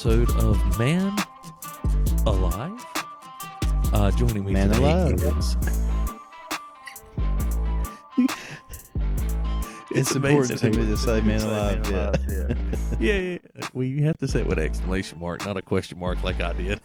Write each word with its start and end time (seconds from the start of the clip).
episode 0.00 0.30
of 0.42 0.78
Man 0.78 1.14
Alive. 2.24 2.86
Uh, 3.92 4.10
joining 4.12 4.46
me 4.46 4.52
Man 4.54 4.70
today 4.70 4.82
Alive. 4.82 5.12
is 5.36 5.56
It's, 9.90 10.14
amazing 10.14 10.38
important 10.38 10.58
to 10.60 10.70
me 10.70 10.86
to 10.86 10.96
say 10.96 11.20
man 11.20 11.42
alive. 11.42 11.86
Yeah. 11.90 12.54
yeah, 12.98 13.18
yeah. 13.18 13.38
Well, 13.74 13.84
you 13.84 14.04
have 14.04 14.16
to 14.18 14.28
say 14.28 14.40
it 14.40 14.46
with 14.46 14.58
an 14.58 14.64
exclamation 14.64 15.18
mark, 15.18 15.44
not 15.44 15.58
a 15.58 15.62
question 15.62 15.98
mark 15.98 16.22
like 16.22 16.40
I 16.40 16.54
did. 16.54 16.80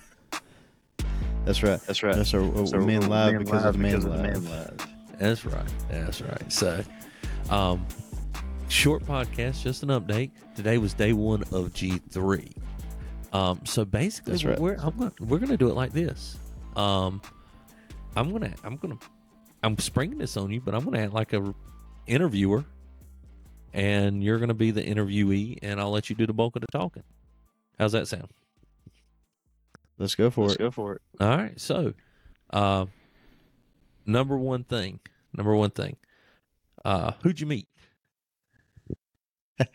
That's 1.45 1.63
right. 1.63 1.79
That's 1.87 2.03
right. 2.03 2.17
That's 2.17 2.33
our 2.33 2.41
uh, 2.41 2.65
So 2.65 2.79
man 2.79 3.03
alive 3.03 3.33
man 3.35 3.43
because 3.45 3.63
live 3.63 3.75
of 3.75 3.79
man 3.79 3.91
because 3.91 4.05
of 4.05 4.11
the 4.11 4.17
alive. 4.17 4.43
man 4.43 4.51
live. 4.51 4.87
That's 5.19 5.45
right. 5.45 5.73
That's 5.89 6.21
right. 6.21 6.51
So, 6.51 6.83
um, 7.49 7.85
short 8.67 9.05
podcast, 9.05 9.61
just 9.61 9.83
an 9.83 9.89
update. 9.89 10.31
Today 10.57 10.77
was 10.79 10.93
day 10.93 11.13
one 11.13 11.43
of 11.53 11.73
G 11.73 12.01
three. 12.09 12.51
Um, 13.33 13.61
so 13.65 13.85
basically, 13.85 14.37
right. 14.45 14.59
we're 14.59 14.75
I'm 14.75 14.97
gonna, 14.97 15.11
we're 15.19 15.39
gonna 15.39 15.57
do 15.57 15.69
it 15.69 15.75
like 15.75 15.91
this. 15.93 16.37
Um, 16.75 17.21
I'm 18.15 18.31
gonna 18.31 18.53
I'm 18.63 18.77
gonna 18.77 18.97
I'm 19.63 19.77
springing 19.77 20.17
this 20.17 20.37
on 20.37 20.51
you, 20.51 20.61
but 20.61 20.73
I'm 20.73 20.85
gonna 20.85 20.99
act 20.99 21.13
like 21.13 21.33
a 21.33 21.53
interviewer, 22.07 22.65
and 23.73 24.23
you're 24.23 24.39
gonna 24.39 24.53
be 24.53 24.71
the 24.71 24.83
interviewee, 24.83 25.59
and 25.61 25.79
I'll 25.79 25.91
let 25.91 26.09
you 26.09 26.15
do 26.15 26.25
the 26.25 26.33
bulk 26.33 26.55
of 26.55 26.61
the 26.61 26.67
talking. 26.67 27.03
How's 27.77 27.91
that 27.91 28.07
sound? 28.07 28.29
Let's 29.97 30.15
go 30.15 30.29
for 30.29 30.45
it. 30.45 30.47
Let's 30.47 30.57
go 30.57 30.71
for 30.71 30.95
it. 30.95 31.01
All 31.19 31.29
right. 31.29 31.59
So, 31.59 31.93
uh, 32.51 32.85
number 34.05 34.37
one 34.37 34.63
thing, 34.63 34.99
number 35.33 35.55
one 35.55 35.71
thing, 35.71 35.95
uh, 36.83 37.13
who'd 37.23 37.39
you 37.39 37.47
meet? 37.47 37.67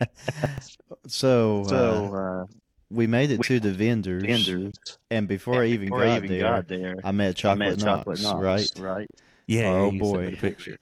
So, 1.06 1.64
So, 1.64 2.14
uh, 2.14 2.42
uh, 2.42 2.46
we 2.90 3.06
made 3.06 3.30
it 3.30 3.38
we- 3.38 3.44
to 3.44 3.60
the 3.60 3.72
vendors, 3.72 4.22
vendors. 4.22 4.74
and 5.10 5.28
before 5.28 5.62
I 5.62 5.66
even 5.66 5.86
before 5.86 6.00
got 6.00 6.08
I 6.08 6.16
even 6.16 6.28
there, 6.30 6.40
got 6.40 6.68
there, 6.68 6.96
I 7.04 7.12
met 7.12 7.28
I 7.28 7.32
Chocolate, 7.32 7.58
met 7.58 7.78
Knox, 7.78 7.98
Chocolate 7.98 8.22
Knox, 8.22 8.42
right? 8.42 8.72
Right. 8.84 9.10
Yeah. 9.46 9.70
Oh, 9.70 9.84
you 9.90 9.90
sent 9.90 9.92
me 9.94 9.98
boy. 9.98 10.30
the 10.30 10.36
picture. 10.36 10.78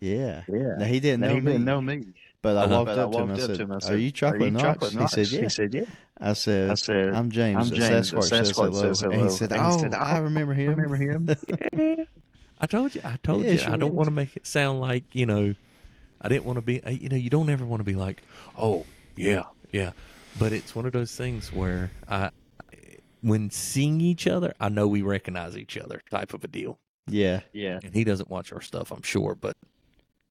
Yeah. 0.00 0.42
Yeah. 0.48 0.74
Now 0.78 0.84
he 0.84 1.00
didn't 1.00 1.20
Now, 1.20 1.28
know 1.28 1.34
he 1.34 1.40
me, 1.40 1.52
didn't 1.52 1.64
know 1.64 1.80
me. 1.80 2.04
but 2.42 2.56
I 2.56 2.62
Uh-huh. 2.64 2.74
walked 2.76 2.86
But 2.86 2.98
I 2.98 3.02
up 3.02 3.12
to 3.12 3.18
him. 3.18 3.28
walked 3.28 3.40
I 3.40 3.42
up 3.42 3.46
said, 3.48 3.56
to 3.56 3.62
him. 3.62 3.72
I 3.72 3.92
"Are 3.92 3.96
you 3.96 4.10
Chocolate 4.12 4.42
Are 4.42 4.44
you 4.44 4.50
Knox?" 4.52 4.62
Chocolate 4.64 4.94
Knox? 4.94 5.14
He 5.14 5.24
said, 5.24 5.32
"Yeah." 5.34 5.40
He 5.42 5.48
said, 5.48 5.74
yeah. 5.74 5.84
I 6.22 6.32
said, 6.34 6.70
I 6.70 6.74
said, 6.74 7.14
"I'm 7.14 7.30
James. 7.30 7.56
I'm 7.56 7.68
the 7.70 7.76
James. 7.76 8.10
the 8.10 8.16
Sasquatch, 8.18 8.24
says 8.24 8.52
Sasquatch 8.52 8.54
hello." 8.66 8.92
says 8.92 9.02
And 9.02 9.14
he 9.14 9.28
said, 9.30 9.52
And 9.52 9.60
he 9.62 9.66
"Oh, 9.72 9.78
said, 9.78 9.94
I 9.94 10.18
"Oh, 10.18 10.22
remember 10.22 10.54
him." 10.54 10.74
Remember 10.74 10.96
him? 10.96 12.06
I 12.60 12.66
told 12.66 12.94
you. 12.94 13.00
I 13.04 13.16
told 13.22 13.44
Yeah, 13.44 13.52
you. 13.52 13.58
sure 13.58 13.72
I 13.72 13.76
don't 13.76 13.90
is. 13.90 13.94
want 13.96 14.06
to 14.08 14.12
make 14.14 14.36
it 14.36 14.46
sound 14.46 14.80
like 14.80 15.04
you 15.12 15.26
know. 15.26 15.54
I 16.22 16.28
didn't 16.28 16.44
want 16.44 16.58
to 16.58 16.62
be. 16.62 16.82
You 16.86 17.08
know, 17.08 17.16
you 17.16 17.30
don't 17.30 17.48
ever 17.48 17.64
want 17.64 17.80
to 17.80 17.84
be 17.84 17.94
like, 17.94 18.22
oh 18.58 18.84
yeah, 19.16 19.44
yeah. 19.72 19.92
But 20.38 20.52
it's 20.52 20.74
one 20.74 20.86
of 20.86 20.92
those 20.92 21.14
things 21.14 21.52
where 21.52 21.90
I, 22.08 22.30
when 23.20 23.50
seeing 23.50 24.00
each 24.00 24.26
other, 24.26 24.54
I 24.60 24.68
know 24.68 24.86
we 24.88 25.02
recognize 25.02 25.56
each 25.56 25.76
other, 25.76 26.00
type 26.10 26.32
of 26.34 26.44
a 26.44 26.48
deal. 26.48 26.78
Yeah. 27.08 27.40
Yeah. 27.52 27.80
And 27.82 27.94
he 27.94 28.04
doesn't 28.04 28.30
watch 28.30 28.52
our 28.52 28.60
stuff, 28.60 28.90
I'm 28.92 29.02
sure, 29.02 29.34
but 29.34 29.56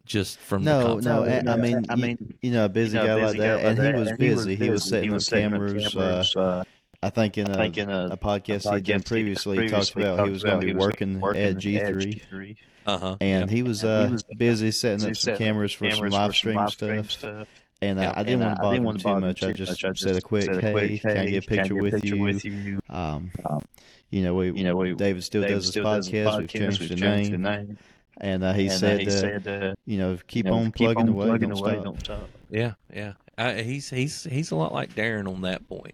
just 0.06 0.40
from 0.40 0.64
No, 0.64 0.96
content- 1.00 1.06
no. 1.46 1.52
I, 1.52 1.54
I 1.54 1.58
mean, 1.58 1.86
I 1.90 1.96
you- 1.96 2.02
mean, 2.02 2.34
you 2.42 2.52
know, 2.52 2.66
a 2.66 2.70
busy 2.70 2.98
You 2.98 3.04
know, 3.04 3.08
guy 3.08 3.14
like 3.16 3.26
busy 3.34 3.38
that, 3.40 3.62
guy 3.62 3.70
and 3.70 3.78
like 3.78 3.86
he 3.86 3.92
that, 3.92 4.00
was 4.00 4.08
and 4.10 4.18
busy. 4.18 4.56
He 4.56 4.70
was 4.70 4.82
busy. 4.84 4.90
setting 4.90 5.04
He 5.04 5.10
up 5.10 5.14
was 5.14 5.26
setting 5.28 5.46
up 5.46 5.52
cameras. 5.52 5.86
Uh, 5.88 6.00
cameras, 6.00 6.36
uh, 6.36 6.64
I 7.02 7.10
think 7.12 7.38
in 7.38 7.50
a, 7.50 7.54
I 7.54 7.58
think 7.58 7.78
in 7.78 7.90
a, 7.90 8.08
a 8.12 8.18
podcast 8.18 8.66
a 8.66 8.76
he 8.76 8.82
done 8.82 9.00
podcast 9.02 9.06
previously, 9.08 9.58
he 9.64 9.70
talked 9.70 9.94
previously 9.94 10.04
about 10.04 10.26
he 10.28 10.32
was 10.34 10.44
going 10.44 10.60
to 10.62 10.66
be 10.66 10.74
working, 10.74 11.20
working 11.20 11.42
at 11.44 11.56
G3, 11.58 12.22
G3. 12.30 12.56
uh-huh. 12.88 13.16
and 13.22 13.50
yeah. 13.50 13.56
he 13.56 13.64
was 13.64 13.84
And 13.84 13.92
uh, 13.92 14.06
he 14.08 14.12
was 14.14 14.24
busy 14.38 14.72
setting 14.72 15.02
up 15.02 15.02
some 15.08 15.16
set 15.16 15.34
up 15.34 15.38
cameras 15.38 15.72
for 15.74 15.90
some 15.92 16.10
live 16.10 16.32
for 16.32 16.34
stream 16.36 16.56
live 16.56 17.12
stuff. 17.12 17.48
Stuff. 17.82 17.90
And 17.90 18.00
uh, 18.00 18.02
Yeah. 18.02 18.14
I 18.16 18.24
didn't 18.24 18.42
And 18.42 18.42
want 18.42 18.44
to 18.44 18.50
I- 18.50 18.52
I 18.52 18.64
bother 18.64 18.76
didn't 18.76 18.88
him 18.88 18.98
too 18.98 19.04
to 19.04 19.20
much. 19.20 19.44
I 19.44 19.52
just 19.54 19.72
much. 19.72 19.86
I 19.86 19.94
said 19.94 20.16
a 20.16 20.22
quick, 20.22 20.44
said 20.44 20.58
a 20.58 20.62
"Hey, 20.62 20.72
quick, 20.72 21.02
can 21.02 21.18
I 21.18 21.26
get 21.28 21.44
a 21.46 21.48
picture, 21.48 21.74
get 21.76 21.84
with, 21.84 21.94
a 21.94 21.98
picture 22.02 22.16
you? 22.16 22.24
with 22.24 22.46
you?" 22.46 22.80
Um, 22.90 23.32
Um, 23.46 23.62
you 24.10 24.24
know, 24.24 24.34
we, 24.36 24.52
You 24.52 24.64
know, 24.64 24.76
we 24.76 24.94
David 24.96 25.24
still 25.24 25.42
David 25.42 25.54
does 25.56 25.64
his 25.66 25.72
still 25.72 25.84
does 25.84 26.08
his 26.08 26.28
podcast. 26.28 26.38
We've 26.40 26.48
podcast. 26.48 26.52
changed 26.60 26.80
We've 26.82 26.90
the 26.90 26.96
changed 26.96 27.32
name, 27.32 27.42
the 27.44 27.50
name. 27.50 27.78
and 28.20 28.44
uh, 28.44 28.54
he 28.54 28.64
And, 28.64 28.72
uh, 28.72 28.78
said, 28.78 29.00
he 29.02 29.08
uh, 29.08 29.10
said, 29.12 29.48
uh, 29.48 29.76
you 29.86 29.98
know, 29.98 30.18
keep 30.28 30.46
you 30.46 30.52
know, 30.52 30.58
on 30.58 30.72
plugging 30.72 31.04
on 31.04 31.10
away, 31.10 31.26
plugging 31.28 31.50
don't 31.50 31.60
away, 31.60 31.72
stop. 31.74 31.84
don't 31.84 32.00
stop. 32.00 32.30
Yeah, 32.50 32.74
yeah. 32.94 33.14
Uh, 33.38 33.54
he's 33.54 33.90
he's 33.90 34.24
he's 34.24 34.52
a 34.52 34.56
lot 34.56 34.74
like 34.74 34.94
Darren 34.96 35.28
on 35.28 35.42
that 35.42 35.68
point. 35.70 35.94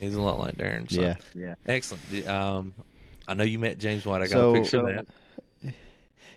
He's 0.00 0.14
a 0.14 0.20
lot 0.22 0.38
like 0.40 0.56
Darren. 0.56 0.90
So. 0.90 1.00
Yeah. 1.02 1.16
Yeah. 1.34 1.54
Excellent. 1.66 2.26
Um, 2.26 2.72
I 3.28 3.34
know 3.34 3.44
you 3.44 3.58
met 3.58 3.78
James 3.78 4.06
White. 4.06 4.22
I 4.22 4.24
got 4.24 4.30
So- 4.30 4.50
a 4.50 4.54
picture 4.54 4.70
So- 4.70 4.86
of 4.86 4.96
that. 4.96 5.06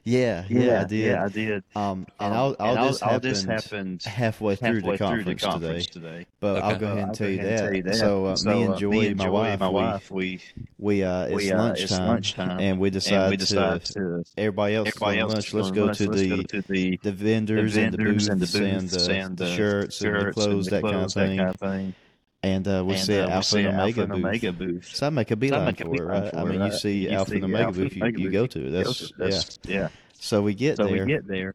Yeah, 0.04 0.46
yeah, 0.50 0.82
I 0.82 0.84
did. 0.86 1.06
Yeah, 1.06 1.24
I 1.26 1.30
did. 1.30 1.64
Um, 1.76 2.08
and 2.20 2.34
Um, 2.34 2.34
all, 2.34 2.56
all 2.60 2.78
and 2.78 2.90
this 2.90 3.02
all 3.02 3.10
happened 3.12 3.22
this 3.22 3.44
happened 3.44 4.04
halfway 4.04 4.56
through 4.56 4.82
halfway 4.82 4.98
the 4.98 4.98
conference, 4.98 5.24
through 5.26 5.36
the 5.36 5.36
conference 5.40 5.88
today. 5.88 5.88
today. 5.88 6.28
But 6.42 6.62
I'll 6.64 6.76
go 6.76 6.88
Uh, 6.88 6.94
ahead 6.94 7.04
and 7.06 7.14
tell 7.16 7.30
you 7.30 7.40
ahead 7.40 7.58
that. 7.60 7.64
tell 7.64 7.74
you 7.74 7.84
that. 7.84 7.96
So, 7.96 8.26
uh, 8.26 8.36
So, 8.36 8.50
me 8.52 8.64
and 8.64 8.74
uh, 8.74 8.78
Joy, 8.78 8.90
me 8.90 9.08
and 9.08 9.18
my 9.18 9.30
wife, 9.30 9.60
my 9.60 9.70
we, 9.70 9.74
wife, 9.76 10.12
we 10.12 10.42
we 10.78 11.04
uh, 11.04 11.26
it's 11.28 11.34
we 11.36 11.52
uh, 11.52 11.58
lunchtime, 11.58 11.84
it's 11.84 12.00
lunchtime, 12.00 12.60
and 12.60 12.80
we 12.80 12.90
and 12.90 12.94
decide, 12.94 13.30
we 13.30 13.38
decide 13.38 13.86
to. 13.86 13.94
to 13.94 14.24
Everybody 14.38 14.76
else 14.76 14.88
everybody 14.90 15.20
else 15.20 15.34
lunch. 15.34 15.54
Let's 15.54 15.72
go 15.72 15.86
lunch. 15.86 15.98
to 16.00 16.08
Let's 16.08 16.22
the 16.22 16.28
go 16.28 16.44
to 16.44 16.62
the 16.64 17.00
the 17.04 17.12
vendors, 17.14 17.76
the 17.76 17.82
and 17.82 17.94
the 17.94 17.98
vendors 17.98 18.28
and 18.28 18.42
the 18.42 18.48
booths 18.48 18.96
and 19.00 19.00
the, 19.00 19.14
and 19.14 19.38
the 19.38 19.46
the 19.46 19.46
shirts 19.46 20.02
and 20.04 20.18
the 20.20 20.26
shirts 20.26 20.34
clothes, 20.34 20.70
that 20.70 20.86
kind 20.88 21.06
of 21.06 21.14
thing. 21.14 21.96
Kind 22.44 22.68
of 22.68 22.74
thing. 22.74 22.74
And 22.74 22.80
uh, 22.80 22.86
we 22.86 22.94
And, 22.96 23.04
see 23.04 23.20
uh, 23.20 23.26
we 23.28 23.32
Alpha 23.32 23.48
see 23.48 23.60
and 23.66 23.68
Alpha 23.80 23.82
Omega 23.82 24.02
and 24.02 24.12
booth. 24.12 24.18
Omega 24.26 24.52
booth. 24.54 24.86
So 24.96 25.08
I 25.08 25.10
make 25.10 25.32
a 25.32 25.34
So 25.34 25.36
beeline 25.38 25.66
make 25.66 25.82
a 25.82 25.86
for 25.86 25.96
it, 25.96 26.02
right? 26.04 26.32
for 26.32 26.38
I 26.40 26.44
mean, 26.44 26.62
you 26.62 26.72
see 26.72 26.98
You 27.04 27.10
Alpha 27.12 27.32
see 27.32 27.36
and 27.38 27.46
Omega 27.46 27.64
Alpha 27.66 27.82
and 27.82 27.90
booth, 27.90 27.98
you, 28.18 28.26
you 28.26 28.32
go 28.32 28.48
to. 28.48 28.70
That's 28.72 28.88
Go 28.88 28.94
to. 28.94 29.04
yeah. 29.20 29.26
That's- 29.26 29.60
yeah. 29.68 29.88
So 30.20 30.42
we 30.42 30.54
get 30.54 30.78
So 30.78 30.86
there, 30.86 31.06
we 31.06 31.12
get 31.12 31.28
there, 31.28 31.54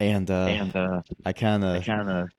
and 0.00 0.30
uh, 0.30 0.34
and 0.46 0.76
uh, 0.76 1.00
I 1.24 1.32
kind 1.32 1.64
of 1.64 1.82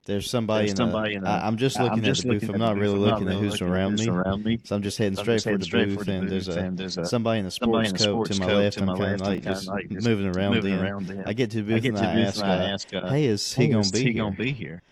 there's 0.06 0.30
somebody 0.30 0.66
there's 0.68 0.70
in 0.72 0.76
somebody 0.76 1.10
the. 1.10 1.16
in 1.18 1.22
the. 1.24 1.30
I, 1.30 1.46
I'm 1.48 1.56
just 1.56 1.78
I'm 1.80 1.86
looking 1.86 2.04
just 2.04 2.20
at 2.20 2.28
the 2.28 2.32
booth. 2.34 2.42
looking 2.42 2.54
I'm 2.54 2.60
not 2.60 2.76
really. 2.76 2.98
Looking 2.98 3.26
not 3.26 3.34
at 3.34 3.40
who's 3.40 3.52
looking 3.60 3.68
around 3.68 3.98
me. 3.98 4.08
around 4.08 4.44
me. 4.44 4.58
So 4.62 4.76
I'm 4.76 4.82
just 4.82 4.98
heading 4.98 5.16
So 5.16 5.22
straight 5.22 5.42
for 5.42 5.58
the 5.58 5.64
straight 5.64 5.88
booth, 5.88 5.98
for 5.98 6.04
the 6.04 6.12
and 6.12 6.28
there's 6.28 6.48
a 6.48 6.58
and 6.60 6.78
there's 6.78 6.96
a 6.96 7.04
somebody 7.06 7.40
in 7.40 7.46
a 7.46 7.50
sports 7.50 7.90
in 7.90 7.94
a 7.96 7.98
coat 7.98 8.04
sports 8.04 8.30
to 8.36 8.40
my 8.40 8.46
coat 8.46 8.56
left. 8.58 8.74
to 8.76 8.80
I'm 8.82 8.86
my 8.86 8.98
kind 8.98 9.14
of. 9.14 9.20
I'm 9.22 9.26
like 9.26 9.42
kind 9.44 9.54
just 9.56 9.68
of 9.68 9.74
like 9.74 9.88
just 9.90 10.06
moving 10.06 10.26
around. 10.28 10.54
moving 10.54 10.74
in. 10.74 10.78
around. 10.80 11.10
In. 11.10 11.24
I 11.26 11.32
get 11.32 11.50
to 11.50 11.62
the 11.62 11.74
I 11.74 11.76
booth 11.76 11.82
get 11.82 11.88
and 11.88 11.96
to 11.98 12.02
the 12.04 12.08
I 12.08 12.14
booth 12.14 12.26
ask, 12.28 12.42
and 12.42 12.52
I 12.52 12.54
uh, 12.54 12.68
ask, 12.68 12.94
uh, 12.94 13.08
"Hey, 13.10 13.24
is 13.24 13.52
he 13.52 13.68
gonna 13.68 14.36
be 14.36 14.52
here?" 14.52 14.82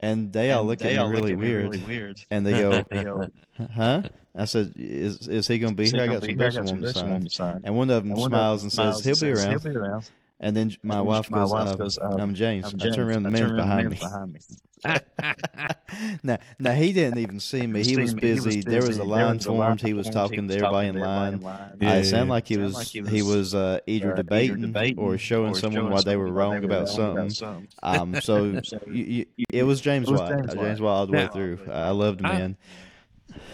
Gonna 0.00 0.08
be 0.08 0.16
here? 0.16 0.22
And 0.24 0.32
they 0.32 0.50
all 0.52 0.64
look 0.64 0.80
they 0.80 0.96
at 0.96 0.98
all 0.98 1.08
me 1.08 1.14
look 1.16 1.24
really 1.24 1.32
at 1.32 1.38
me 1.38 1.46
weird, 1.48 1.64
really 1.64 1.84
weird. 1.84 2.20
and 2.30 2.46
they 2.46 2.52
go, 2.52 2.82
They 2.90 3.04
go, 3.04 3.28
"Huh?" 3.74 4.02
I 4.34 4.44
said, 4.44 4.74
"Is 4.76 5.26
is 5.28 5.48
he 5.48 5.58
gonna 5.58 5.74
be 5.74 5.84
"Is 5.84 5.92
here?" 5.92 6.02
I 6.02 6.06
gonna 6.06 6.20
got 6.20 6.22
be 6.22 6.28
some 6.28 6.38
here? 6.38 6.46
I 6.46 6.50
got 6.50 6.60
on 6.60 6.66
some 6.68 6.80
the 6.80 6.86
vegetables 6.86 7.14
on 7.14 7.20
the 7.24 7.30
side. 7.30 7.60
and 7.64 7.76
one 7.76 7.90
of 7.90 8.02
them 8.02 8.12
And 8.12 8.20
smiles 8.22 8.62
and 8.62 8.72
smiles 8.72 9.02
says, 9.02 9.04
"He'll 9.04 9.30
be 9.30 9.34
says, 9.36 9.44
around." 9.46 9.60
He'll 9.62 9.72
be 9.72 9.78
around. 9.78 10.10
And 10.38 10.56
then 10.56 10.76
my 10.82 10.98
And 10.98 11.06
wife 11.06 11.30
my 11.30 11.38
goes, 11.38 11.52
wife 11.52 11.68
uh, 11.68 11.76
goes, 11.76 11.98
uh, 11.98 12.16
"I'm 12.18 12.34
James." 12.34 12.66
I'm 12.72 12.80
I 12.82 12.90
turn 12.90 13.08
around, 13.08 13.22
the 13.22 13.28
I 13.28 13.32
man's 13.32 13.52
behind 13.52 13.86
the 13.86 13.90
me. 13.90 13.98
man's 14.00 14.00
behind 14.00 14.32
me. 14.34 14.40
now, 16.22 16.38
now 16.58 16.72
he 16.72 16.92
didn't 16.92 17.18
even 17.18 17.40
see 17.40 17.66
me. 17.66 17.82
He 17.82 17.96
was 17.96 18.14
me, 18.14 18.20
he 18.20 18.34
busy. 18.34 18.60
There 18.60 18.80
was 18.80 18.88
busy. 18.98 19.00
a 19.00 19.04
There 19.04 19.10
line 19.26 19.36
was 19.36 19.46
a 19.46 19.52
line 19.52 19.68
formed. 19.68 19.80
He 19.82 19.92
was 19.94 20.08
talking 20.10 20.46
was 20.46 20.56
everybody 20.56 20.88
in 20.88 20.94
to 20.94 21.00
everybody 21.00 21.16
line. 21.16 21.34
in 21.34 21.40
line. 21.42 21.76
Yeah, 21.80 21.88
I 21.90 21.92
yeah, 21.94 21.98
it 22.00 22.04
sounded 22.04 22.30
like 22.32 22.46
he 22.48 22.56
was 22.58 22.74
like 22.74 22.86
he 22.88 23.00
he 23.02 23.22
was, 23.22 23.36
was 23.36 23.54
uh, 23.54 23.78
either 23.86 24.08
uh, 24.08 24.12
either 24.12 24.16
debating, 24.22 24.60
debating 24.60 24.98
or 24.98 25.16
showing 25.18 25.52
or 25.52 25.54
someone 25.54 25.82
showing 25.82 25.92
why 25.92 26.02
they 26.02 26.16
were 26.16 26.30
wrong 26.30 26.54
they 26.54 26.60
were 26.60 26.66
about 26.66 26.78
wrong 26.80 26.86
something. 26.86 27.18
about 27.18 27.32
something. 27.32 27.68
Um, 27.82 28.20
so 28.20 28.60
So 28.64 28.80
you, 28.86 29.26
you, 29.36 29.44
it 29.52 29.62
was 29.62 29.80
James 29.80 30.08
it 30.08 30.12
was 30.12 30.20
White. 30.20 30.36
James 30.36 30.50
Uh, 30.50 30.54
James 30.56 30.80
White. 30.80 30.90
All 30.90 31.06
the 31.06 31.12
way 31.12 31.24
Now- 31.24 31.32
through. 31.32 31.58
I 31.70 31.90
loved 31.90 32.20
the 32.20 32.28
I- 32.28 32.38
man. 32.38 32.56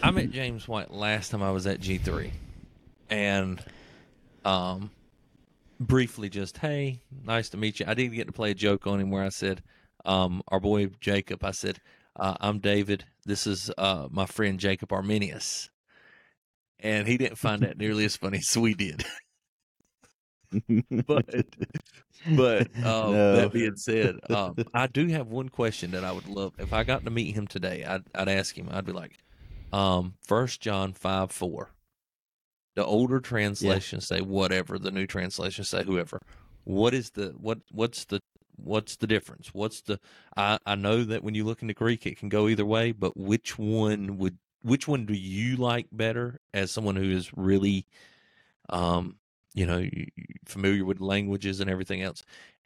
I 0.03 0.11
met 0.11 0.31
James 0.31 0.69
White 0.69 0.91
last 0.93 1.31
time 1.31 1.43
I 1.43 1.51
was 1.51 1.67
at 1.67 1.81
G3, 1.81 2.31
and 3.11 3.59
um, 4.45 4.91
briefly 5.81 6.29
just, 6.29 6.59
hey, 6.59 7.01
nice 7.25 7.49
to 7.51 7.57
meet 7.57 7.81
you. 7.81 7.87
I 7.89 7.95
didn't 7.95 8.15
get 8.15 8.27
to 8.27 8.33
play 8.33 8.51
a 8.51 8.55
joke 8.55 8.87
on 8.87 9.01
him 9.01 9.11
where 9.11 9.25
I 9.25 9.31
said, 9.31 9.63
um, 10.05 10.43
our 10.49 10.61
boy 10.61 10.89
Jacob. 11.01 11.45
I 11.45 11.51
said, 11.53 11.79
uh, 12.17 12.35
I'm 12.41 12.59
David. 12.59 13.05
This 13.25 13.47
is 13.47 13.71
uh, 13.79 14.09
my 14.11 14.27
friend 14.27 14.59
Jacob 14.59 14.93
Arminius, 14.93 15.71
and 16.81 17.07
he 17.07 17.17
didn't 17.17 17.39
find 17.39 17.63
that 17.63 17.79
nearly 17.79 18.05
as 18.05 18.17
funny 18.17 18.39
as 18.39 18.57
we 18.57 18.75
did. 18.75 19.05
but 21.07 21.47
but 22.37 22.77
um, 22.85 23.13
No. 23.13 23.37
that 23.37 23.53
being 23.53 23.77
said, 23.77 24.17
um, 24.31 24.55
I 24.75 24.87
do 24.87 25.07
have 25.09 25.29
one 25.29 25.49
question 25.49 25.93
that 25.93 26.05
I 26.05 26.13
would 26.13 26.29
love 26.29 26.53
if 26.59 26.73
I 26.73 26.85
got 26.85 27.05
to 27.05 27.11
meet 27.11 27.35
him 27.35 27.47
today. 27.47 27.85
I'd, 27.85 28.03
I'd 28.15 28.29
ask 28.29 28.57
him. 28.57 28.69
I'd 28.71 28.85
be 28.85 28.93
like, 28.93 29.19
um, 29.73 30.15
First 30.27 30.61
John 30.61 30.93
five 30.93 31.31
four. 31.33 31.71
The 32.75 32.85
older 32.85 33.21
translations 33.21 34.07
say 34.07 34.21
whatever. 34.21 34.79
The 34.79 34.91
new 34.91 35.07
translations 35.07 35.69
say 35.69 35.85
whoever. 35.85 36.21
What 36.65 36.95
is 36.95 37.11
the 37.11 37.35
what? 37.39 37.59
What's 37.71 38.05
the 38.05 38.21
what's 38.65 38.97
the 38.97 39.07
difference? 39.07 39.51
What's 39.53 39.81
the? 39.83 40.01
I 40.37 40.59
I 40.67 40.75
know 40.75 41.05
that 41.05 41.23
when 41.25 41.35
you 41.35 41.45
look 41.45 41.63
into 41.63 41.75
Greek, 41.75 42.07
it 42.07 42.19
can 42.19 42.29
go 42.29 42.49
either 42.49 42.67
way. 42.67 42.93
But 42.93 43.17
which 43.17 43.59
one 43.59 44.19
would? 44.19 44.39
Which 44.63 44.87
one 44.89 45.07
do 45.07 45.15
you 45.15 45.57
like 45.57 45.89
better 45.93 46.41
as 46.55 46.71
someone 46.71 46.97
who 46.97 47.11
is 47.11 47.33
really, 47.37 47.87
um, 48.71 49.17
you 49.55 49.67
know, 49.67 49.89
familiar 50.47 50.85
with 50.85 51.01
languages 51.01 51.61
and 51.61 51.71
everything 51.71 52.03
else? 52.03 52.25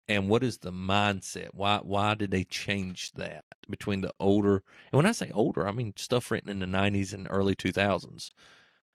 And 0.09 0.29
what 0.29 0.45
is 0.45 0.59
the 0.59 0.73
mindset? 0.73 1.49
Why 1.53 1.81
why 1.83 2.15
did 2.15 2.31
they 2.31 2.45
change 2.45 3.13
that 3.13 3.45
between 3.69 4.03
the 4.03 4.13
older 4.21 4.63
and 4.93 4.99
when 4.99 5.07
I 5.07 5.13
say 5.13 5.31
older, 5.35 5.67
I 5.67 5.73
mean 5.73 5.95
stuff 5.97 6.31
written 6.31 6.51
in 6.51 6.61
the 6.61 6.67
nineties 6.67 7.13
and 7.13 7.27
early 7.31 7.55
two 7.57 7.73
thousands 7.73 8.31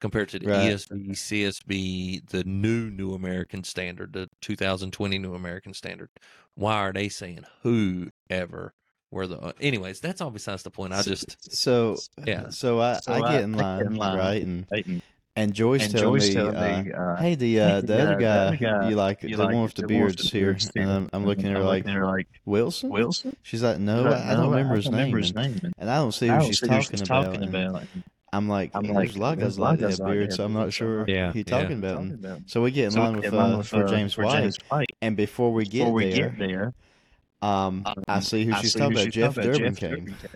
compared 0.01 0.27
to 0.29 0.39
the 0.39 0.47
Right. 0.47 0.71
ESV, 0.73 1.11
CSB, 1.11 2.29
the 2.29 2.43
new 2.43 2.89
New 2.89 3.13
American 3.13 3.63
Standard, 3.63 4.11
the 4.13 4.27
2020 4.41 5.17
New 5.19 5.33
American 5.35 5.73
Standard. 5.73 6.09
Why 6.55 6.75
are 6.75 6.91
they 6.91 7.07
saying 7.07 7.45
whoever 7.63 8.73
where 9.09 9.27
the 9.27 9.37
uh, 9.39 9.51
anyways, 9.61 9.99
that's 9.99 10.21
all 10.21 10.31
besides 10.31 10.63
the 10.63 10.71
point. 10.71 10.93
I 10.93 11.01
just 11.01 11.53
So 11.55 11.97
Yeah. 12.25 12.49
So 12.49 12.79
I, 12.81 12.95
So 12.99 13.13
I 13.13 13.19
I- 13.19 13.31
get 13.33 13.43
in 13.43 13.55
I 13.55 13.57
get 13.57 13.63
line, 13.63 13.85
in 13.87 13.95
line, 13.95 14.17
right? 14.17 14.41
And 14.41 14.65
Right, 14.71 14.85
and, 14.85 15.01
and 15.37 15.53
Joyce 15.53 15.83
and 15.83 15.91
tell 15.93 16.01
Joyce 16.01 16.27
me, 16.29 16.33
told 16.35 16.55
uh, 16.55 16.83
me, 16.83 16.91
uh, 16.91 17.15
hey, 17.15 17.35
the 17.35 17.59
uh, 17.61 17.81
the 17.81 17.93
"Hey, 17.95 18.01
other 18.01 18.15
the 18.15 18.21
guy, 18.21 18.37
other 18.47 18.57
guy 18.57 18.89
you 18.89 18.95
like 18.97 19.23
you 19.23 19.37
the 19.37 19.43
like 19.45 19.53
one 19.53 19.63
with 19.63 19.73
the 19.75 19.81
one 19.83 19.87
beard's 19.87 20.23
with 20.23 20.31
here?" 20.33 20.57
And 20.75 20.89
I'm, 20.91 21.09
I'm 21.13 21.25
looking 21.25 21.45
at 21.47 21.53
her 21.55 21.63
like, 21.63 21.85
looking 21.85 22.01
at 22.01 22.05
like 22.05 22.27
Wilson. 22.45 22.89
Wilson. 22.89 23.35
She's 23.41 23.63
like, 23.63 23.79
no, 23.79 24.03
She's 24.03 24.13
I, 24.13 24.31
I 24.31 24.33
don't 24.35 24.43
"No, 24.43 24.49
remember 24.51 24.75
his 24.75 24.85
don't 24.85 24.93
name. 24.95 25.13
Remember 25.13 25.17
his 25.19 25.31
And, 25.31 25.63
name. 25.63 25.71
and 25.77 25.89
I 25.89 25.95
don't 25.97 26.11
see 26.11 26.29
I 26.29 26.33
who 26.33 26.39
don't 26.39 26.47
she's 26.47 26.59
see 26.59 26.65
who 26.67 26.73
talking 26.73 26.99
she's 26.99 27.01
about. 27.01 27.83
Talking 28.31 28.37
And 28.37 28.37
about. 28.37 28.37
I'm 28.37 28.47
like, 28.47 28.71
I'm 28.73 28.83
there's 28.83 28.95
like, 28.95 29.15
a 29.15 29.19
lot 29.19 29.33
of 29.33 29.39
guys 29.39 29.41
there's 29.41 29.57
a 29.57 29.61
lot 29.61 29.69
like 29.79 29.81
of 29.81 29.97
that 29.97 30.05
beard, 30.05 30.29
that 30.31 30.35
so 30.35 30.45
I'm 30.45 30.53
not 30.53 30.73
sure 30.73 30.99
not 30.99 31.09
Yeah, 31.09 31.27
who 31.27 31.33
he 31.33 31.39
yeah. 31.39 31.43
talking 31.43 31.77
about. 31.79 31.93
Talking 31.95 32.11
And 32.11 32.25
about. 32.25 32.39
so 32.47 32.61
we 32.61 32.71
get 32.71 32.85
in 32.85 32.91
So 32.91 32.99
line 33.01 33.11
we 33.13 33.15
with, 33.17 33.25
in 33.25 33.35
line 33.35 33.53
uh, 33.53 33.57
with, 33.57 33.67
for 33.67 33.85
uh, 33.85 33.89
James 33.89 34.13
for 34.13 34.25
White, 34.25 34.41
James 34.41 34.57
White. 34.69 34.89
and 35.01 35.17
before 35.17 35.51
we 35.53 35.65
get 35.65 35.79
Before 35.79 35.93
we 35.93 36.11
there, 36.13 36.29
get 36.29 36.39
there, 36.39 36.73
um, 37.41 37.83
I 38.07 38.15
um, 38.15 38.21
see 38.21 38.45
who 38.45 38.53
I 38.53 38.61
she's 38.61 38.73
see 38.73 38.79
talking 38.79 38.95
who 38.95 39.01
about. 39.01 39.13
she's 39.13 39.23
Jeff. 39.23 39.35
Durbin 39.35 39.75
Jeff 39.75 39.77
came, 39.77 39.89
Durbin 39.89 40.05
came. 40.21 40.29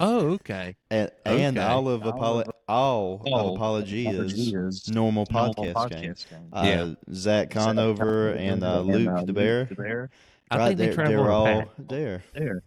oh 0.00 0.18
okay. 0.32 0.76
and, 0.90 1.10
and 1.24 1.58
all 1.58 1.88
of 1.88 2.02
All 2.04 2.12
apolo- 2.12 2.42
of- 2.42 2.52
all 2.68 3.22
of 3.26 3.32
all 3.32 3.54
apologies 3.54 4.06
Apologies. 4.08 4.88
normal 4.90 5.26
Normal 5.32 5.54
podcast 5.54 5.74
podcast 5.74 6.28
game. 6.30 6.48
Uh, 6.52 6.62
Yeah. 6.64 6.94
Zach 7.14 7.50
Conover 7.50 8.30
and 8.34 8.62
uh, 8.62 8.80
Luke 8.80 9.26
the 9.26 9.32
Bear. 9.32 9.64
The 9.66 9.74
Bear. 9.74 10.10
I 10.50 10.58
right, 10.58 10.66
think 10.68 10.78
they 10.78 10.86
they're, 10.96 11.08
they're 11.08 11.30
all 11.30 11.44
pack. 11.46 11.68
there. 11.78 12.22
There. 12.34 12.62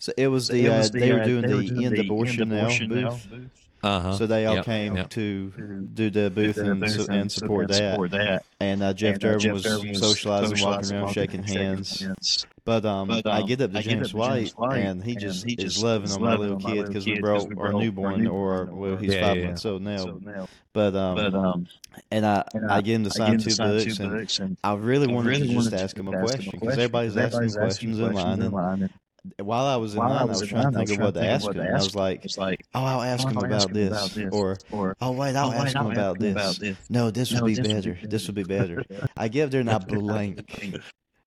So 0.00 0.12
it 0.16 0.26
was 0.28 0.48
the, 0.48 0.66
it 0.66 0.68
uh, 0.70 0.78
was 0.78 0.90
the, 0.90 0.98
they 1.00 1.12
were 1.12 1.20
uh, 1.20 1.24
doing 1.24 1.42
they 1.42 1.54
were 1.54 1.60
the 1.62 1.68
doing 1.68 1.84
end 1.86 1.98
abortion 1.98 2.48
now 2.48 2.58
Abortion 2.62 2.88
Now 2.88 3.10
booth. 3.10 3.30
booth. 3.30 3.61
Uh 3.82 4.00
huh. 4.00 4.12
So 4.12 4.26
they 4.26 4.46
all 4.46 4.56
Yep, 4.56 4.64
came 4.64 4.96
yep. 4.96 5.08
to 5.10 5.50
To 5.50 5.88
do 5.92 6.10
the 6.10 6.30
booth 6.30 6.54
do 6.54 6.62
the 6.62 6.70
and, 6.70 6.80
booth 6.80 6.90
su- 6.90 7.06
and 7.10 7.32
support 7.32 7.62
and 7.64 7.70
that. 7.70 7.92
support 7.92 8.10
that. 8.12 8.44
And 8.60 8.82
uh, 8.82 8.92
Jeff 8.94 9.14
And, 9.16 9.24
uh, 9.24 9.28
Durbin 9.28 9.40
Jeff 9.40 9.52
was 9.54 9.64
was 9.64 9.98
socializing, 9.98 10.64
walking 10.64 10.92
around, 10.92 11.00
walking 11.02 11.14
shaking 11.14 11.40
around, 11.40 11.48
shaking 11.48 11.64
hands. 11.66 12.00
hands. 12.00 12.46
But 12.64 12.84
um, 12.84 13.08
But, 13.08 13.26
I 13.26 13.40
um, 13.40 13.46
get 13.48 13.60
up 13.60 13.72
to 13.72 13.78
I 13.78 13.82
get 13.82 13.90
James 13.90 14.06
up 14.06 14.10
to 14.12 14.16
White, 14.18 14.38
James 14.38 14.50
White, 14.56 14.76
and 14.78 15.02
he 15.02 15.10
and 15.12 15.20
just 15.20 15.44
he 15.44 15.54
is 15.54 15.74
just 15.74 15.82
loving 15.84 16.04
is 16.04 16.14
on 16.14 16.20
my 16.22 16.30
loving 16.30 16.40
little 16.42 16.56
on 16.58 16.62
my 16.62 16.68
kid 16.70 16.76
little 16.76 16.88
because 16.92 17.06
we 17.06 17.14
kid 17.14 17.20
brought 17.22 17.38
'cause 17.40 17.48
we 17.48 17.54
brought 17.56 17.74
our 17.74 17.80
newborn, 17.80 18.26
or 18.28 18.64
well, 18.66 18.96
he's 18.96 19.14
Yeah, 19.14 19.20
five 19.20 19.36
yeah, 19.38 19.44
months 19.46 19.66
old 19.66 19.82
now. 19.82 19.96
So 19.96 20.20
now, 20.22 20.48
But 20.72 20.94
um, 20.94 21.14
but 21.16 21.34
um, 21.34 21.66
and 22.12 22.24
I 22.24 22.44
and 22.54 22.70
I 22.70 22.80
get 22.82 22.94
him 22.94 23.02
to 23.04 23.10
I 23.10 23.12
sign 23.14 23.26
get 23.32 23.34
him 23.34 23.38
two 23.40 23.50
to 23.50 23.56
sign 23.56 23.68
books, 23.70 23.96
two 23.96 24.02
and 24.04 24.12
books, 24.12 24.38
and 24.38 24.56
I 24.62 24.74
really 24.74 25.08
wanted 25.08 25.38
to 25.40 25.48
just 25.48 25.72
ask 25.72 25.96
him 25.98 26.06
a 26.06 26.12
question 26.12 26.52
because 26.52 26.78
everybody's 26.78 27.16
asking 27.16 27.50
questions 27.50 27.98
in 27.98 28.12
line. 28.12 28.40
line. 28.52 28.82
And 28.82 28.92
while 29.40 29.66
I 29.66 29.76
was 29.76 29.92
in 29.94 29.98
while 30.00 30.08
line, 30.10 30.18
I 30.18 30.22
I 30.22 30.24
was 30.24 30.40
was 30.40 30.48
trying 30.48 30.62
line, 30.64 30.72
to 30.72 30.78
think 30.78 30.90
of 30.90 30.98
what 31.04 31.14
to 31.14 31.24
ask 31.24 31.44
him. 31.44 31.50
of 31.50 31.56
what 31.56 31.64
And 31.66 31.74
I 31.76 31.78
was 31.78 31.94
like, 31.94 32.24
it's 32.24 32.38
like, 32.38 32.64
oh, 32.74 32.84
I'll 32.84 33.02
ask 33.02 33.24
oh, 33.24 33.30
him 33.30 33.38
I'll 33.38 33.44
about 33.44 33.56
ask 33.56 33.68
him 33.70 33.86
about 33.86 34.00
this, 34.10 34.14
this, 34.14 34.32
or 34.32 34.58
or 34.72 34.96
oh 35.00 35.12
wait, 35.12 35.34
oh, 35.36 35.38
I'll 35.40 35.50
wait, 35.50 35.56
ask 35.58 35.74
him 35.76 35.80
I'll 35.82 35.90
about 35.92 36.16
ask 36.16 36.20
him 36.22 36.30
about 36.32 36.46
this. 36.58 36.58
this. 36.58 36.90
No, 36.90 37.10
this 37.10 37.32
would 37.32 37.44
be 37.44 37.54
this 37.54 37.66
would 37.68 37.68
be 37.68 37.74
better. 37.92 37.98
This 38.08 38.26
would 38.26 38.34
be 38.34 38.42
better. 38.44 38.84
better. 38.88 39.08
I 39.16 39.28
get 39.28 39.50
there 39.50 39.60
and 39.60 39.70
I 39.70 39.78
blank, 39.78 40.40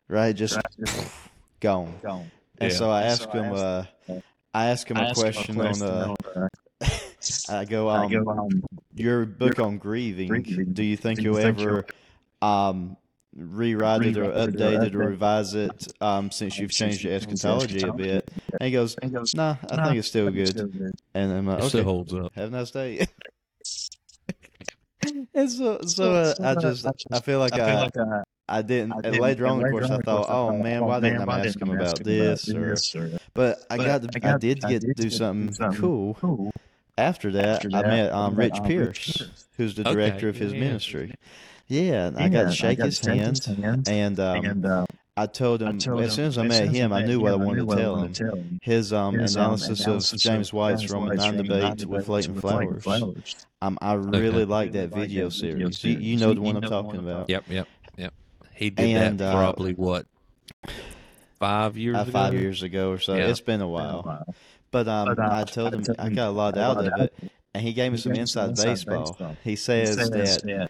right? 0.09 0.35
Just 0.35 0.59
gone. 1.59 1.93
Gone. 2.03 2.31
And 2.59 2.71
Yeah. 2.71 2.77
so 2.77 2.89
I 2.89 3.01
And 3.01 3.09
ask 3.11 3.23
so 3.23 3.29
I 3.31 3.37
him. 3.37 3.53
asked- 3.53 3.63
Uh, 4.09 4.19
I 4.53 4.65
ask 4.67 4.89
him 4.89 4.97
I 4.97 5.01
a 5.01 5.09
asked 5.09 5.19
him 5.25 5.55
question 5.55 5.61
on. 5.61 5.81
Uh, 5.81 6.15
uh, 6.81 6.87
I 7.49 7.65
go, 7.65 7.89
I 7.89 8.05
um, 8.05 8.11
go, 8.11 8.29
um, 8.29 8.63
your 8.93 9.25
book 9.25 9.59
on 9.59 9.77
grieving. 9.77 10.27
grieving. 10.29 10.71
Do 10.73 10.83
you 10.83 10.95
think 10.95 11.19
you 11.19 11.31
you'll 11.37 11.39
ever 11.39 11.85
um, 12.41 12.95
rewrite 13.35 14.01
it 14.03 14.17
or 14.17 14.23
Rewrite 14.23 14.47
or 14.47 14.51
update 14.51 14.83
it 14.87 14.95
or 14.95 14.99
revise 14.99 15.53
it 15.55 15.91
um, 16.01 16.31
since 16.31 16.57
you've 16.57 16.71
changed 16.71 17.03
your 17.03 17.13
eschatology 17.13 17.81
a 17.81 17.93
bit? 17.93 18.29
And 18.53 18.61
he 18.67 18.71
goes, 18.71 18.95
and 19.01 19.11
goes, 19.13 19.35
Nah, 19.35 19.55
I 19.69 19.85
think 19.85 19.97
it's 19.97 20.07
still 20.07 20.27
I 20.29 20.31
think 20.31 20.39
it's 20.41 20.53
good. 20.53 20.91
And 21.13 21.31
I'm 21.33 21.45
like, 21.47 21.59
It 21.63 21.65
still 21.69 21.79
okay, 21.81 21.85
holds 21.85 22.13
up. 22.13 22.33
have 22.35 22.49
a 22.49 22.51
nice 22.51 22.71
day. 22.71 23.05
and 25.33 25.51
so, 25.51 25.79
so 25.85 26.13
uh, 26.13 26.33
I 26.43 26.55
just, 26.55 26.85
I 27.11 27.19
feel 27.19 27.39
like 27.39 27.53
I 27.53 27.59
I, 27.71 27.81
like 27.83 27.97
I, 27.97 28.23
I 28.47 28.61
didn't. 28.61 28.93
I 28.93 28.99
and 29.09 29.19
later 29.19 29.47
on, 29.47 29.63
of 29.63 29.71
course, 29.71 29.89
I 29.89 29.97
thought, 29.99 30.27
oh 30.29 30.57
man, 30.57 30.83
oh, 30.83 30.87
why 30.87 30.99
didn't 30.99 31.27
I 31.29 31.39
ask 31.45 31.59
him 31.59 31.69
about 31.69 31.81
ask 31.87 31.99
him 31.99 32.07
about 32.07 32.45
this? 32.45 32.49
Or, 32.49 32.69
this? 32.69 32.95
Or, 32.95 33.19
but 33.33 33.59
I 33.69 33.77
But 33.77 33.85
got, 33.85 34.03
I 34.03 34.07
I 34.15 34.19
got- 34.31 34.41
did 34.41 34.63
I 34.65 34.69
get 34.71 34.81
did 34.81 34.95
to 34.95 35.03
do 35.03 35.03
get 35.03 35.11
to 35.11 35.11
something 35.17 35.47
do 35.47 35.53
something 35.53 35.81
cool. 35.81 36.13
cool. 36.15 36.51
After 36.97 37.31
that, 37.33 37.65
After 37.65 37.69
I 37.73 37.81
met 37.81 38.11
um, 38.13 38.35
Rich 38.35 38.53
um, 38.53 38.59
Rich 38.63 38.67
Pierce, 38.67 39.17
Pierce. 39.17 39.45
who's 39.57 39.75
the 39.75 39.81
Okay, 39.81 39.93
director 39.93 40.29
of 40.29 40.37
his 40.37 40.53
yeah. 40.53 40.59
ministry. 40.61 41.13
Yeah, 41.67 42.07
and 42.07 42.17
I 42.17 42.29
got 42.29 42.43
to 42.49 42.51
shake 42.51 42.79
his 42.79 42.99
to 42.99 43.05
shake 43.05 43.19
hand, 43.19 43.45
hand, 43.45 43.87
and 43.87 44.19
um, 44.19 44.45
and 44.45 44.65
uh, 44.65 44.85
I 45.17 45.25
told 45.25 45.63
I 45.63 45.69
him 45.71 45.79
told 45.79 46.03
as 46.03 46.13
soon 46.13 46.25
as 46.25 46.37
I 46.37 46.43
met 46.43 46.69
him, 46.69 46.93
I 46.93 47.03
knew 47.03 47.19
what 47.19 47.31
I 47.31 47.35
wanted 47.35 47.55
knew 47.55 47.61
to 47.61 47.65
what 47.65 47.77
I 47.77 47.81
tell 47.81 47.95
him. 47.95 48.01
wanted 48.01 48.15
to 48.15 48.23
tell 48.25 48.35
him. 48.35 48.59
His 48.61 48.93
um 48.93 49.15
His, 49.15 49.35
um, 49.35 49.43
analysis 49.43 49.79
of 49.81 49.87
analysis 49.87 50.21
James 50.21 50.49
of 50.49 50.53
White's 50.53 50.81
James 50.81 50.91
Roman 50.91 51.09
White's 51.09 51.19
Nine 51.23 51.31
Roman 51.31 51.45
debate 51.47 51.61
Nine 51.63 51.69
with 51.71 51.79
debate 51.79 52.09
Leighton 52.09 52.35
with 52.35 52.43
Leighton 52.43 52.79
Flowers. 52.79 52.83
Flowers. 52.83 53.35
Um, 53.61 53.77
I 53.81 53.93
Okay. 53.95 54.19
really 54.19 54.45
like 54.45 54.73
that 54.73 54.89
video 54.89 55.29
that 55.29 55.35
video 55.35 55.69
series. 55.69 55.83
You, 55.83 55.91
you 55.91 55.97
series. 55.97 56.21
know 56.21 56.33
the 56.35 56.41
one 56.41 56.55
you 56.55 56.57
I'm 56.57 56.69
talking 56.69 56.87
one 56.87 56.99
about. 56.99 57.29
Yep, 57.29 57.45
yep, 57.49 57.67
yep. 57.97 58.13
He 58.53 58.69
did 58.69 58.95
And, 58.97 59.19
that 59.19 59.25
uh, 59.27 59.35
probably 59.35 59.73
what 59.73 60.05
five 61.39 61.77
years 61.77 61.97
Uh, 61.97 62.01
ago. 62.03 62.11
five 62.11 62.33
years 62.33 62.61
ago 62.61 62.91
or 62.91 62.99
so. 62.99 63.15
Yeah. 63.15 63.29
It's 63.29 63.39
been 63.41 63.55
a 63.55 63.57
Been 63.59 63.61
a 63.61 63.67
while. 63.71 64.01
while. 64.03 64.35
But 64.71 64.87
um, 64.87 65.07
But, 65.15 65.19
uh, 65.19 65.29
I 65.31 65.43
told 65.45 65.73
him 65.73 65.95
I 65.97 66.09
got 66.09 66.27
a 66.27 66.31
lot 66.31 66.57
out 66.57 66.77
of 66.77 66.87
it, 66.99 67.13
and 67.53 67.63
he 67.63 67.73
gave 67.73 67.91
me 67.91 67.97
some 67.97 68.11
gave 68.13 68.21
me 68.21 68.25
some 68.27 68.49
inside 68.49 68.49
inside 68.49 68.65
baseball. 68.65 69.11
baseball. 69.13 69.37
He 69.43 69.51
He 69.51 69.55
says 69.55 69.95
says 69.95 70.09
that 70.09 70.43
that 70.43 70.69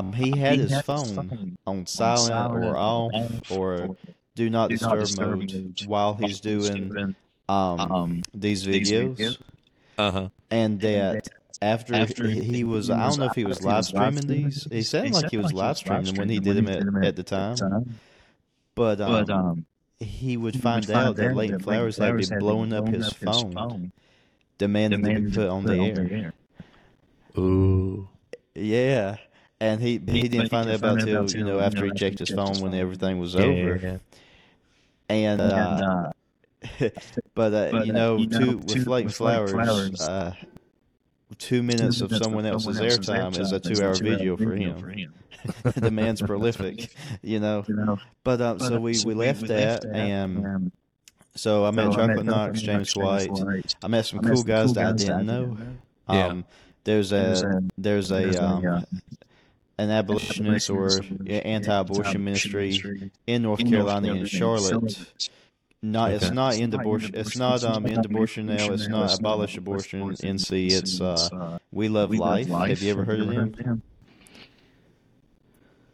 um, 0.00 0.12
he 0.12 0.30
he 0.30 0.38
had 0.38 0.58
his 0.58 0.70
had 0.70 0.76
his 0.78 0.84
phone 0.86 1.28
phone 1.28 1.58
on 1.66 1.86
silent 1.86 2.64
or 2.64 2.76
off 2.76 3.12
or 3.50 3.74
or 3.74 3.96
do 4.34 4.50
not 4.50 4.68
do 4.70 4.76
not 4.80 4.98
disturb 4.98 5.00
disturb 5.00 5.38
mode 5.40 5.52
mode 5.52 5.86
while 5.86 6.14
he's 6.14 6.40
doing 6.40 7.14
um, 7.48 7.80
um, 7.80 8.22
these 8.34 8.64
these 8.64 8.90
videos. 8.90 9.16
videos. 9.16 9.38
Uh 9.98 10.10
huh. 10.10 10.28
And 10.50 10.80
that 10.80 11.28
after, 11.62 11.94
after 11.94 12.26
he, 12.28 12.40
he 12.42 12.64
was, 12.64 12.88
he 12.88 12.92
I 12.92 13.06
was- 13.06 13.16
don't 13.16 13.24
know 13.24 13.30
if 13.30 13.34
he 13.36 13.44
was 13.44 13.58
I 13.58 13.60
don't 13.60 13.68
know 13.70 13.76
live 13.76 13.80
if 13.80 13.86
he 13.86 13.94
was 13.94 13.94
live 13.94 14.14
streaming 14.18 14.44
these. 14.44 14.60
streaming 14.60 14.76
He 14.78 14.82
sounded 14.82 15.12
like 15.14 15.30
he 15.30 15.36
was 15.38 15.52
like 15.52 15.54
live 15.54 15.76
streaming 15.78 16.14
when 16.16 16.28
he 16.28 16.38
did 16.38 16.56
them 16.56 16.68
at, 16.98 17.04
at 17.06 17.16
the 17.16 17.22
time. 17.22 17.96
But 18.74 19.00
um, 19.00 19.10
But 19.24 19.30
um, 19.30 19.66
he 19.98 20.36
would 20.36 20.54
he 20.54 20.60
find 20.60 20.84
would 20.84 20.94
out 20.94 21.16
that 21.16 21.30
out 21.30 21.36
Leighton 21.36 21.56
that 21.58 21.64
Flowers 21.64 21.96
had 21.96 22.14
been 22.18 22.38
blowing 22.38 22.72
up 22.74 22.86
his 22.88 23.10
phone, 23.14 23.90
demanding 24.58 25.00
to 25.02 25.08
be 25.08 25.14
demanded 25.14 25.34
put 25.34 25.48
on 25.48 25.64
the 25.64 25.78
air. 25.78 26.32
Ooh. 27.38 28.08
Yeah. 28.54 29.16
And 29.60 29.80
he 29.80 30.00
he 30.06 30.20
He- 30.22 30.28
didn't 30.28 30.50
find 30.50 30.68
out 30.68 30.76
about 30.76 31.00
till 31.00 31.30
you 31.30 31.44
know 31.44 31.60
after 31.60 31.84
he 31.86 31.92
checked 31.92 32.18
his 32.18 32.30
phone 32.30 32.60
when 32.60 32.74
everything 32.74 33.18
was 33.18 33.34
over. 33.36 34.00
And 35.08 35.40
uh, 35.40 35.44
uh, 35.44 36.10
but 37.34 37.54
uh, 37.54 37.70
but, 37.70 37.86
you 37.86 37.92
uh, 37.92 37.96
know, 37.96 38.16
you 38.16 38.28
two 38.28 38.60
two- 38.60 38.78
with 38.78 38.86
Leighton 38.86 39.10
Flowers, 39.10 39.52
Flowers, 39.52 40.00
uh, 40.00 40.34
two 41.38 41.62
minutes 41.62 42.00
of 42.00 42.14
someone 42.16 42.44
else's 42.44 42.80
airtime 42.80 43.38
is 43.38 43.52
a 43.52 43.60
two-hour 43.60 43.94
video 43.94 44.36
for 44.36 44.54
him. 44.54 45.12
the 45.76 45.90
man's 45.90 46.20
prolific, 46.20 46.90
you 47.22 47.38
know. 47.38 47.64
You 47.68 47.76
know, 47.76 47.98
But 48.24 48.40
um, 48.40 48.58
so 48.58 48.70
but, 48.70 48.76
uh, 48.76 48.80
we 48.80 48.94
so 48.94 49.08
we 49.08 49.14
left 49.14 49.46
that, 49.46 49.84
and 49.84 50.44
and 50.44 50.72
so 51.36 51.64
I 51.64 51.70
met 51.70 51.92
so 51.92 52.00
I 52.00 52.06
Chocolate 52.06 52.26
Knox, 52.26 52.62
James 52.62 52.96
White. 52.96 53.30
I 53.82 53.88
met 53.88 54.06
some 54.06 54.20
cool 54.20 54.42
guys 54.42 54.72
that 54.74 54.86
I 54.86 54.92
didn't 54.92 55.26
know. 55.26 55.56
Yeah. 56.10 56.26
Um, 56.26 56.44
there's 56.84 57.10
There's 57.10 57.42
a 57.42 57.62
there's 57.78 58.10
a 58.10 58.44
um, 58.44 58.86
an 59.78 59.90
abolitionist 59.90 60.70
or 60.70 60.90
anti-abortion 61.26 62.24
ministry 62.24 63.10
in 63.26 63.42
North 63.42 63.64
Carolina 63.68 64.14
in 64.14 64.26
Charlotte. 64.26 65.12
Not 65.82 66.12
it's 66.12 66.30
not 66.30 66.54
end 66.54 66.74
abortion. 66.74 67.14
It's 67.14 67.36
not 67.36 67.62
um 67.62 67.86
end 67.86 68.04
abortion 68.04 68.46
now. 68.46 68.72
It's 68.72 68.88
not 68.88 69.18
abolish 69.18 69.56
abortion. 69.56 70.02
In 70.02 70.36
NC. 70.36 70.70
It's 70.72 71.00
uh 71.00 71.58
we 71.70 71.88
love 71.88 72.10
life. 72.12 72.48
Have 72.48 72.82
you 72.82 72.90
ever 72.90 73.04
heard 73.04 73.20
of 73.20 73.28
them? 73.28 73.82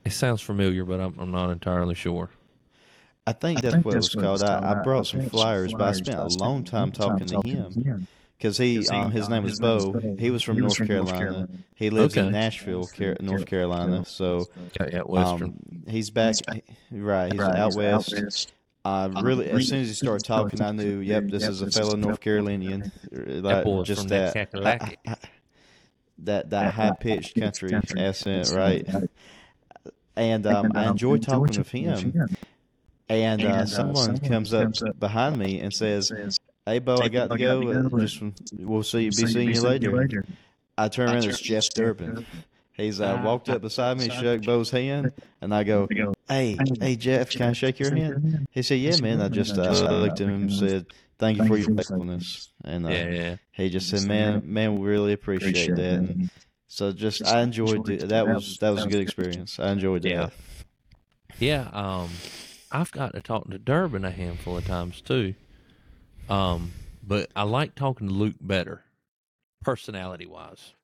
It 0.04 0.10
sounds 0.10 0.40
familiar, 0.40 0.84
but 0.84 1.00
I'm, 1.00 1.16
I'm 1.16 1.30
not 1.30 1.50
entirely 1.50 1.94
sure. 1.94 2.28
I 3.24 3.32
think 3.32 3.58
I 3.58 3.60
that's 3.60 3.74
think 3.74 3.84
what 3.86 3.94
it 3.94 3.98
was 3.98 4.16
what 4.16 4.24
called. 4.24 4.42
I, 4.42 4.72
I 4.72 4.82
brought 4.82 5.06
some 5.06 5.28
flyers, 5.28 5.72
but 5.72 5.82
I 5.82 5.92
spent 5.92 6.18
a 6.18 6.26
long 6.38 6.64
time 6.64 6.90
talking 6.90 7.28
to 7.28 7.40
him 7.46 8.08
because 8.42 8.58
he 8.58 8.88
um 8.88 9.12
his 9.12 9.26
um, 9.26 9.32
name 9.32 9.44
was 9.44 9.60
name 9.60 9.92
Bo. 9.92 10.16
He 10.18 10.30
was 10.30 10.42
from 10.42 10.56
He 10.56 10.62
was 10.62 10.76
North 10.76 10.88
from 10.88 10.88
North 10.88 11.08
Carolina. 11.08 11.18
Carolina. 11.18 11.48
He 11.76 11.90
lives 11.90 12.16
in 12.16 12.32
Nashville, 12.32 12.88
Car- 12.88 13.16
North 13.20 13.46
Carolina. 13.46 14.04
So 14.04 14.48
Yeah, 14.80 14.86
yeah, 14.92 15.22
um, 15.22 15.58
he's 15.88 16.10
back. 16.10 16.34
Right, 16.90 17.32
he's 17.32 17.40
Right, 17.40 17.56
out 17.56 17.66
he's 17.68 17.76
west. 17.76 18.14
out 18.14 18.22
west. 18.24 18.52
Uh, 18.84 18.88
Um, 19.14 19.24
really, 19.24 19.48
as 19.48 19.68
soon 19.68 19.82
as 19.82 19.88
he 19.88 19.94
started 19.94 20.26
talking, 20.26 20.60
I 20.60 20.72
knew, 20.72 20.98
yep, 20.98 21.28
this 21.28 21.46
is 21.46 21.62
a 21.62 21.70
fellow 21.70 21.94
North 21.94 22.18
Carolinian. 22.20 22.90
that 23.12 23.42
Like, 23.44 23.64
boy's 23.64 23.86
just 23.86 24.00
from 24.00 24.08
that, 24.08 24.34
that 24.52 24.96
that 26.18 26.50
that 26.50 26.74
high 26.74 26.90
pitched 26.90 27.38
country 27.38 27.74
accent, 27.96 28.50
right? 28.50 28.84
And 30.16 30.46
um, 30.46 30.72
I 30.74 30.88
enjoy 30.88 31.18
talking 31.18 31.56
with 31.58 31.70
him. 31.70 32.28
And 33.08 33.44
uh, 33.44 33.48
uh, 33.48 33.66
someone 33.66 34.18
comes 34.18 34.52
up 34.52 34.72
behind 34.98 35.36
me 35.36 35.60
and 35.60 35.72
Says, 35.72 36.10
"Hey, 36.66 36.78
Bo, 36.78 36.96
I 37.00 37.08
got 37.08 37.30
to 37.30 37.38
go. 37.38 37.70
uh, 37.70 37.98
Just 38.00 38.22
we'll 38.58 38.82
see. 38.82 39.06
Be 39.08 39.12
seeing 39.26 39.50
you 39.54 39.60
later." 39.60 40.24
I 40.78 40.88
turn 40.88 41.10
around. 41.10 41.24
It's 41.24 41.40
Jeff 41.40 41.68
Durbin. 41.70 42.24
He's 42.74 43.00
uh, 43.00 43.20
walked 43.22 43.50
up 43.50 43.60
beside 43.60 43.98
me, 43.98 44.08
shook 44.08 44.42
Bo's 44.44 44.70
hand, 44.70 45.12
and 45.42 45.54
I 45.54 45.62
go, 45.64 45.86
"Hey, 46.28 46.56
hey, 46.80 46.96
Jeff, 46.96 47.30
can 47.30 47.50
I 47.50 47.52
shake 47.52 47.78
your 47.78 47.94
hand?" 47.94 48.46
He 48.50 48.62
said, 48.62 48.78
"Yeah, 48.78 48.96
man." 49.00 49.20
I 49.20 49.28
just 49.28 49.58
uh, 49.58 49.62
I 49.62 49.90
looked 49.90 50.20
at 50.20 50.28
him 50.28 50.42
and 50.42 50.52
said, 50.52 50.86
"Thank 51.18 51.38
you 51.38 51.46
for 51.46 51.56
your 51.58 51.74
faithfulness." 51.76 52.48
And 52.64 52.86
uh, 52.86 52.90
Yeah, 52.90 53.10
yeah. 53.10 53.36
he 53.52 53.68
just 53.68 53.90
said, 53.90 54.04
"Man, 54.08 54.42
man, 54.44 54.78
we 54.78 54.88
really 54.88 55.12
appreciate 55.12 55.76
that." 55.76 55.78
And 55.98 56.30
so 56.66 56.92
just 56.92 57.26
I 57.26 57.42
enjoyed 57.42 57.86
it. 57.90 58.08
That 58.08 58.26
was 58.26 58.56
that 58.62 58.70
was 58.70 58.84
a 58.84 58.88
good 58.88 59.02
experience. 59.02 59.60
I 59.60 59.70
enjoyed 59.72 60.02
that. 60.02 60.08
Yeah. 60.10 60.28
Yeah, 61.38 61.68
um, 61.72 62.08
I've 62.70 62.92
got 62.92 63.12
to 63.14 63.20
talk 63.20 63.50
to 63.50 63.58
Durbin 63.58 64.04
a 64.04 64.10
handful 64.10 64.56
of 64.56 64.66
times 64.66 65.00
too. 65.02 65.34
Um, 66.28 66.72
but 67.02 67.30
I 67.34 67.42
like 67.42 67.74
talking 67.74 68.08
to 68.08 68.14
Luke 68.14 68.36
better, 68.40 68.84
personality 69.62 70.26
wise. 70.26 70.74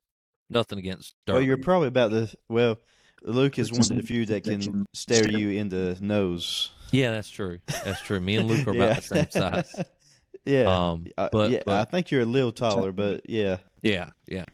Nothing 0.49 0.79
against 0.79 1.15
Dirk. 1.25 1.35
Well, 1.35 1.43
you're 1.43 1.57
probably 1.57 1.87
about 1.87 2.11
the 2.11 2.33
well. 2.49 2.77
Luke 3.21 3.59
is 3.59 3.71
one 3.71 3.81
of 3.81 3.87
the 3.89 4.01
few 4.01 4.25
that 4.27 4.45
can 4.45 4.85
stare 4.93 5.29
you 5.29 5.49
in 5.49 5.69
the 5.69 5.97
nose. 5.99 6.71
yeah, 6.91 7.11
that's 7.11 7.29
true. 7.29 7.59
That's 7.83 8.01
true. 8.01 8.19
Me 8.19 8.37
and 8.37 8.47
Luke 8.47 8.65
are 8.65 8.71
about 8.71 8.95
the 8.95 9.01
same 9.01 9.29
size. 9.29 9.75
yeah. 10.45 10.63
Um, 10.63 11.05
Uh, 11.17 11.27
but, 11.31 11.51
yeah, 11.51 11.63
but 11.65 11.81
I 11.81 11.83
think 11.91 12.11
you're 12.11 12.21
a 12.21 12.25
little 12.25 12.53
taller, 12.53 12.93
but 12.93 13.29
yeah. 13.29 13.57
Yeah, 13.81 14.11
yeah. 14.25 14.45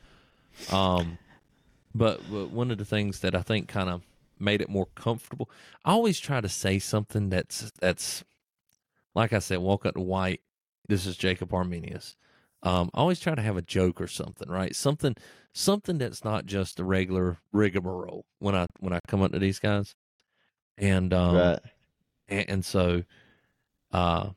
Um, 0.72 1.20
but, 1.94 2.22
but 2.30 2.50
one 2.50 2.72
of 2.72 2.80
the 2.80 2.86
things 2.86 3.20
that 3.20 3.36
I 3.36 3.42
think 3.44 3.68
kind 3.68 3.90
of 3.90 4.02
made 4.40 4.62
it 4.62 4.70
more 4.70 4.88
comfortable, 4.96 5.50
I 5.86 5.92
always 5.92 6.20
try 6.20 6.42
to 6.42 6.50
say 6.50 6.80
something 6.80 7.30
that's 7.30 7.72
that's 7.80 8.24
like 9.14 9.32
I 9.32 9.40
said, 9.40 9.60
walk 9.60 9.86
up 9.86 9.94
to 9.94 10.02
White. 10.02 10.42
This 10.88 11.06
is 11.06 11.18
Jacob 11.18 11.54
Arminius. 11.54 12.16
Um, 12.64 12.90
I 12.94 13.00
always 13.00 13.20
try 13.20 13.36
to 13.36 13.42
have 13.42 13.58
a 13.58 13.62
joke 13.62 14.02
or 14.02 14.08
something, 14.08 14.50
right? 14.50 14.76
Something 14.76 15.16
something 15.54 15.98
that's 15.98 16.24
not 16.24 16.46
just 16.46 16.80
a 16.80 16.84
regular 16.84 17.38
rigmarole 17.52 18.26
when 18.40 18.56
I 18.56 18.66
when 18.80 18.94
I 18.94 19.00
come 19.08 19.22
up 19.22 19.32
to 19.34 19.40
these 19.40 19.60
guys. 19.60 19.96
And 20.78 21.14
um, 21.14 21.36
right. 21.36 21.60
and, 22.28 22.50
and 22.50 22.66
so 22.66 23.04
uh 23.92 24.30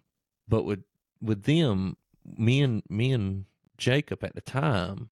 but 0.47 0.65
with 0.65 0.85
with 1.21 1.43
them 1.45 1.97
me 2.37 2.63
and 2.63 2.83
me 2.89 3.13
and 3.13 3.45
jacob 3.77 4.23
at 4.23 4.35
the 4.35 4.41
time 4.41 5.11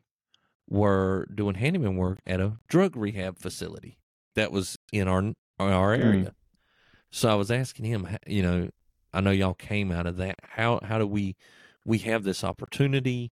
were 0.69 1.27
doing 1.35 1.55
handyman 1.55 1.97
work 1.97 2.19
at 2.27 2.41
a 2.41 2.53
drug 2.69 2.97
rehab 2.97 3.39
facility 3.39 3.99
that 4.35 4.53
was 4.53 4.77
in 4.93 5.09
our 5.09 5.33
our 5.59 5.95
area 5.95 6.35
so 7.11 7.29
i 7.29 7.35
was 7.35 7.51
asking 7.51 7.85
him 7.85 8.07
you 8.27 8.43
know 8.43 8.69
i 9.17 9.21
know 9.21 9.31
y'all 9.31 9.55
came 9.55 9.91
out 9.91 10.07
of 10.07 10.17
that 10.19 10.37
how 10.43 10.79
how 10.85 10.99
do 10.99 11.07
we 11.07 11.35
we 11.85 11.99
have 11.99 12.23
this 12.25 12.45
opportunity 12.45 13.31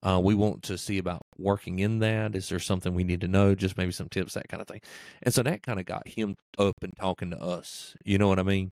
uh, 0.00 0.20
we 0.22 0.32
want 0.32 0.62
to 0.62 0.78
see 0.78 0.96
about 0.96 1.22
working 1.38 1.80
in 1.80 1.98
that. 1.98 2.36
Is 2.36 2.48
there 2.50 2.60
something 2.60 2.94
we 2.94 3.02
need 3.02 3.20
to 3.22 3.26
know? 3.26 3.56
Just 3.56 3.76
maybe 3.76 3.90
some 3.90 4.08
tips, 4.08 4.34
that 4.34 4.48
kind 4.48 4.60
of 4.60 4.68
thing. 4.68 4.80
And 5.24 5.34
so 5.34 5.42
that 5.42 5.64
kind 5.64 5.80
of 5.80 5.86
got 5.86 6.06
him 6.06 6.36
up 6.56 6.76
and 6.82 6.92
talking 6.96 7.30
to 7.32 7.42
us. 7.42 7.96
You 8.04 8.16
know 8.16 8.28
what 8.28 8.38
I 8.38 8.44
mean? 8.44 8.70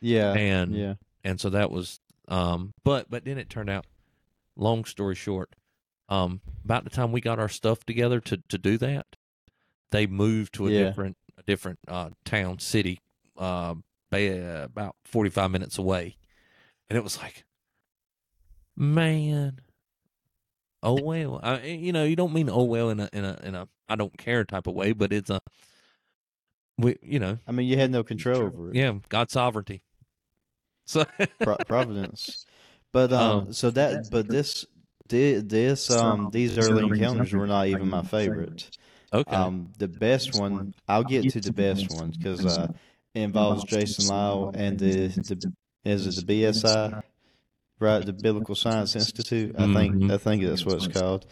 Yeah. 0.00 0.32
and 0.32 0.74
yeah. 0.74 0.94
and 1.22 1.40
so 1.40 1.50
that 1.50 1.70
was 1.70 2.00
um 2.26 2.74
but 2.82 3.08
but 3.08 3.24
then 3.24 3.38
it 3.38 3.48
turned 3.48 3.70
out 3.70 3.86
long 4.56 4.84
story 4.84 5.14
short 5.14 5.50
um 6.08 6.40
about 6.64 6.82
the 6.82 6.90
time 6.90 7.12
we 7.12 7.20
got 7.20 7.38
our 7.38 7.48
stuff 7.48 7.86
together 7.86 8.18
to 8.22 8.42
to 8.48 8.58
do 8.58 8.76
that 8.78 9.06
they 9.92 10.08
moved 10.08 10.54
to 10.54 10.66
a 10.66 10.70
Yeah. 10.72 10.82
different 10.84 11.16
a 11.38 11.44
different 11.44 11.78
uh 11.86 12.10
town 12.24 12.58
city 12.58 12.98
uh 13.38 13.74
about 14.12 14.96
45 15.04 15.50
minutes 15.50 15.78
away. 15.78 16.16
And 16.88 16.96
it 16.96 17.02
was 17.02 17.18
like 17.18 17.44
man 18.76 19.60
oh 20.82 21.00
well. 21.02 21.40
I, 21.42 21.62
you 21.62 21.92
know 21.92 22.04
you 22.04 22.16
don't 22.16 22.32
mean 22.32 22.48
oh 22.50 22.64
well 22.64 22.90
in 22.90 23.00
a 23.00 23.08
in 23.12 23.24
a 23.24 23.38
in 23.42 23.54
a 23.54 23.68
i 23.88 23.96
don't 23.96 24.16
care 24.16 24.44
type 24.44 24.66
of 24.66 24.74
way 24.74 24.92
but 24.92 25.12
it's 25.12 25.30
a 25.30 25.40
we 26.78 26.96
you 27.02 27.18
know. 27.18 27.38
I 27.46 27.52
mean, 27.52 27.66
you 27.68 27.76
had 27.78 27.90
no 27.90 28.02
control 28.04 28.42
over 28.42 28.70
it. 28.70 28.76
yeah 28.76 28.92
god 29.08 29.30
sovereignty. 29.30 29.82
So 30.84 31.04
Pro- 31.40 31.56
Providence. 31.66 32.46
But 32.92 33.12
um, 33.12 33.38
Um, 33.46 33.52
so 33.52 33.70
that 33.70 34.10
but 34.10 34.28
this 34.28 34.64
thi- 35.08 35.40
this 35.40 35.90
um 35.90 36.30
these 36.30 36.58
early 36.58 36.86
encounters 36.86 37.32
were 37.32 37.46
not 37.46 37.66
even 37.66 37.88
my 37.88 38.02
favorite. 38.02 38.70
okay. 39.12 39.36
Um, 39.36 39.72
the 39.78 39.88
best 39.88 40.34
one 40.34 40.74
I'll 40.88 41.04
get 41.04 41.28
to 41.30 41.40
the 41.40 41.52
best 41.52 41.90
one. 41.90 42.10
because 42.10 42.44
uh, 42.44 42.68
it 42.70 42.76
involves 43.22 43.64
Jason 43.64 44.06
Lisle 44.08 44.52
and 44.54 44.78
the 44.78 45.08
the 45.08 45.52
is 45.84 46.06
it 46.18 46.26
the 46.26 46.42
BSI, 46.42 47.02
right? 47.78 48.04
The 48.04 48.12
Biblical 48.12 48.54
Science 48.54 48.96
Institute. 48.96 49.54
I 49.58 49.72
think 49.72 49.94
Mhm. 49.94 50.12
I 50.12 50.18
think 50.18 50.44
that's 50.44 50.64
what 50.66 50.76
it's 50.76 50.88
called. 50.88 51.26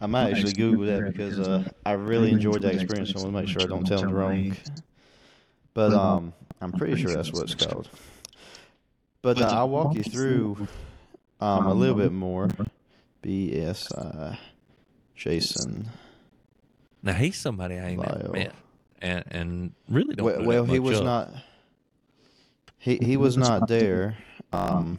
I 0.00 0.06
might 0.06 0.32
actually 0.32 0.52
Google 0.54 0.86
that 0.86 1.12
because 1.12 1.38
uh, 1.38 1.64
I 1.86 1.92
really 1.92 2.32
enjoyed 2.32 2.62
that 2.62 2.74
experience. 2.74 3.12
I 3.14 3.20
want 3.20 3.32
to 3.34 3.40
make 3.40 3.48
sure 3.48 3.62
I 3.62 3.66
don't 3.66 3.86
tell 3.86 4.00
them 4.00 4.12
wrong. 4.12 4.56
But 5.74 5.92
um, 5.94 6.32
I'm 6.60 6.72
pretty 6.72 7.00
sure 7.00 7.14
that's 7.14 7.32
what 7.32 7.44
it's 7.50 7.54
called. 7.54 7.88
But 9.22 9.40
uh, 9.40 9.46
I'll 9.46 9.68
walk 9.68 9.94
you 9.94 10.02
through 10.02 10.66
um, 11.40 11.66
a 11.66 11.74
little 11.74 11.94
bit 11.96 12.12
more. 12.12 12.48
BSI, 13.22 14.36
Jason. 15.14 15.88
Now 17.02 17.12
he's 17.14 17.36
somebody 17.38 17.78
I 17.78 17.90
ain't 17.90 18.00
never 18.02 18.18
Lisle. 18.18 18.32
met, 18.32 18.54
and 19.02 19.24
and 19.30 19.72
really 19.88 20.14
don't. 20.14 20.24
Well, 20.24 20.40
know 20.40 20.48
well 20.48 20.64
that 20.64 20.72
he 20.72 20.78
was 20.78 21.00
of. 21.00 21.04
not. 21.04 21.30
He 22.78 22.96
he 22.96 23.16
was 23.16 23.36
not 23.36 23.68
there. 23.68 24.16
Um, 24.52 24.98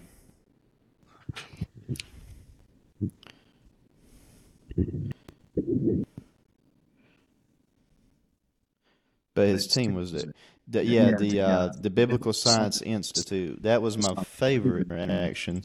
but 9.33 9.47
his 9.47 9.67
team 9.67 9.95
was 9.95 10.11
there. 10.11 10.33
The, 10.67 10.85
yeah, 10.85 11.11
the 11.17 11.41
uh, 11.41 11.69
the 11.79 11.89
Biblical 11.89 12.33
Science 12.33 12.81
Institute. 12.81 13.63
That 13.63 13.81
was 13.81 13.97
my 13.97 14.23
favorite 14.23 14.91
interaction. 14.91 15.63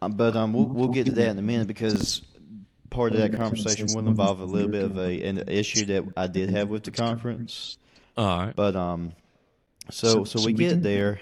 Um, 0.00 0.12
but 0.12 0.36
um, 0.36 0.52
we'll 0.52 0.66
we'll 0.66 0.88
get 0.88 1.06
to 1.06 1.12
that 1.12 1.30
in 1.30 1.38
a 1.38 1.42
minute 1.42 1.66
because 1.66 2.22
part 2.94 3.12
of 3.12 3.18
that 3.18 3.34
conversation 3.34 3.88
will 3.94 4.06
involve 4.08 4.40
a 4.40 4.44
little 4.44 4.70
bit 4.70 4.84
of 4.84 4.96
a 4.96 5.22
an 5.22 5.48
issue 5.48 5.84
that 5.86 6.04
I 6.16 6.26
did 6.26 6.50
have 6.50 6.68
with 6.68 6.84
the 6.84 6.90
conference. 6.90 7.76
All 8.16 8.38
right. 8.38 8.56
But 8.56 8.76
um, 8.76 9.12
so 9.90 10.24
so 10.24 10.44
we 10.44 10.52
get 10.52 10.82
there, 10.82 11.20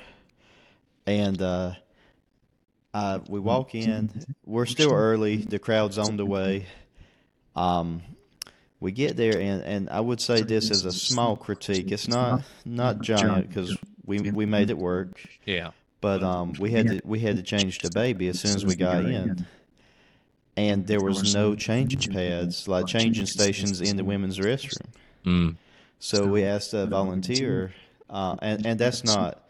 and 1.06 1.40
uh, 1.40 1.72
uh, 2.94 3.20
we 3.28 3.40
walk 3.40 3.74
in. 3.74 4.10
We're 4.44 4.66
still 4.66 4.92
early. 4.92 5.36
The 5.36 5.58
crowd's 5.58 5.98
on 5.98 6.16
the 6.16 6.26
way. 6.26 6.66
Um, 7.56 8.02
we 8.80 8.92
get 8.92 9.16
there, 9.16 9.38
and, 9.38 9.62
and 9.62 9.90
I 9.90 10.00
would 10.00 10.20
say 10.20 10.42
this 10.42 10.70
is 10.70 10.84
a 10.84 10.92
small 10.92 11.36
critique. 11.36 11.90
It's 11.92 12.08
not 12.08 12.42
not 12.64 13.00
giant 13.00 13.48
because 13.48 13.76
we 14.04 14.18
we 14.20 14.46
made 14.46 14.70
it 14.70 14.78
work. 14.78 15.20
Yeah. 15.44 15.70
But 16.00 16.24
um, 16.24 16.54
we 16.58 16.72
had 16.72 16.88
to 16.88 17.00
we 17.04 17.20
had 17.20 17.36
to 17.36 17.42
change 17.42 17.78
the 17.78 17.90
baby 17.90 18.26
as 18.28 18.40
soon 18.40 18.56
as 18.56 18.66
we 18.66 18.74
got 18.74 19.04
in, 19.04 19.46
and 20.56 20.86
there 20.86 21.00
was 21.00 21.34
no 21.34 21.54
changing 21.54 22.12
pads, 22.12 22.68
like 22.68 22.86
changing 22.86 23.26
stations 23.26 23.80
in 23.80 23.96
the 23.96 24.04
women's 24.04 24.38
restroom. 24.38 24.86
Mm. 25.24 25.56
So 25.98 26.26
we 26.26 26.44
asked 26.44 26.74
a 26.74 26.86
volunteer, 26.86 27.72
uh, 28.10 28.36
and 28.42 28.66
and 28.66 28.78
that's 28.78 29.04
not 29.04 29.42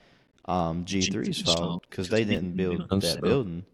um, 0.45 0.85
G3's 0.85 1.43
fault 1.43 1.85
because 1.89 2.09
they 2.09 2.25
didn't 2.25 2.57
build 2.57 2.89
that 2.91 3.21
building, 3.21 3.65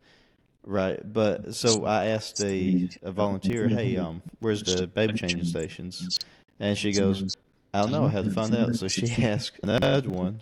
right? 0.64 1.00
But 1.04 1.54
so 1.54 1.84
I 1.84 2.06
asked 2.06 2.40
a, 2.40 2.88
a 3.02 3.12
volunteer, 3.12 3.68
"Hey, 3.68 3.96
um, 3.96 4.22
where's 4.40 4.62
the 4.62 4.86
baby 4.86 5.14
changing 5.14 5.44
stations?" 5.44 6.18
And 6.60 6.78
she 6.78 6.92
goes, 6.92 7.36
"I 7.74 7.82
don't 7.82 7.92
know. 7.92 8.04
I 8.04 8.10
had 8.10 8.24
to 8.24 8.30
find 8.30 8.54
out." 8.54 8.74
So 8.76 8.88
she 8.88 9.10
asked 9.24 9.60
another 9.62 10.08
one, 10.08 10.40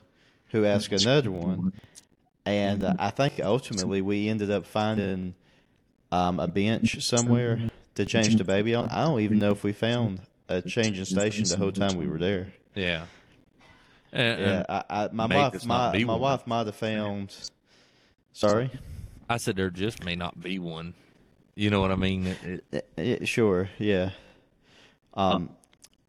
who 0.50 0.64
asked 0.66 0.93
another 0.93 1.31
one, 1.31 1.73
and 2.45 2.85
uh, 2.85 2.95
I 2.99 3.11
think 3.11 3.40
ultimately 3.43 4.02
we 4.02 4.28
ended 4.28 4.50
up 4.50 4.66
finding 4.66 5.35
um, 6.16 6.40
a 6.40 6.49
bench 6.49 7.02
somewhere 7.02 7.61
to 7.94 8.04
change 8.04 8.37
the 8.37 8.44
baby 8.44 8.75
on. 8.75 8.88
I 8.88 9.04
don't 9.04 9.20
even 9.20 9.38
know 9.38 9.50
if 9.52 9.62
we 9.64 9.73
found 9.73 10.20
a 10.49 10.62
changing 10.62 11.04
station 11.04 11.44
the 11.44 11.56
whole 11.56 11.73
time 11.73 11.96
we 11.96 12.06
were 12.06 12.18
there. 12.18 12.52
Yeah. 12.75 13.06
And, 14.12 14.40
Yeah, 14.40 14.46
and 14.58 14.66
I, 14.68 14.85
I, 14.90 15.08
my 15.12 15.26
wife, 15.26 15.64
my, 15.64 16.04
my 16.04 16.14
wife 16.16 16.46
might 16.46 16.66
have 16.66 16.76
found. 16.76 17.35
Sorry. 18.32 18.70
I 19.28 19.38
said 19.38 19.56
there 19.56 19.70
just 19.70 20.04
may 20.04 20.14
not 20.14 20.40
be 20.40 20.58
one. 20.58 20.94
You 21.54 21.70
know 21.70 21.80
what 21.80 21.90
I 21.90 21.96
mean? 21.96 22.26
It, 22.26 22.64
it, 22.70 22.88
Eh, 22.99 23.02
eh, 23.20 23.25
sure. 23.25 23.68
Yeah. 23.78 24.11
Um. 25.14 25.50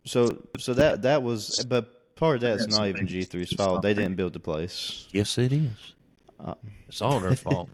So 0.06 0.44
so 0.58 0.74
that 0.74 1.02
that 1.04 1.24
was, 1.24 1.66
but 1.68 2.16
part 2.16 2.36
of 2.36 2.42
that's 2.42 2.68
not 2.68 2.88
even 2.88 3.08
G 3.08 3.22
3s 3.22 3.56
fault. 3.58 3.82
They 3.82 3.94
didn't 3.94 4.16
build 4.16 4.34
the 4.34 4.40
place. 4.40 5.08
yes, 5.12 5.38
it 5.38 5.52
is. 5.54 5.94
Uh, 6.40 6.54
It's 6.88 7.02
all 7.02 7.20
their 7.20 7.36
fault. 7.36 7.70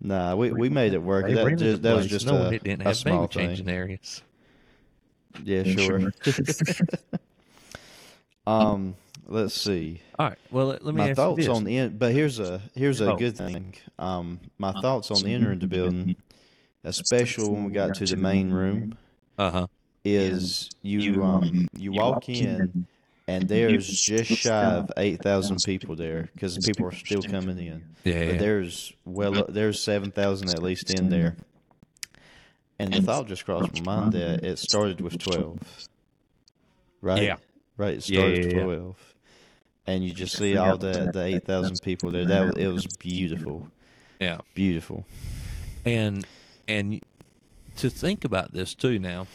Nah, 0.00 0.34
we, 0.34 0.52
we 0.52 0.68
made 0.68 0.94
it 0.94 1.02
work. 1.02 1.26
They 1.26 1.34
That, 1.34 1.44
rented 1.46 1.58
just, 1.58 1.82
the 1.82 1.88
that 1.88 1.94
was 1.94 2.06
place. 2.06 2.10
just 2.22 2.26
no, 2.26 2.36
a, 2.42 2.50
it 2.52 2.64
didn't 2.64 2.82
a 2.82 2.84
have 2.84 2.96
small 2.96 3.26
baby 3.28 3.46
changing 3.46 3.66
thing. 3.66 3.74
areas. 3.74 4.22
Yeah, 5.44 5.64
sure. 5.64 6.12
um. 8.46 8.94
Let's 9.28 9.54
see. 9.54 10.02
All 10.18 10.28
right. 10.28 10.38
Well, 10.50 10.66
let, 10.66 10.84
let 10.84 10.94
me 10.94 11.00
my 11.00 11.10
ask 11.10 11.16
thoughts 11.16 11.38
you 11.38 11.44
this. 11.44 11.56
on 11.56 11.62
the 11.64 11.76
in, 11.78 11.96
but 11.96 12.12
here's 12.12 12.40
a 12.40 12.60
here's 12.74 13.00
a 13.00 13.12
Oh. 13.12 13.16
good 13.16 13.36
thing. 13.36 13.74
Um, 13.98 14.40
my 14.58 14.72
thoughts 14.72 15.10
on 15.12 15.24
entering 15.24 15.60
the 15.60 15.68
building, 15.68 16.16
especially 16.82 17.48
when 17.48 17.64
we 17.64 17.70
got 17.70 17.94
to 17.94 18.04
the 18.04 18.16
main 18.16 18.50
room, 18.50 18.98
uh 19.38 19.50
huh. 19.50 19.66
is 20.04 20.70
you 20.82 21.22
um 21.22 21.68
you 21.78 21.92
walk 21.92 22.28
in 22.28 22.86
and 23.28 23.48
there's 23.48 23.88
just 23.88 24.30
shy 24.30 24.64
of 24.64 24.90
eight 24.96 25.22
thousand 25.22 25.58
people 25.64 25.96
there 25.96 26.28
because 26.34 26.58
people 26.58 26.86
are 26.86 26.92
still 26.92 27.22
coming 27.22 27.58
in. 27.58 27.84
Yeah. 28.04 28.26
But 28.26 28.32
yeah. 28.34 28.36
there's 28.38 28.92
well 29.04 29.44
there's 29.48 29.80
seven 29.80 30.10
thousand 30.10 30.50
at 30.50 30.62
least 30.62 30.90
in 30.90 31.08
there, 31.08 31.36
and 32.78 32.92
the 32.92 33.02
thought 33.02 33.26
just 33.28 33.44
crossed 33.44 33.74
my 33.74 33.96
mind 33.96 34.12
that 34.12 34.44
it 34.44 34.58
started 34.58 35.00
with 35.00 35.18
twelve. 35.18 35.58
Right. 37.00 37.22
Yeah. 37.22 37.36
Right. 37.76 37.94
It 37.94 38.02
started 38.02 38.38
yeah, 38.38 38.44
with 38.44 38.52
yeah. 38.52 38.62
twelve. 38.62 39.14
and 39.86 40.04
you 40.04 40.12
just 40.12 40.36
see 40.36 40.56
all 40.56 40.76
the 40.76 41.10
the 41.12 41.22
eight 41.22 41.44
thousand 41.44 41.80
people 41.82 42.10
there. 42.10 42.26
That 42.26 42.46
was, 42.46 42.54
it 42.56 42.68
was 42.68 42.86
beautiful. 42.86 43.68
Yeah. 44.20 44.38
beautiful. 44.54 45.04
And 45.84 46.26
and 46.68 47.02
to 47.76 47.90
think 47.90 48.24
about 48.24 48.52
this 48.52 48.74
too 48.74 48.98
now, 48.98 49.26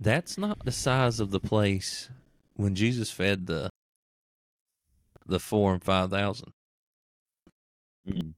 that's 0.00 0.38
not 0.38 0.64
the 0.64 0.72
size 0.72 1.20
of 1.20 1.30
the 1.30 1.40
place 1.40 2.08
when 2.54 2.74
Jesus 2.74 3.10
fed 3.10 3.46
the 3.46 3.70
the 5.26 5.40
four 5.40 5.72
and 5.72 5.82
five 5.82 6.10
thousand, 6.10 6.52
Mm. 8.06 8.34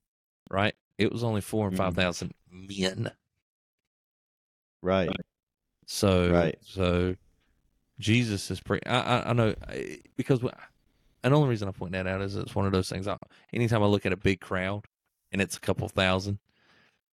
right? 0.50 0.74
It 0.98 1.12
was 1.12 1.24
only 1.24 1.40
four 1.40 1.68
and 1.68 1.76
five 1.76 1.94
thousand 1.94 2.32
men. 2.50 3.10
Right, 4.82 5.10
So 5.86 6.30
Right. 6.30 6.56
so 6.62 7.16
Jesus 7.98 8.50
is 8.50 8.60
pretty. 8.60 8.86
I, 8.86 9.18
I 9.20 9.30
I 9.30 9.32
know 9.32 9.54
because 10.16 10.40
wh- 10.40 10.54
and 11.24 11.32
the 11.32 11.36
only 11.36 11.48
reason 11.48 11.66
I 11.68 11.72
point 11.72 11.92
that 11.92 12.06
out 12.06 12.20
is 12.22 12.36
it's 12.36 12.54
one 12.54 12.66
of 12.66 12.72
those 12.72 12.88
things. 12.88 13.08
I, 13.08 13.16
anytime 13.52 13.82
I 13.82 13.86
look 13.86 14.06
at 14.06 14.12
a 14.12 14.16
big 14.16 14.40
crowd 14.40 14.84
and 15.32 15.42
it's 15.42 15.56
a 15.56 15.60
couple 15.60 15.88
thousand 15.88 16.38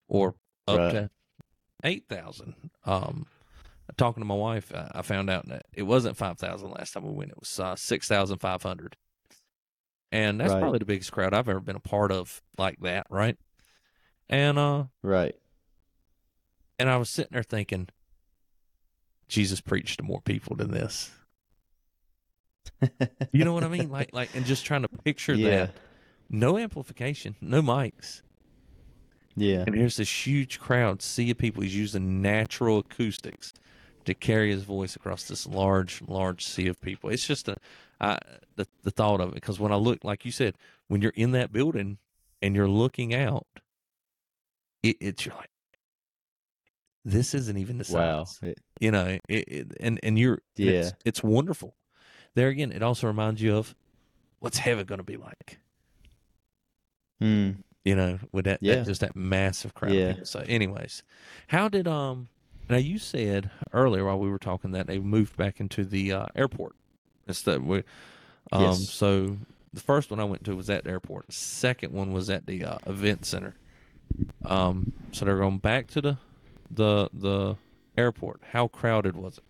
or 0.08 0.34
up 0.68 0.78
Right. 0.78 0.90
to 0.92 1.10
eight 1.84 2.04
thousand. 2.08 2.70
Um, 2.84 3.26
talking 3.96 4.20
to 4.20 4.26
my 4.26 4.34
wife, 4.34 4.72
I, 4.74 5.02
found 5.02 5.30
out 5.30 5.48
that 5.48 5.66
it 5.72 5.82
wasn't 5.82 6.16
five 6.16 6.38
thousand 6.38 6.70
last 6.70 6.92
time 6.92 7.04
we 7.04 7.12
went. 7.12 7.30
It 7.30 7.40
was 7.40 7.58
uh, 7.60 7.76
six 7.76 8.08
thousand 8.08 8.38
five 8.38 8.62
hundred, 8.62 8.96
and 10.10 10.40
that's 10.40 10.52
Right. 10.52 10.60
probably 10.60 10.78
the 10.78 10.84
biggest 10.84 11.12
crowd 11.12 11.34
I've 11.34 11.48
ever 11.48 11.60
been 11.60 11.76
a 11.76 11.80
part 11.80 12.12
of 12.12 12.42
like 12.58 12.80
that, 12.80 13.06
right? 13.10 13.36
And 14.28 14.58
uh, 14.58 14.84
right. 15.02 15.34
and 16.78 16.88
I 16.88 16.96
was 16.96 17.10
sitting 17.10 17.32
there 17.32 17.42
thinking, 17.42 17.88
Jesus 19.28 19.60
preached 19.60 19.98
to 19.98 20.04
more 20.04 20.20
people 20.22 20.56
than 20.56 20.70
this. 20.70 21.10
You 23.32 23.44
know 23.44 23.52
what 23.52 23.64
I 23.64 23.68
mean? 23.68 23.90
Like, 23.90 24.10
like, 24.12 24.34
and 24.34 24.44
just 24.44 24.64
trying 24.64 24.82
to 24.82 24.88
picture 24.88 25.34
yeah, 25.34 25.50
that. 25.50 25.76
No 26.28 26.58
amplification, 26.58 27.36
no 27.40 27.62
mics, 27.62 28.22
yeah, 29.36 29.64
and 29.66 29.74
here's 29.74 29.96
this 29.96 30.26
huge 30.26 30.58
crowd, 30.60 31.00
sea 31.00 31.30
of 31.30 31.38
people. 31.38 31.62
He's 31.62 31.76
using 31.76 32.20
natural 32.20 32.78
acoustics 32.78 33.54
to 34.04 34.14
carry 34.14 34.50
his 34.50 34.62
voice 34.64 34.96
across 34.96 35.24
this 35.24 35.46
large, 35.46 36.02
large 36.06 36.44
sea 36.44 36.66
of 36.68 36.80
people. 36.80 37.10
It's 37.10 37.26
just 37.26 37.48
a, 37.48 37.56
I, 38.00 38.18
the 38.56 38.66
the 38.82 38.90
thought 38.90 39.20
of 39.20 39.28
it. 39.30 39.34
Because 39.34 39.60
when 39.60 39.72
I 39.72 39.76
look, 39.76 40.04
like 40.04 40.24
you 40.24 40.32
said, 40.32 40.54
when 40.88 41.02
you're 41.02 41.12
in 41.14 41.32
that 41.32 41.52
building 41.52 41.98
and 42.40 42.54
you're 42.56 42.68
looking 42.68 43.14
out, 43.14 43.46
it, 44.82 44.96
it's 45.00 45.24
you're 45.26 45.34
like, 45.36 45.50
this 47.04 47.34
isn't 47.34 47.56
even 47.56 47.78
the 47.78 47.92
wow. 47.92 48.24
size. 48.24 48.38
It- 48.42 48.58
you 48.80 48.90
know 48.90 49.18
it, 49.28 49.44
it, 49.48 49.76
and 49.80 50.00
and 50.02 50.18
you're 50.18 50.40
Yeah. 50.56 50.70
it's, 50.72 50.92
it's 51.04 51.22
wonderful 51.22 51.76
there 52.34 52.48
again 52.48 52.72
it 52.72 52.82
also 52.82 53.06
reminds 53.06 53.40
you 53.40 53.56
of 53.56 53.76
what's 54.40 54.58
heaven 54.58 54.86
going 54.86 54.98
to 54.98 55.04
be 55.04 55.16
like 55.16 55.58
mm, 57.22 57.56
you 57.84 57.94
know 57.94 58.18
with 58.32 58.46
that, 58.46 58.60
that 58.60 58.66
Yeah. 58.78 58.82
just 58.82 59.02
that 59.02 59.14
massive 59.14 59.72
crowd 59.74 59.92
Yeah. 59.92 60.14
so 60.24 60.40
anyways 60.48 61.04
how 61.48 61.68
did 61.68 61.86
um 61.86 62.28
now 62.68 62.76
you 62.76 62.98
said 62.98 63.50
earlier 63.72 64.04
while 64.04 64.18
we 64.18 64.28
were 64.30 64.38
talking 64.38 64.72
that 64.72 64.86
they 64.86 64.98
moved 64.98 65.36
back 65.36 65.60
into 65.60 65.84
the 65.84 66.12
uh, 66.12 66.26
airport 66.34 66.74
instead 67.28 67.62
we 67.62 67.78
um 68.50 68.62
Yes. 68.62 68.88
so 68.90 69.36
the 69.72 69.80
first 69.80 70.10
one 70.10 70.20
i 70.20 70.24
went 70.24 70.44
to 70.44 70.54
was 70.56 70.68
at 70.70 70.84
the 70.84 70.90
airport 70.90 71.26
the 71.26 71.32
second 71.32 71.92
one 71.92 72.12
was 72.12 72.28
at 72.30 72.46
the 72.46 72.64
uh, 72.64 72.78
event 72.86 73.24
center 73.24 73.54
um 74.44 74.92
so 75.12 75.24
they're 75.24 75.38
going 75.38 75.58
back 75.58 75.86
to 75.88 76.00
the 76.00 76.16
the 76.70 77.08
the 77.12 77.56
airport 77.96 78.40
how 78.52 78.68
crowded 78.68 79.16
was 79.16 79.38
it 79.38 79.44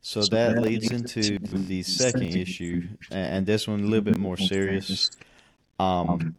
So 0.00 0.20
that 0.30 0.62
leads 0.62 0.90
into 0.90 1.38
the 1.38 1.82
second 1.82 2.22
issue, 2.36 2.82
and 3.10 3.44
this 3.44 3.66
one 3.68 3.80
a 3.80 3.82
little 3.82 4.04
bit 4.04 4.16
more 4.16 4.36
serious. 4.36 5.10
Um, 5.80 6.34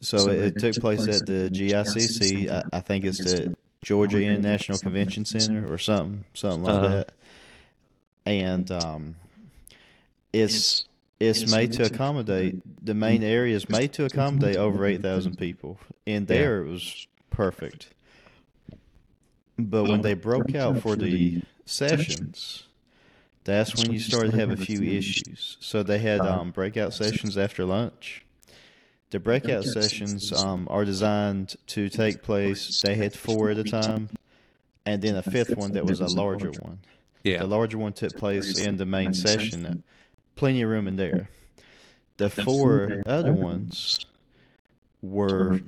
so 0.00 0.28
it, 0.28 0.56
it 0.56 0.58
took 0.58 0.80
place 0.80 1.06
at 1.08 1.26
the 1.26 1.50
GICC. 1.52 2.50
I, 2.50 2.62
I 2.72 2.80
think 2.80 3.04
it's 3.04 3.18
the 3.18 3.54
Georgia 3.82 4.22
International 4.22 4.78
Convention 4.78 5.24
Center 5.24 5.70
or 5.72 5.78
something, 5.78 6.24
something 6.34 6.62
like 6.62 6.74
Uh-huh. 6.74 6.88
that. 6.88 7.12
And 8.24 8.70
um, 8.70 9.16
it's 10.32 10.84
it's 11.18 11.50
made 11.50 11.72
to 11.72 11.84
accommodate 11.86 12.60
the 12.84 12.94
main 12.94 13.22
area 13.22 13.54
is 13.56 13.68
made 13.68 13.92
to 13.94 14.04
accommodate 14.04 14.56
over 14.56 14.84
eight 14.86 15.02
thousand 15.02 15.36
people. 15.38 15.78
and 16.06 16.26
there, 16.26 16.62
it 16.62 16.68
was 16.68 17.06
perfect. 17.30 17.88
But 19.58 19.84
when 19.84 20.02
they 20.02 20.14
broke 20.14 20.54
out 20.54 20.78
for 20.80 20.96
the 20.96 21.42
sessions, 21.66 22.64
that's 23.44 23.76
when 23.76 23.92
you 23.92 23.98
started 23.98 24.32
to 24.32 24.38
have 24.38 24.50
a 24.50 24.56
few 24.56 24.82
issues. 24.82 25.56
So 25.60 25.82
they 25.82 25.98
had 25.98 26.20
um, 26.20 26.50
breakout 26.52 26.94
sessions 26.94 27.36
after 27.36 27.64
lunch. 27.64 28.24
The 29.12 29.20
breakout 29.20 29.64
sessions 29.64 30.32
um, 30.32 30.66
are 30.70 30.86
designed 30.86 31.56
to 31.66 31.90
take 31.90 32.22
place. 32.22 32.80
They 32.80 32.94
had 32.94 33.12
four 33.12 33.50
at 33.50 33.58
a 33.58 33.64
time, 33.64 34.08
and 34.86 35.02
then 35.02 35.16
a 35.16 35.22
fifth 35.22 35.54
one 35.54 35.72
that 35.72 35.84
was 35.84 36.00
a 36.00 36.06
larger 36.06 36.50
one. 36.50 36.78
yeah 37.22 37.40
The 37.40 37.46
larger 37.46 37.76
one 37.76 37.92
took 37.92 38.16
place 38.16 38.58
in 38.58 38.78
the 38.78 38.86
main 38.86 39.12
session. 39.12 39.82
Plenty 40.34 40.62
of 40.62 40.70
room 40.70 40.88
in 40.88 40.96
there. 40.96 41.28
The 42.16 42.30
four 42.30 43.02
other 43.04 43.34
ones 43.34 43.98
were 45.02 45.60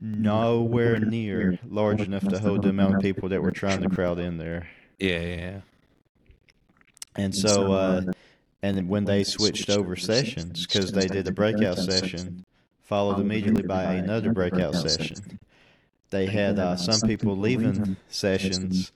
nowhere 0.00 1.00
near 1.00 1.58
large 1.68 2.00
enough 2.00 2.28
to 2.28 2.38
hold 2.38 2.62
the 2.62 2.68
amount 2.68 2.94
of 2.94 3.00
people 3.00 3.30
that 3.30 3.42
were 3.42 3.50
trying 3.50 3.82
to 3.82 3.88
crowd 3.88 4.20
in 4.20 4.38
there. 4.38 4.68
yeah 5.00 5.18
yeah 5.18 5.60
And 7.16 7.34
so, 7.34 7.72
uh, 7.72 8.02
and 8.62 8.88
when 8.88 9.04
they 9.04 9.24
switched 9.24 9.68
over 9.68 9.96
sessions, 9.96 10.64
because 10.64 10.92
they 10.92 11.08
did 11.08 11.26
a 11.26 11.32
breakout 11.32 11.78
session, 11.78 12.43
followed 12.84 13.18
immediately 13.18 13.62
by 13.62 13.94
another 13.94 14.30
breakout 14.30 14.74
session, 14.76 15.38
they 16.10 16.26
had 16.26 16.58
uh, 16.58 16.76
some 16.76 17.00
people 17.08 17.36
leaving 17.36 17.96
sessions 18.08 18.92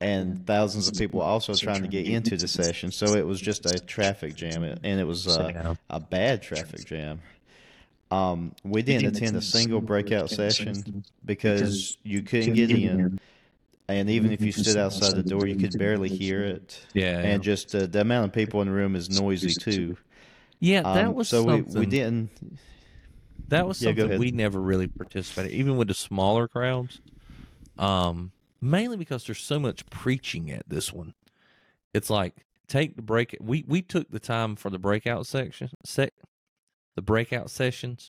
and 0.00 0.46
thousands 0.46 0.88
of 0.88 0.96
people 0.96 1.20
also 1.20 1.54
trying 1.54 1.82
to 1.82 1.88
get 1.88 2.06
into 2.06 2.36
the 2.36 2.48
session. 2.48 2.90
So 2.90 3.14
it 3.14 3.26
was 3.26 3.40
just 3.40 3.66
a 3.66 3.78
traffic 3.78 4.34
jam, 4.34 4.62
and 4.64 5.00
it 5.00 5.04
was 5.06 5.26
uh, 5.28 5.74
a 5.90 6.00
bad 6.00 6.42
traffic 6.42 6.84
jam. 6.84 7.20
Um, 8.10 8.52
we 8.64 8.82
didn't 8.82 9.06
attend 9.16 9.36
a 9.36 9.40
single 9.42 9.80
breakout 9.80 10.30
session 10.30 11.02
because 11.24 11.96
you 12.04 12.22
couldn't 12.22 12.54
get 12.54 12.70
in, 12.70 13.18
and 13.88 14.10
even 14.10 14.30
if 14.30 14.40
you 14.42 14.52
stood 14.52 14.76
outside 14.76 15.14
the 15.16 15.22
door, 15.22 15.46
you 15.46 15.56
could 15.56 15.78
barely 15.78 16.08
hear 16.08 16.42
it. 16.42 16.80
yeah 16.92 17.20
And 17.20 17.42
just 17.42 17.74
uh, 17.74 17.86
the 17.86 18.00
amount 18.02 18.26
of 18.26 18.32
people 18.32 18.60
in 18.62 18.68
the 18.68 18.74
room 18.74 18.94
is 18.94 19.08
noisy 19.10 19.54
too. 19.54 19.96
yeah 20.60 20.82
that 20.82 21.08
Um, 21.08 21.14
was 21.14 21.28
so 21.28 21.44
we, 21.44 21.60
we 21.62 21.86
didn't. 21.86 22.30
That 23.48 23.66
was 23.66 23.78
Yeah, 23.78 23.88
something 23.88 24.16
we 24.16 24.30
never 24.30 24.60
really 24.60 24.88
participated, 24.88 25.52
even 25.52 25.76
with 25.76 25.88
the 25.88 25.94
smaller 25.94 26.48
crowds. 26.48 27.00
Um, 27.78 28.32
mainly 28.60 28.96
because 28.96 29.24
there's 29.26 29.40
so 29.42 29.58
much 29.58 29.88
preaching 29.90 30.50
at 30.50 30.68
this 30.68 30.92
one. 30.92 31.14
It's 31.92 32.10
like 32.10 32.46
take 32.68 32.96
the 32.96 33.02
break. 33.02 33.36
We 33.40 33.64
we 33.66 33.82
took 33.82 34.10
the 34.10 34.20
time 34.20 34.56
for 34.56 34.70
the 34.70 34.78
breakout 34.78 35.26
section, 35.26 35.70
sec, 35.84 36.12
the 36.96 37.02
breakout 37.02 37.50
sessions, 37.50 38.10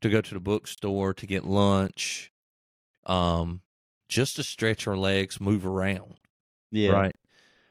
to 0.00 0.10
go 0.10 0.20
to 0.20 0.34
the 0.34 0.40
bookstore 0.40 1.14
to 1.14 1.26
get 1.26 1.44
lunch, 1.44 2.32
um, 3.06 3.62
just 4.08 4.36
to 4.36 4.44
stretch 4.44 4.86
our 4.86 4.96
legs, 4.96 5.40
move 5.40 5.66
around, 5.66 6.16
Yeah. 6.70 6.90
right? 6.92 7.16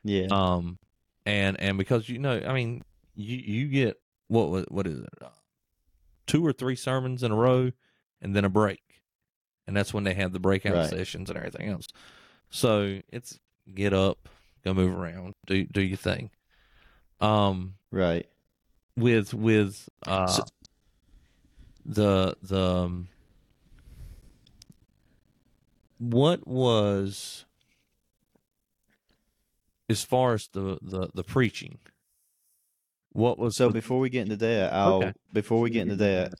Yeah. 0.03 0.27
Um, 0.31 0.79
and 1.25 1.59
and 1.59 1.77
because 1.77 2.09
you 2.09 2.19
know, 2.19 2.41
I 2.45 2.53
mean, 2.53 2.83
you 3.15 3.37
you 3.37 3.67
get 3.67 3.97
what 4.27 4.71
what 4.71 4.87
is 4.87 4.99
it, 4.99 5.09
uh, 5.21 5.29
two 6.27 6.45
or 6.45 6.53
three 6.53 6.75
sermons 6.75 7.23
in 7.23 7.31
a 7.31 7.35
row, 7.35 7.71
and 8.21 8.35
then 8.35 8.45
a 8.45 8.49
break, 8.49 8.81
and 9.67 9.75
that's 9.75 9.93
when 9.93 10.03
they 10.03 10.13
have 10.13 10.31
the 10.33 10.39
breakout 10.39 10.73
Right. 10.75 10.89
sessions 10.89 11.29
and 11.29 11.37
everything 11.37 11.69
else. 11.69 11.87
So 12.49 13.01
it's 13.09 13.39
get 13.73 13.93
up, 13.93 14.29
go 14.63 14.73
move 14.73 14.97
around, 14.97 15.33
do 15.45 15.65
do 15.65 15.81
your 15.81 15.97
thing. 15.97 16.29
Um, 17.19 17.75
right. 17.91 18.27
with 18.97 19.33
with 19.33 19.87
uh 20.05 20.27
So- 20.27 20.43
the 21.85 22.35
the 22.43 22.61
um, 22.61 23.07
what 25.97 26.47
was 26.47 27.45
as 29.89 30.03
far 30.03 30.33
as 30.33 30.47
the 30.49 30.77
the 30.81 31.09
the 31.13 31.23
preaching 31.23 31.79
what 33.13 33.37
was 33.39 33.55
So 33.55 33.67
the- 33.67 33.73
before 33.73 33.99
we 33.99 34.09
get 34.09 34.21
into 34.23 34.37
that, 34.37 34.73
I'll 34.73 34.95
Okay. 34.95 35.13
before 35.33 35.59
we 35.61 35.69
get 35.69 35.81
into 35.83 35.95
that, 35.97 36.33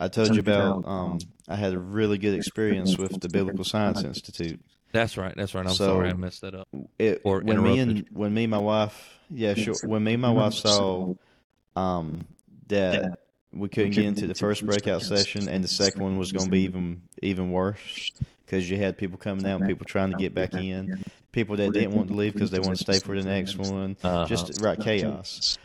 I 0.00 0.08
told 0.08 0.34
you 0.34 0.40
about 0.40 0.86
um 0.86 1.18
I 1.48 1.56
had 1.56 1.72
a 1.74 1.78
really 1.78 2.18
good 2.18 2.34
experience 2.34 2.96
with 2.98 3.20
the 3.20 3.28
Biblical 3.28 3.64
Science 3.64 4.02
Institute. 4.04 4.60
that's 4.92 5.16
right 5.16 5.34
that's 5.36 5.54
right 5.56 5.66
i'm 5.66 5.72
so- 5.74 5.86
sorry 5.88 6.08
i 6.08 6.12
messed 6.14 6.40
that 6.42 6.54
up 6.54 6.68
It 7.00 7.20
Or 7.24 7.40
when 7.40 7.62
me 7.64 7.78
and 7.80 8.06
when 8.12 8.32
me 8.32 8.44
and 8.44 8.50
my 8.52 8.58
wife 8.58 9.18
yeah 9.28 9.54
sure 9.54 9.76
when 9.82 10.04
me 10.04 10.12
and 10.14 10.22
my 10.22 10.30
wife 10.30 10.54
saw 10.54 11.14
um 11.76 12.24
that 12.68 13.18
we 13.52 13.68
couldn't 13.68 13.90
get 13.92 14.04
into 14.04 14.26
the 14.26 14.34
first 14.34 14.64
breakout 14.64 15.02
session 15.02 15.48
and 15.48 15.62
the 15.64 15.68
second 15.68 16.00
one 16.02 16.16
was 16.16 16.30
going 16.32 16.46
to 16.46 16.50
be 16.50 16.60
even 16.62 17.02
even 17.22 17.50
worse 17.50 18.10
because 18.46 18.68
you 18.70 18.76
had 18.76 18.96
people 18.96 19.18
coming 19.18 19.44
out 19.46 19.56
and 19.60 19.66
people 19.68 19.84
trying 19.84 20.10
to 20.10 20.16
get 20.16 20.32
back 20.34 20.54
in 20.54 20.96
people 21.32 21.56
that 21.56 21.72
didn't 21.72 21.94
want 21.94 22.08
to 22.08 22.14
leave 22.14 22.32
because 22.32 22.50
they 22.52 22.60
want 22.60 22.76
to 22.76 22.82
stay 22.82 22.98
for 23.00 23.16
the 23.20 23.22
next 23.24 23.58
one 23.58 23.96
Uh-huh. 24.02 24.26
just 24.26 24.52
right 24.60 24.78
chaos 24.80 25.58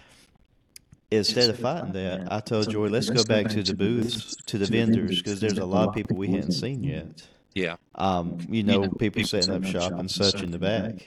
instead 1.11 1.49
of 1.49 1.59
fighting 1.59 1.91
that, 1.93 2.31
I 2.31 2.39
told 2.39 2.69
Joy, 2.69 2.87
let's 2.87 3.09
go 3.09 3.23
back 3.23 3.47
to 3.49 3.63
the 3.63 3.73
booths, 3.73 4.35
to 4.47 4.57
the 4.57 4.65
vendors, 4.65 5.21
because 5.21 5.39
there's 5.39 5.57
a 5.57 5.65
lot 5.65 5.89
of 5.89 5.95
people 5.95 6.15
we 6.15 6.27
hadn't 6.27 6.51
seen 6.53 6.83
yet. 6.83 7.27
Yeah. 7.53 7.75
Um, 7.95 8.39
you 8.49 8.63
know, 8.63 8.89
people 8.89 9.23
setting 9.23 9.53
up 9.53 9.63
shop 9.63 9.93
and 9.93 10.09
such 10.09 10.41
in 10.41 10.51
the 10.51 10.59
back. 10.59 11.05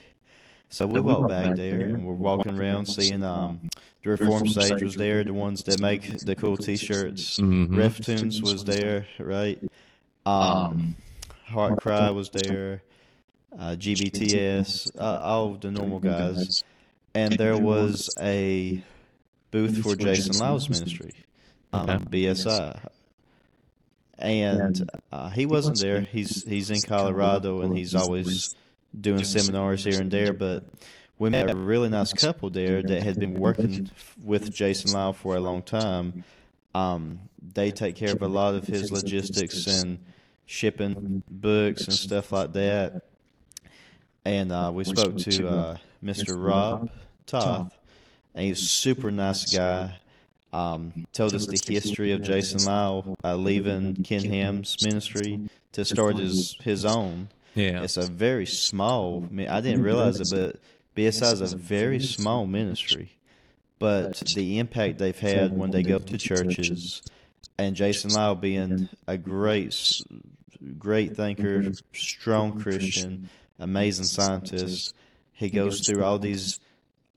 So 0.68 0.86
we 0.86 1.00
walked 1.00 1.28
back 1.28 1.54
there 1.56 1.80
and 1.80 2.04
we're 2.04 2.14
walking 2.14 2.58
around 2.58 2.86
seeing 2.86 3.22
um, 3.22 3.68
the 4.02 4.10
Reform 4.10 4.48
Sage 4.48 4.82
was 4.82 4.94
there, 4.94 5.22
the 5.22 5.34
ones 5.34 5.62
that 5.64 5.80
make 5.80 6.18
the 6.20 6.34
cool 6.34 6.56
T-shirts. 6.56 7.38
Mhm. 7.38 7.68
Reftunes 7.68 8.42
was 8.42 8.64
there, 8.64 9.06
right? 9.18 9.62
Um, 10.24 10.96
Heart 11.44 11.80
Cry 11.80 12.10
was 12.10 12.30
there. 12.30 12.82
Uh, 13.56 13.76
GBTS, 13.76 14.92
uh, 14.98 15.20
all 15.22 15.54
the 15.56 15.70
normal 15.70 16.00
guys, 16.00 16.64
and 17.14 17.34
there 17.34 17.58
was 17.58 18.08
a 18.18 18.82
booth 19.52 19.80
for 19.82 19.94
Jason 19.94 20.32
Lisle's 20.32 20.68
ministry, 20.68 21.14
um. 21.72 21.86
BSI, 21.86 22.88
and 24.18 24.90
uh, 25.12 25.30
he 25.30 25.46
wasn't 25.46 25.78
there. 25.78 26.00
He's 26.00 26.42
he's 26.42 26.70
in 26.70 26.80
Colorado 26.80 27.60
and 27.60 27.76
he's 27.76 27.94
always 27.94 28.56
doing 28.98 29.22
seminars 29.24 29.84
here 29.84 30.00
and 30.00 30.10
there. 30.10 30.32
But 30.32 30.64
we 31.18 31.30
met 31.30 31.50
a 31.50 31.56
really 31.56 31.88
nice 31.88 32.12
couple 32.12 32.50
there 32.50 32.82
that 32.82 33.02
had 33.02 33.18
been 33.20 33.34
working 33.34 33.90
with 34.24 34.52
Jason 34.52 34.92
Lisle 34.92 35.12
for 35.12 35.36
a 35.36 35.40
long 35.40 35.62
time. 35.62 36.24
Um, 36.74 37.20
they 37.54 37.70
take 37.70 37.96
care 37.96 38.12
of 38.12 38.22
a 38.22 38.28
lot 38.28 38.54
of 38.54 38.66
his 38.66 38.90
logistics 38.90 39.66
and 39.66 39.98
shipping 40.46 41.22
books 41.30 41.84
and 41.84 41.92
stuff 41.92 42.32
like 42.32 42.52
that. 42.54 43.02
And 44.24 44.52
uh, 44.52 44.70
we 44.72 44.84
spoke 44.84 45.18
to 45.18 45.48
uh, 45.48 45.76
Mr. 46.02 46.34
Rob 46.36 46.90
Toth, 47.26 47.76
and 48.34 48.44
he's 48.46 48.60
a 48.60 48.66
super 48.66 49.10
nice 49.10 49.54
guy. 49.54 49.98
Um, 50.52 51.06
told 51.14 51.34
us 51.34 51.46
the 51.46 51.72
history 51.72 52.12
of 52.12 52.22
Jason 52.22 52.64
Lisle 52.64 53.16
uh, 53.24 53.36
leaving 53.36 53.94
Ken 54.02 54.22
Ham's 54.24 54.76
ministry 54.84 55.48
to 55.72 55.84
start 55.84 56.16
his 56.16 56.56
his 56.62 56.84
own. 56.84 57.28
Yeah. 57.54 57.82
It's 57.82 57.96
a 57.96 58.06
very 58.06 58.46
small. 58.46 59.26
I, 59.30 59.32
mean, 59.32 59.48
I 59.48 59.60
didn't 59.60 59.82
realize 59.82 60.20
it, 60.20 60.30
but 60.30 60.60
BSI 60.96 61.40
is 61.40 61.52
a 61.52 61.56
very 61.56 62.00
small 62.00 62.46
ministry. 62.46 63.12
But 63.78 64.18
the 64.34 64.58
impact 64.58 64.98
they've 64.98 65.18
had 65.18 65.56
when 65.56 65.70
they 65.70 65.82
go 65.82 65.98
to 65.98 66.18
churches, 66.18 67.02
and 67.58 67.74
Jason 67.74 68.12
Lisle 68.12 68.36
being 68.36 68.88
a 69.08 69.18
great, 69.18 70.02
great 70.78 71.16
thinker, 71.16 71.72
strong 71.92 72.60
Christian, 72.60 73.28
amazing 73.58 74.04
scientist, 74.04 74.94
he 75.32 75.50
goes 75.50 75.80
through 75.80 76.04
all 76.04 76.18
these 76.18 76.60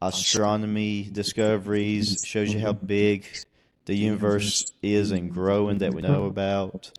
astronomy 0.07 1.09
discoveries, 1.11 2.23
shows 2.25 2.53
you 2.53 2.59
how 2.59 2.73
big 2.73 3.25
the 3.85 3.95
universe 3.95 4.71
is 4.81 5.11
and 5.11 5.31
growing 5.31 5.79
that 5.79 5.93
we 5.93 6.01
know 6.01 6.25
about. 6.25 6.91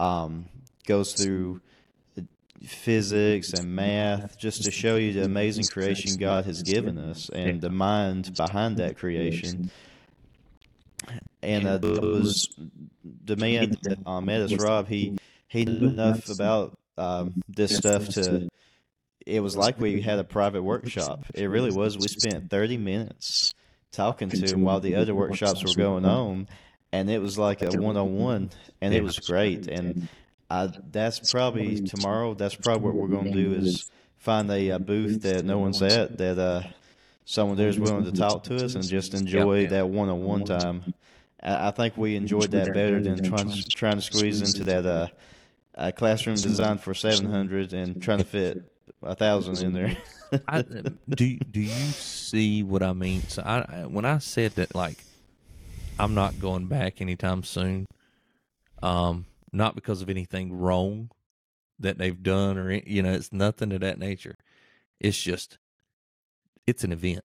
Um, 0.00 0.46
goes 0.86 1.14
through 1.14 1.60
physics 2.66 3.52
and 3.52 3.74
math 3.74 4.38
just 4.38 4.64
to 4.64 4.70
show 4.70 4.96
you 4.96 5.12
the 5.12 5.24
amazing 5.24 5.64
creation 5.64 6.16
God 6.18 6.46
has 6.46 6.62
given 6.62 6.98
us 6.98 7.28
and 7.28 7.60
the 7.60 7.70
mind 7.70 8.34
behind 8.34 8.78
that 8.78 8.96
creation. 8.96 9.70
And 11.42 11.66
uh, 11.66 11.78
it 11.82 12.00
was 12.00 12.48
the 13.24 13.36
man 13.36 13.76
that 13.82 13.98
uh, 14.06 14.20
met 14.20 14.40
us, 14.40 14.54
Rob. 14.54 14.88
He 14.88 15.18
he 15.46 15.66
knew 15.66 15.88
enough 15.88 16.30
about 16.30 16.78
um, 16.96 17.42
this 17.48 17.76
stuff 17.76 18.08
to. 18.10 18.48
It 19.26 19.40
was 19.40 19.56
like 19.56 19.78
we 19.80 20.00
had 20.00 20.18
a 20.18 20.24
private 20.24 20.62
workshop. 20.62 21.24
It 21.34 21.46
really 21.46 21.70
was. 21.70 21.96
We 21.96 22.08
spent 22.08 22.50
thirty 22.50 22.76
minutes 22.76 23.54
talking 23.92 24.28
to 24.28 24.46
him 24.46 24.62
while 24.62 24.80
the 24.80 24.96
other 24.96 25.14
workshops 25.14 25.64
were 25.64 25.74
going 25.74 26.04
on, 26.04 26.48
and 26.92 27.08
it 27.10 27.20
was 27.20 27.38
like 27.38 27.62
a 27.62 27.70
one-on-one, 27.70 28.50
and 28.80 28.94
it 28.94 29.02
was 29.02 29.18
great. 29.18 29.66
And 29.68 30.08
I, 30.50 30.68
that's 30.90 31.30
probably 31.32 31.80
tomorrow. 31.80 32.34
That's 32.34 32.54
probably 32.54 32.90
what 32.90 32.94
we're 32.94 33.08
going 33.08 33.32
to 33.32 33.32
do 33.32 33.52
is 33.54 33.90
find 34.18 34.50
a, 34.50 34.72
uh 34.72 34.78
booth 34.78 35.22
that 35.22 35.44
no 35.44 35.58
one's 35.58 35.80
at 35.82 36.18
that 36.18 36.38
uh, 36.38 36.62
someone 37.24 37.56
there's 37.56 37.78
willing 37.78 38.04
to 38.04 38.12
talk 38.12 38.44
to 38.44 38.64
us 38.64 38.74
and 38.74 38.84
just 38.84 39.14
enjoy 39.14 39.66
that 39.68 39.88
one-on-one 39.88 40.44
time. 40.44 40.94
I, 41.42 41.68
I 41.68 41.70
think 41.70 41.96
we 41.96 42.16
enjoyed 42.16 42.50
that 42.50 42.74
better 42.74 43.00
than 43.02 43.22
trying 43.22 43.50
trying 43.70 43.96
to 43.96 44.02
squeeze 44.02 44.42
into 44.42 44.64
that 44.64 44.84
uh, 44.84 45.08
uh, 45.76 45.92
classroom 45.96 46.36
designed 46.36 46.80
for 46.80 46.94
seven 46.94 47.30
hundred 47.30 47.72
and 47.72 48.02
trying 48.02 48.18
to 48.18 48.24
fit 48.24 48.70
a 49.04 49.14
thousand 49.14 49.62
in 49.62 49.72
there. 49.72 49.96
I, 50.48 50.62
do 50.62 51.38
do 51.38 51.60
you 51.60 51.90
see 51.92 52.62
what 52.62 52.82
I 52.82 52.92
mean? 52.92 53.22
So 53.28 53.42
I 53.42 53.86
when 53.86 54.04
I 54.04 54.18
said 54.18 54.52
that 54.52 54.74
like 54.74 54.98
I'm 55.98 56.14
not 56.14 56.40
going 56.40 56.66
back 56.66 57.00
anytime 57.00 57.42
soon, 57.42 57.86
um, 58.82 59.26
not 59.52 59.74
because 59.74 60.02
of 60.02 60.10
anything 60.10 60.52
wrong 60.52 61.10
that 61.78 61.98
they've 61.98 62.22
done 62.22 62.58
or 62.58 62.72
you 62.72 63.02
know, 63.02 63.12
it's 63.12 63.32
nothing 63.32 63.72
of 63.72 63.80
that 63.80 63.98
nature. 63.98 64.36
It's 65.00 65.20
just 65.20 65.58
it's 66.66 66.84
an 66.84 66.92
event. 66.92 67.24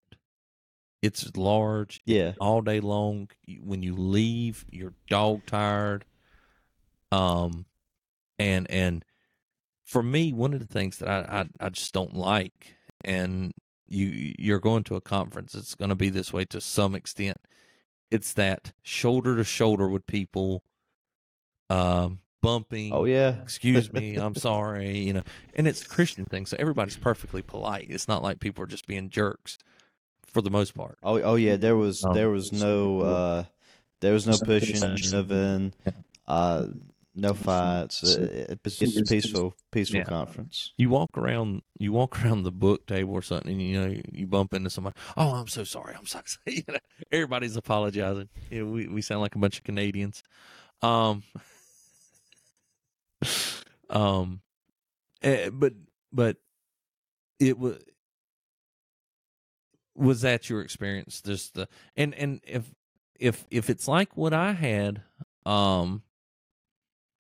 It's 1.02 1.36
large 1.38 2.02
yeah, 2.06 2.34
all 2.40 2.62
day 2.62 2.82
long. 2.82 3.30
When 3.62 3.82
you 3.82 3.96
leave, 3.96 4.66
you're 4.70 4.94
dog 5.08 5.46
tired. 5.46 6.06
Um, 7.12 7.66
and 8.38 8.70
and 8.70 9.06
for 9.90 10.04
me, 10.04 10.32
one 10.34 10.54
of 10.54 10.60
the 10.60 10.68
things 10.68 10.98
that 11.00 11.10
I 11.10 11.40
I, 11.40 11.66
I 11.66 11.70
just 11.70 11.94
don't 11.94 12.16
like, 12.16 12.76
and 13.04 13.52
you 13.88 14.34
you're 14.38 14.60
going 14.60 14.84
to 14.86 14.96
a 14.96 15.02
conference, 15.02 15.56
it's 15.56 15.74
going 15.74 15.90
to 15.90 15.96
be 15.96 16.10
this 16.10 16.32
way 16.32 16.46
to 16.46 16.62
some 16.62 16.94
extent. 16.94 17.38
It's 18.12 18.34
that 18.34 18.72
shoulder 18.84 19.36
to 19.36 19.44
shoulder 19.44 19.88
with 19.88 20.06
people, 20.06 20.64
um, 21.72 22.20
bumping. 22.42 22.94
oh 22.94 23.06
yeah. 23.06 23.42
Excuse 23.42 23.92
me, 23.92 24.16
I'm 24.18 24.36
sorry, 24.36 25.00
you 25.00 25.14
know, 25.14 25.24
and 25.56 25.68
it's 25.68 25.84
a 25.84 25.90
Christian 25.90 26.26
thing, 26.26 26.46
so 26.46 26.56
everybody's 26.60 26.98
perfectly 26.98 27.42
polite. 27.42 27.88
It's 27.90 28.08
not 28.08 28.22
like 28.22 28.40
people 28.40 28.64
are 28.64 28.68
just 28.68 28.86
being 28.86 29.10
jerks, 29.10 29.58
for 30.28 30.42
the 30.42 30.52
most 30.52 30.76
part. 30.76 31.00
Oh, 31.02 31.20
oh 31.22 31.36
yeah. 31.36 31.56
There 31.56 31.76
was 31.76 32.04
Um, 32.06 32.14
there 32.14 32.30
was 32.30 32.52
no 32.52 33.02
uh, 33.02 33.44
there 34.02 34.14
was 34.14 34.28
no 34.28 34.38
pushing, 34.38 34.80
nothing, 35.12 35.74
uh, 36.28 36.68
no 37.22 37.34
fights. 37.34 38.04
Uh, 38.04 38.48
It 38.50 38.60
was 38.64 38.78
just 38.78 38.98
a 38.98 39.04
peaceful, 39.06 39.56
peaceful 39.72 40.00
Yeah. 40.00 40.06
conference. 40.06 40.74
you 40.78 40.90
walk 40.90 41.10
around 41.18 41.62
you 41.78 41.92
walk 41.92 42.20
around 42.26 42.44
the 42.44 42.52
book 42.52 42.86
table 42.88 43.14
or 43.14 43.22
something 43.22 43.52
and 43.52 43.62
you 43.62 43.80
know 43.80 44.02
you 44.12 44.28
bump 44.28 44.54
into 44.54 44.70
somebody 44.70 44.96
oh 45.18 45.36
i'm 45.36 45.48
so 45.48 45.64
sorry 45.64 45.94
i'm 45.98 46.06
so 46.06 46.20
sorry 46.26 46.58
you 46.58 46.64
know, 46.68 46.78
everybody's 47.12 47.56
apologizing 47.56 48.30
you 48.50 48.64
know, 48.66 48.72
we, 48.72 48.88
we 48.88 49.02
sound 49.02 49.22
like 49.22 49.36
a 49.36 49.40
bunch 49.40 49.58
of 49.58 49.64
canadians 49.64 50.24
um 50.82 51.24
um 53.90 54.42
eh, 55.22 55.50
but 55.50 55.74
but 56.14 56.38
it 57.40 57.58
was 57.58 57.78
was 59.96 60.22
that 60.22 60.50
your 60.50 60.62
experience 60.62 61.22
just 61.22 61.54
the 61.56 61.68
and 61.98 62.14
and 62.16 62.40
if 62.48 62.74
if 63.20 63.46
if 63.52 63.70
it's 63.70 63.88
like 63.88 64.16
what 64.16 64.34
i 64.34 64.54
had 64.54 65.02
um 65.46 66.02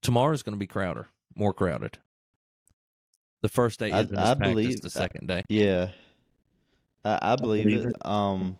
tomorrow's 0.01 0.43
going 0.43 0.53
to 0.55 0.59
be 0.59 0.67
crowder 0.67 1.07
more 1.35 1.53
crowded 1.53 1.97
the 3.41 3.49
first 3.49 3.79
day 3.79 3.91
I- 3.91 4.01
isn't 4.01 4.17
I 4.17 4.21
as 4.21 4.27
packed 4.29 4.41
as 4.45 4.49
believe- 4.53 4.81
the 4.81 4.89
second 4.89 5.27
day 5.27 5.43
Yeah, 5.49 5.89
I, 7.05 7.19
I 7.21 7.35
believe 7.35 7.67
it. 7.67 7.95
Um, 8.05 8.57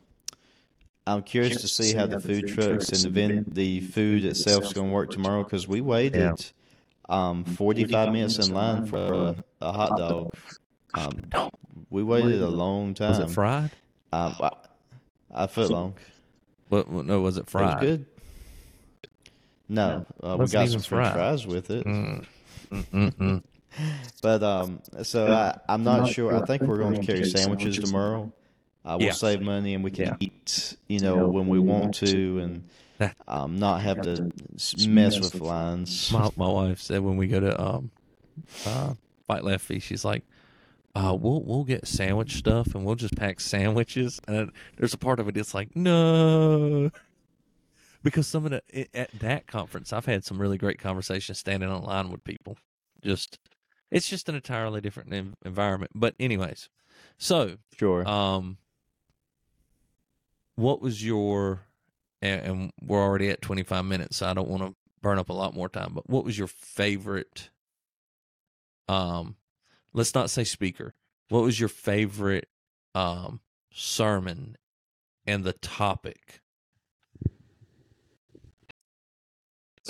I'm 1.08 1.24
curious 1.24 1.62
to 1.62 1.68
see 1.68 1.94
how 1.96 2.06
the 2.06 2.20
food 2.20 2.48
trucks 2.48 2.90
and 2.90 3.02
the 3.02 3.10
vin- 3.10 3.46
the 3.48 3.82
food 3.82 4.24
itself 4.26 4.66
is 4.66 4.74
going 4.74 4.90
to 4.90 4.94
work 4.94 5.10
tomorrow 5.10 5.44
because 5.44 5.68
we 5.68 5.82
waited 5.82 6.46
um 7.10 7.44
45 7.44 8.12
minutes 8.14 8.38
in 8.48 8.54
line 8.54 8.86
for 8.86 8.98
a, 9.14 9.44
a 9.62 9.72
hot 9.72 9.98
dog. 9.98 10.32
Um, 10.94 11.52
we 11.90 12.04
waited 12.04 12.42
a 12.42 12.48
long 12.48 12.94
time. 12.94 13.10
was 13.10 13.20
it 13.20 13.30
fried 13.34 13.72
Um, 14.14 14.36
I, 14.40 14.52
a 15.32 15.48
foot 15.48 15.72
long. 15.72 15.96
what 16.70 16.88
what- 16.90 17.06
no 17.06 17.22
was 17.22 17.38
it 17.38 17.42
It 17.42 17.44
was 17.46 17.52
fried 17.52 17.82
good. 17.82 18.06
No, 19.70 20.06
uh, 20.24 20.36
we 20.40 20.48
got 20.48 20.68
some 20.70 20.82
French 20.82 21.14
fries 21.14 21.46
with 21.48 21.70
it. 21.70 21.86
Mm. 21.86 22.26
Mm-mm-mm. 22.72 23.44
But 24.24 24.42
um, 24.44 24.82
so 25.04 25.32
I, 25.32 25.58
I'm 25.70 25.84
not 25.84 26.10
sure. 26.10 26.36
I 26.36 26.46
think 26.46 26.64
we're 26.64 26.80
going 26.80 27.00
to 27.00 27.06
carry 27.06 27.24
sandwiches 27.30 27.78
tomorrow. 27.78 28.34
Uh, 28.84 28.96
we'll 28.98 29.08
Yeah. 29.08 29.14
save 29.14 29.42
money 29.42 29.76
and 29.76 29.84
we 29.84 29.92
can 29.92 30.06
Yeah. 30.06 30.16
eat, 30.20 30.76
you 30.88 31.00
know, 31.00 31.28
when 31.30 31.48
we 31.48 31.60
want 31.60 31.94
to, 31.96 32.40
and 32.40 32.64
um, 33.28 33.60
not 33.60 33.82
have 33.82 34.02
to 34.02 34.32
mess 34.88 35.20
with 35.22 35.40
lines. 35.40 36.12
my 36.12 36.30
my 36.36 36.48
wife 36.50 36.82
said 36.82 37.02
when 37.02 37.16
we 37.16 37.28
go 37.28 37.40
to 37.40 37.62
um 37.62 37.92
uh 38.66 38.94
Fight 39.28 39.44
Laugh 39.44 39.62
Feast 39.62 39.86
she's 39.88 40.04
like 40.04 40.24
uh 40.96 41.16
we'll 41.18 41.42
we'll 41.44 41.64
get 41.64 41.88
sandwich 41.88 42.36
stuff 42.36 42.74
and 42.76 42.84
we'll 42.84 42.96
just 42.96 43.16
pack 43.16 43.40
sandwiches 43.40 44.20
and 44.28 44.52
there's 44.78 44.94
a 44.94 44.98
part 44.98 45.20
of 45.20 45.28
it 45.30 45.38
it's 45.38 45.54
like 45.54 45.76
no 45.76 46.90
because 48.04 48.28
some 48.28 48.46
of 48.46 48.52
the 48.52 48.98
at 48.98 49.12
that 49.20 49.48
conference 49.48 49.94
I've 49.94 50.06
had 50.06 50.24
some 50.24 50.40
really 50.40 50.58
great 50.58 50.80
conversations 50.80 51.40
standing 51.40 51.70
on 51.70 51.84
line 51.84 52.10
with 52.10 52.24
people 52.24 52.58
just 53.04 53.40
it's 53.92 54.10
just 54.10 54.30
an 54.30 54.36
entirely 54.36 54.82
different 54.82 55.36
environment 55.46 55.92
but 55.96 56.16
anyways 56.20 56.70
so 57.18 57.58
Sure. 57.78 58.08
um 58.08 58.58
what 60.56 60.82
was 60.82 61.04
your 61.04 61.62
and, 62.22 62.42
and 62.42 62.72
we're 62.82 63.02
already 63.02 63.30
at 63.30 63.42
25 63.42 63.86
minutes, 63.86 64.18
so 64.18 64.28
I 64.28 64.34
don't 64.34 64.50
want 64.50 64.64
to 64.64 64.76
burn 65.02 65.20
up 65.20 65.30
a 65.30 65.34
lot 65.34 65.54
more 65.56 65.70
time. 65.70 65.94
But 65.94 66.10
what 66.10 66.26
was 66.26 66.38
your 66.38 66.48
favorite? 66.48 67.50
Um, 68.88 69.38
let's 69.94 70.14
not 70.14 70.30
say 70.30 70.44
speaker. 70.44 70.94
What 71.30 71.44
was 71.44 71.60
your 71.60 71.70
favorite 71.70 72.50
um 72.96 73.40
sermon 73.72 74.58
and 75.26 75.44
the 75.44 75.54
topic? 75.54 76.42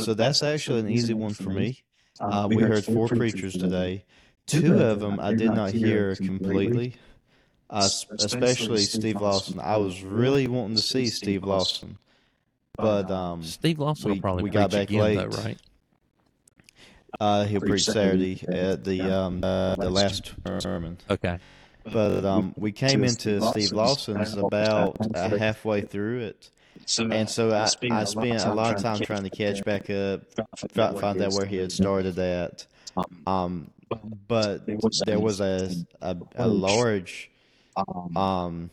So 0.05 0.13
that's 0.13 0.43
actually 0.43 0.81
an 0.81 0.89
easy 0.89 1.13
one 1.13 1.33
for 1.33 1.49
me. 1.49 1.83
Uh, 2.19 2.47
we 2.49 2.61
heard 2.61 2.83
four 2.83 3.07
preachers 3.07 3.53
today. 3.53 4.03
Two 4.45 4.79
of 4.79 4.99
them 4.99 5.19
I 5.19 5.33
did 5.33 5.51
not 5.51 5.71
hear 5.71 6.15
completely, 6.15 6.95
uh, 7.69 7.87
especially 8.17 8.79
Steve 8.79 9.21
Lawson. 9.21 9.59
I 9.59 9.77
was 9.77 10.03
really 10.03 10.47
wanting 10.47 10.75
to 10.75 10.81
see 10.81 11.05
Steve 11.07 11.43
Lawson, 11.43 11.97
but 12.75 13.11
um, 13.11 13.43
Steve 13.43 13.79
Lawson 13.79 14.09
we- 14.09 14.13
will 14.15 14.21
probably 14.21 14.43
we 14.43 14.49
got 14.49 14.71
back 14.71 14.89
again, 14.89 15.15
though, 15.15 15.23
late. 15.23 15.33
right? 15.35 15.57
uh, 17.19 17.45
he'll 17.45 17.61
preach 17.61 17.85
Saturday 17.85 18.43
at 18.47 18.83
the 18.83 19.01
um, 19.01 19.43
uh, 19.43 19.75
the 19.75 19.89
last 19.89 20.33
sermon. 20.59 20.97
Okay. 21.09 21.39
But 21.91 22.25
um, 22.25 22.53
we 22.57 22.71
came 22.71 23.03
into 23.03 23.41
Steve 23.41 23.71
Lawson's 23.71 24.35
about 24.35 24.97
uh, 25.15 25.37
halfway 25.37 25.81
through 25.81 26.19
it, 26.19 26.51
and 26.97 27.29
so 27.29 27.51
I, 27.51 27.63
I 27.91 28.03
spent 28.03 28.43
a 28.45 28.53
lot 28.53 28.75
of 28.75 28.81
time 28.81 28.99
trying 28.99 29.23
to 29.23 29.29
catch 29.29 29.63
back 29.63 29.89
up, 29.89 30.21
try 30.73 30.91
to 30.91 30.99
find 30.99 31.21
out 31.21 31.33
where 31.33 31.45
he 31.45 31.57
had 31.57 31.71
started 31.71 32.17
at. 32.17 32.65
Um, 33.27 33.71
but 34.27 34.65
there 35.05 35.19
was 35.19 35.39
a 35.41 35.69
a, 36.01 36.17
a 36.35 36.47
large 36.47 37.29
um, 38.15 38.69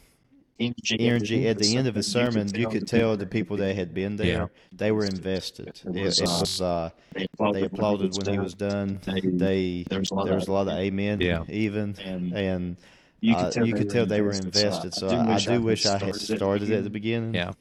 energy 0.98 1.48
at 1.48 1.59
the 1.59 1.76
end 1.76 1.87
of 1.88 1.94
his 1.94 2.06
sermon. 2.06 2.48
You 2.54 2.68
could 2.68 2.87
tell 2.88 3.16
the 3.16 3.26
people 3.26 3.56
that 3.59 3.76
had 3.76 3.92
been 3.94 4.16
there 4.16 4.50
they 4.72 4.92
were 4.92 5.04
invested. 5.04 5.80
It, 5.85 5.96
it 5.96 6.20
was 6.22 6.61
uh, 6.61 6.90
they 7.14 7.62
applauded 7.62 8.16
when 8.16 8.32
he 8.32 8.38
was 8.38 8.54
done. 8.54 9.00
They 9.04 9.85
there 9.88 10.00
was 10.00 10.11
a 10.11 10.52
lot 10.52 10.68
of 10.68 10.74
amen, 10.74 11.20
even 11.48 11.96
and. 12.32 12.76
You 13.18 13.35
uh, 13.35 13.50
you 13.64 13.72
could 13.72 13.88
tell 13.88 14.04
they 14.04 14.20
were 14.20 14.30
invested, 14.32 14.92
so 14.92 15.09
I, 15.09 15.37
I 15.37 15.38
do 15.38 15.62
wish 15.62 15.87
I 15.87 15.96
had 15.98 16.14
started 16.16 16.70
at 16.70 16.85
the 16.85 16.90
beginning. 16.90 17.32
Yeah. 17.32 17.52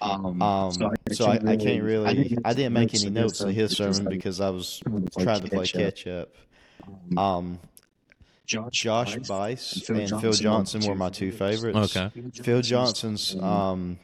Um, 0.00 0.42
Um, 0.42 0.72
so 1.12 1.26
I, 1.26 1.38
I 1.46 1.56
can't 1.56 1.82
really. 1.82 2.36
I 2.44 2.52
didn't 2.54 2.72
make 2.74 2.94
any 2.94 3.10
notes 3.10 3.40
of 3.40 3.50
his 3.50 3.76
sermon 3.76 4.06
because 4.08 4.40
I 4.40 4.50
was 4.50 4.82
trying 5.18 5.42
to 5.42 5.48
play 5.48 5.66
catch 5.66 6.06
up. 6.06 6.30
Um, 7.16 7.58
Josh 8.46 9.16
Buice 9.16 9.88
and 9.88 10.20
Phil 10.20 10.32
Johnson 10.32 10.86
were 10.86 10.94
my 10.94 11.10
two 11.10 11.32
favorites. 11.32 11.96
Okay. 11.96 12.12
Phil 12.42 12.62
Johnson's 12.62 13.34
um, 13.34 13.98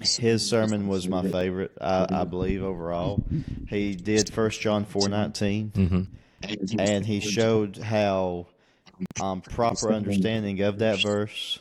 his 0.00 0.48
sermon 0.48 0.88
was 0.88 1.06
my 1.06 1.22
favorite. 1.28 1.72
I, 1.80 2.06
I 2.10 2.24
believe 2.24 2.62
overall, 2.62 3.22
he 3.68 3.94
did 3.94 4.32
First 4.32 4.60
John 4.62 4.84
four 4.86 5.08
nineteen, 5.10 5.70
Mm-hmm. 5.74 6.80
and 6.80 7.04
he 7.04 7.20
showed 7.20 7.76
how 7.76 8.46
um, 9.20 9.42
proper 9.42 9.92
understanding 9.92 10.60
of 10.62 10.78
that 10.78 11.02
verse, 11.02 11.58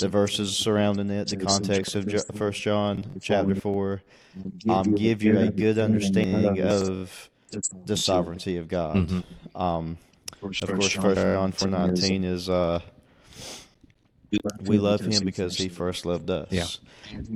the 0.00 0.08
verses 0.08 0.56
surrounding 0.56 1.10
it, 1.10 1.28
the 1.28 1.36
context 1.36 1.94
of 1.94 2.06
Jo- 2.06 2.18
First 2.34 2.60
John 2.62 3.04
chapter 3.20 3.54
four, 3.54 4.02
um, 4.68 4.94
give 4.94 5.22
you 5.22 5.38
a 5.38 5.48
good 5.50 5.78
understanding 5.78 6.60
of 6.60 7.30
the 7.86 7.96
sovereignty 7.96 8.56
of 8.56 8.68
God. 8.68 8.96
Mhm. 8.96 9.24
Um, 9.54 9.98
of 10.32 10.40
course, 10.40 10.58
First 10.60 10.90
John 11.16 11.52
four 11.52 11.68
nineteen 11.68 12.24
is 12.24 12.48
uh, 12.48 12.80
we 14.64 14.78
love 14.78 15.00
him 15.00 15.24
because 15.24 15.56
he 15.56 15.68
first 15.68 16.06
loved 16.06 16.30
us. 16.30 16.48
Yeah. 16.50 16.66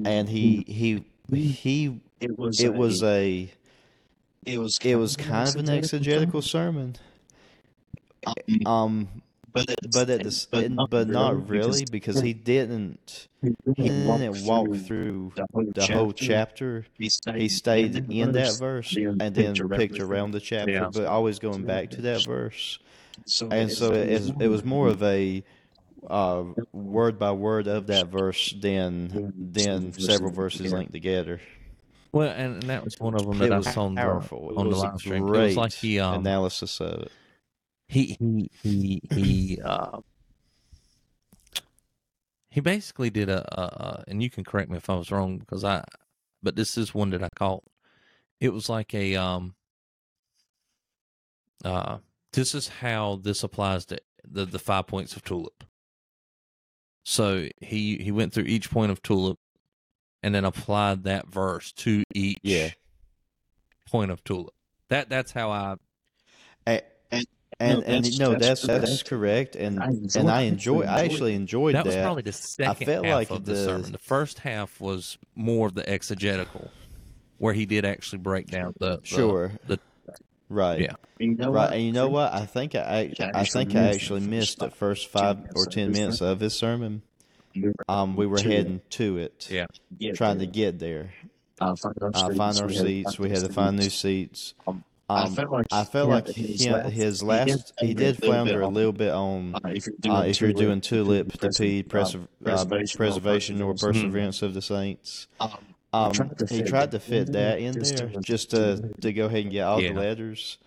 and 0.04 0.28
he 0.28 0.64
he 0.66 1.04
he. 1.36 2.00
it 2.20 2.38
was 2.38 2.60
It 2.60 2.72
was 2.74 3.02
a 3.02 3.50
it 4.46 4.58
was 4.58 4.78
it 4.82 4.96
was 4.96 5.16
kind 5.16 5.48
of 5.48 5.56
an 5.56 5.68
exegetical 5.68 6.40
sermon. 6.40 6.96
Um, 8.64 9.08
but 9.56 9.76
but 9.92 10.10
at 10.10 10.22
the 10.22 10.28
s- 10.28 10.46
but 10.90 11.08
not 11.08 11.48
really 11.48 11.84
because 11.90 12.20
he 12.20 12.32
didn't 12.34 13.28
he 13.42 13.88
didn't 13.88 14.44
walk 14.44 14.74
through 14.76 15.32
the 15.74 15.86
whole 15.92 16.12
chapter. 16.12 16.84
He 16.98 17.08
stayed, 17.08 17.40
He 17.40 17.48
stayed 17.48 18.10
in 18.10 18.32
that 18.32 18.56
verse 18.58 18.96
and 18.96 19.34
then 19.34 19.54
picked 19.70 20.00
around 20.00 20.32
the 20.32 20.40
chapter, 20.40 20.70
Yeah. 20.72 20.90
but 20.92 21.04
always 21.06 21.38
going 21.38 21.64
back 21.64 21.90
to 21.90 22.02
that 22.02 22.24
verse. 22.24 22.78
So 23.24 23.48
And 23.50 23.70
so 23.70 23.92
it, 23.92 24.32
it 24.40 24.48
was 24.48 24.64
more 24.64 24.88
of 24.88 25.02
a 25.02 25.42
uh, 26.08 26.44
word 26.72 27.18
by 27.18 27.32
word 27.32 27.66
of 27.66 27.86
that 27.88 28.08
verse 28.08 28.54
than 28.60 29.32
than 29.36 29.92
several 29.92 30.30
verses 30.32 30.72
linked 30.72 30.92
together. 30.92 31.40
Well, 32.12 32.30
and, 32.30 32.54
and 32.54 32.70
that 32.70 32.84
was 32.84 32.98
one 32.98 33.14
of 33.14 33.26
them 33.26 33.36
It 33.42 33.48
that 33.48 33.52
I 33.52 33.56
was 33.58 33.66
saw 33.72 33.84
on 33.86 33.94
the, 33.94 34.00
powerful. 34.00 34.50
It 34.50 34.56
on 34.56 34.64
the 34.64 34.68
was 34.70 34.82
a 34.82 34.86
live 34.86 34.98
stream. 35.00 35.22
It 35.24 35.26
great 35.26 35.44
was 35.48 35.56
like 35.56 35.72
he 35.72 35.98
um 36.00 36.20
analysis 36.20 36.80
of 36.80 37.02
it. 37.02 37.12
He 37.88 38.16
he 38.20 38.50
he 38.62 39.02
he 39.10 39.60
uh 39.64 40.00
he 42.50 42.60
basically 42.60 43.10
did 43.10 43.28
a, 43.28 43.60
a, 43.60 44.04
and 44.08 44.22
you 44.22 44.30
can 44.30 44.42
correct 44.42 44.70
me 44.70 44.78
if 44.78 44.88
I 44.88 44.94
was 44.94 45.10
wrong 45.10 45.38
because 45.38 45.62
I 45.64 45.84
but 46.42 46.56
this 46.56 46.76
is 46.78 46.94
one 46.94 47.10
that 47.10 47.22
I 47.22 47.28
caught. 47.36 47.64
It 48.40 48.52
was 48.52 48.68
like 48.68 48.94
a 48.94 49.16
um 49.16 49.54
uh 51.64 51.98
this 52.32 52.54
is 52.54 52.68
how 52.68 53.20
this 53.22 53.42
applies 53.42 53.86
to 53.86 53.98
the 54.28 54.44
the 54.46 54.58
five 54.58 54.86
points 54.86 55.16
of 55.16 55.22
tulip. 55.24 55.64
So 57.04 57.48
he 57.60 57.98
he 57.98 58.10
went 58.10 58.32
through 58.32 58.44
each 58.44 58.70
point 58.70 58.90
of 58.90 59.02
tulip 59.02 59.38
and 60.22 60.34
then 60.34 60.44
applied 60.44 61.04
that 61.04 61.28
verse 61.28 61.72
to 61.72 62.02
each 62.14 62.38
Yeah. 62.42 62.70
point 63.86 64.10
of 64.10 64.24
tulip. 64.24 64.54
That 64.88 65.08
that's 65.08 65.30
how 65.32 65.50
I 65.50 65.76
And 67.58 67.82
and, 67.84 68.04
and 68.04 68.18
no, 68.18 68.34
that's 68.34 68.62
that's 68.62 69.02
correct, 69.02 69.56
and 69.56 69.82
and 70.14 70.30
I 70.30 70.42
enjoy. 70.42 70.82
I 70.82 71.04
actually 71.04 71.34
enjoyed 71.34 71.74
that 71.74 71.84
that. 71.84 71.86
was 71.86 71.96
probably 71.96 72.22
the 72.22 72.32
second 72.32 72.70
I 72.70 72.84
felt 72.84 73.06
half 73.06 73.14
like 73.14 73.30
of 73.30 73.44
the, 73.46 73.52
the- 73.54 73.64
sermon. 73.64 73.92
The 73.92 73.98
first 73.98 74.40
half 74.40 74.78
was 74.78 75.16
more 75.34 75.66
of 75.68 75.74
the 75.74 75.88
exegetical, 75.88 76.70
where 77.38 77.54
he 77.54 77.64
did 77.64 77.86
actually 77.86 78.18
break 78.18 78.48
down 78.48 78.74
the, 78.78 78.98
the 78.98 79.06
sure, 79.06 79.52
the- 79.66 79.80
right, 80.50 80.80
yeah. 80.80 80.92
you 81.18 81.34
know 81.34 81.50
right. 81.50 81.62
what? 81.62 81.72
And 81.72 81.82
you 81.82 81.92
know 81.92 82.08
what? 82.08 82.34
I 82.34 82.44
think 82.44 82.74
I 82.74 83.14
I 83.34 83.44
think 83.44 83.74
I 83.74 83.88
actually 83.88 84.20
missed 84.20 84.58
the 84.58 84.70
first 84.70 85.08
five 85.08 85.38
or 85.54 85.64
ten 85.64 85.92
minutes 85.92 86.20
of 86.20 86.40
his 86.40 86.52
sermon. 86.54 87.00
Um, 87.88 88.16
we 88.16 88.26
were 88.26 88.38
heading 88.38 88.82
to 88.90 89.16
it, 89.16 89.48
Yeah. 89.50 89.64
Yeah, 89.96 90.12
trying 90.12 90.40
to 90.40 90.46
get 90.46 90.78
there. 90.78 91.14
uh, 91.58 91.74
find 91.74 91.94
our 92.02 92.10
Uh, 92.12 92.34
find 92.34 92.60
our 92.60 92.68
seats. 92.68 93.18
We 93.18 93.30
had 93.30 93.40
to 93.40 93.48
find 93.50 93.78
new 93.78 93.88
seats. 93.88 94.52
I 95.08 95.22
Um, 95.22 95.34
felt 95.34 95.50
like 95.52 95.66
I 95.70 95.84
felt 95.84 96.08
yeah, 96.08 96.14
like 96.16 96.26
his 96.28 96.64
him, 96.64 96.72
last- 96.72 96.92
his 96.92 97.20
he 97.20 97.26
last 97.26 97.46
did 97.78 97.86
he 97.88 97.94
did 97.94 98.16
flounder 98.16 98.60
a 98.62 98.66
on, 98.66 98.74
little 98.74 98.92
bit 98.92 99.12
on 99.12 99.54
uh, 99.54 99.60
if 99.68 99.86
you're 99.86 99.94
doing, 100.00 100.16
uh, 100.16 100.20
if 100.22 100.40
you're 100.40 100.52
doing 100.52 100.80
tulip, 100.80 101.32
the 101.38 101.48
P, 101.50 101.84
preser- 101.84 102.26
preser- 102.42 102.92
uh, 102.92 102.96
preservation 102.96 103.62
or 103.62 103.74
perseverance 103.74 104.42
of 104.42 104.54
the 104.54 104.62
saints. 104.62 105.28
Um, 105.92 106.12
he 106.50 106.62
tried 106.62 106.90
to 106.90 106.98
fit 106.98 107.32
that 107.32 107.58
in 107.60 107.72
there 107.78 108.10
just 108.20 108.50
to, 108.50 108.92
to 109.00 109.12
go 109.12 109.26
ahead 109.26 109.42
and 109.44 109.52
get 109.52 109.62
all 109.62 109.80
Yeah. 109.80 109.92
the 109.92 110.00
letters. 110.00 110.58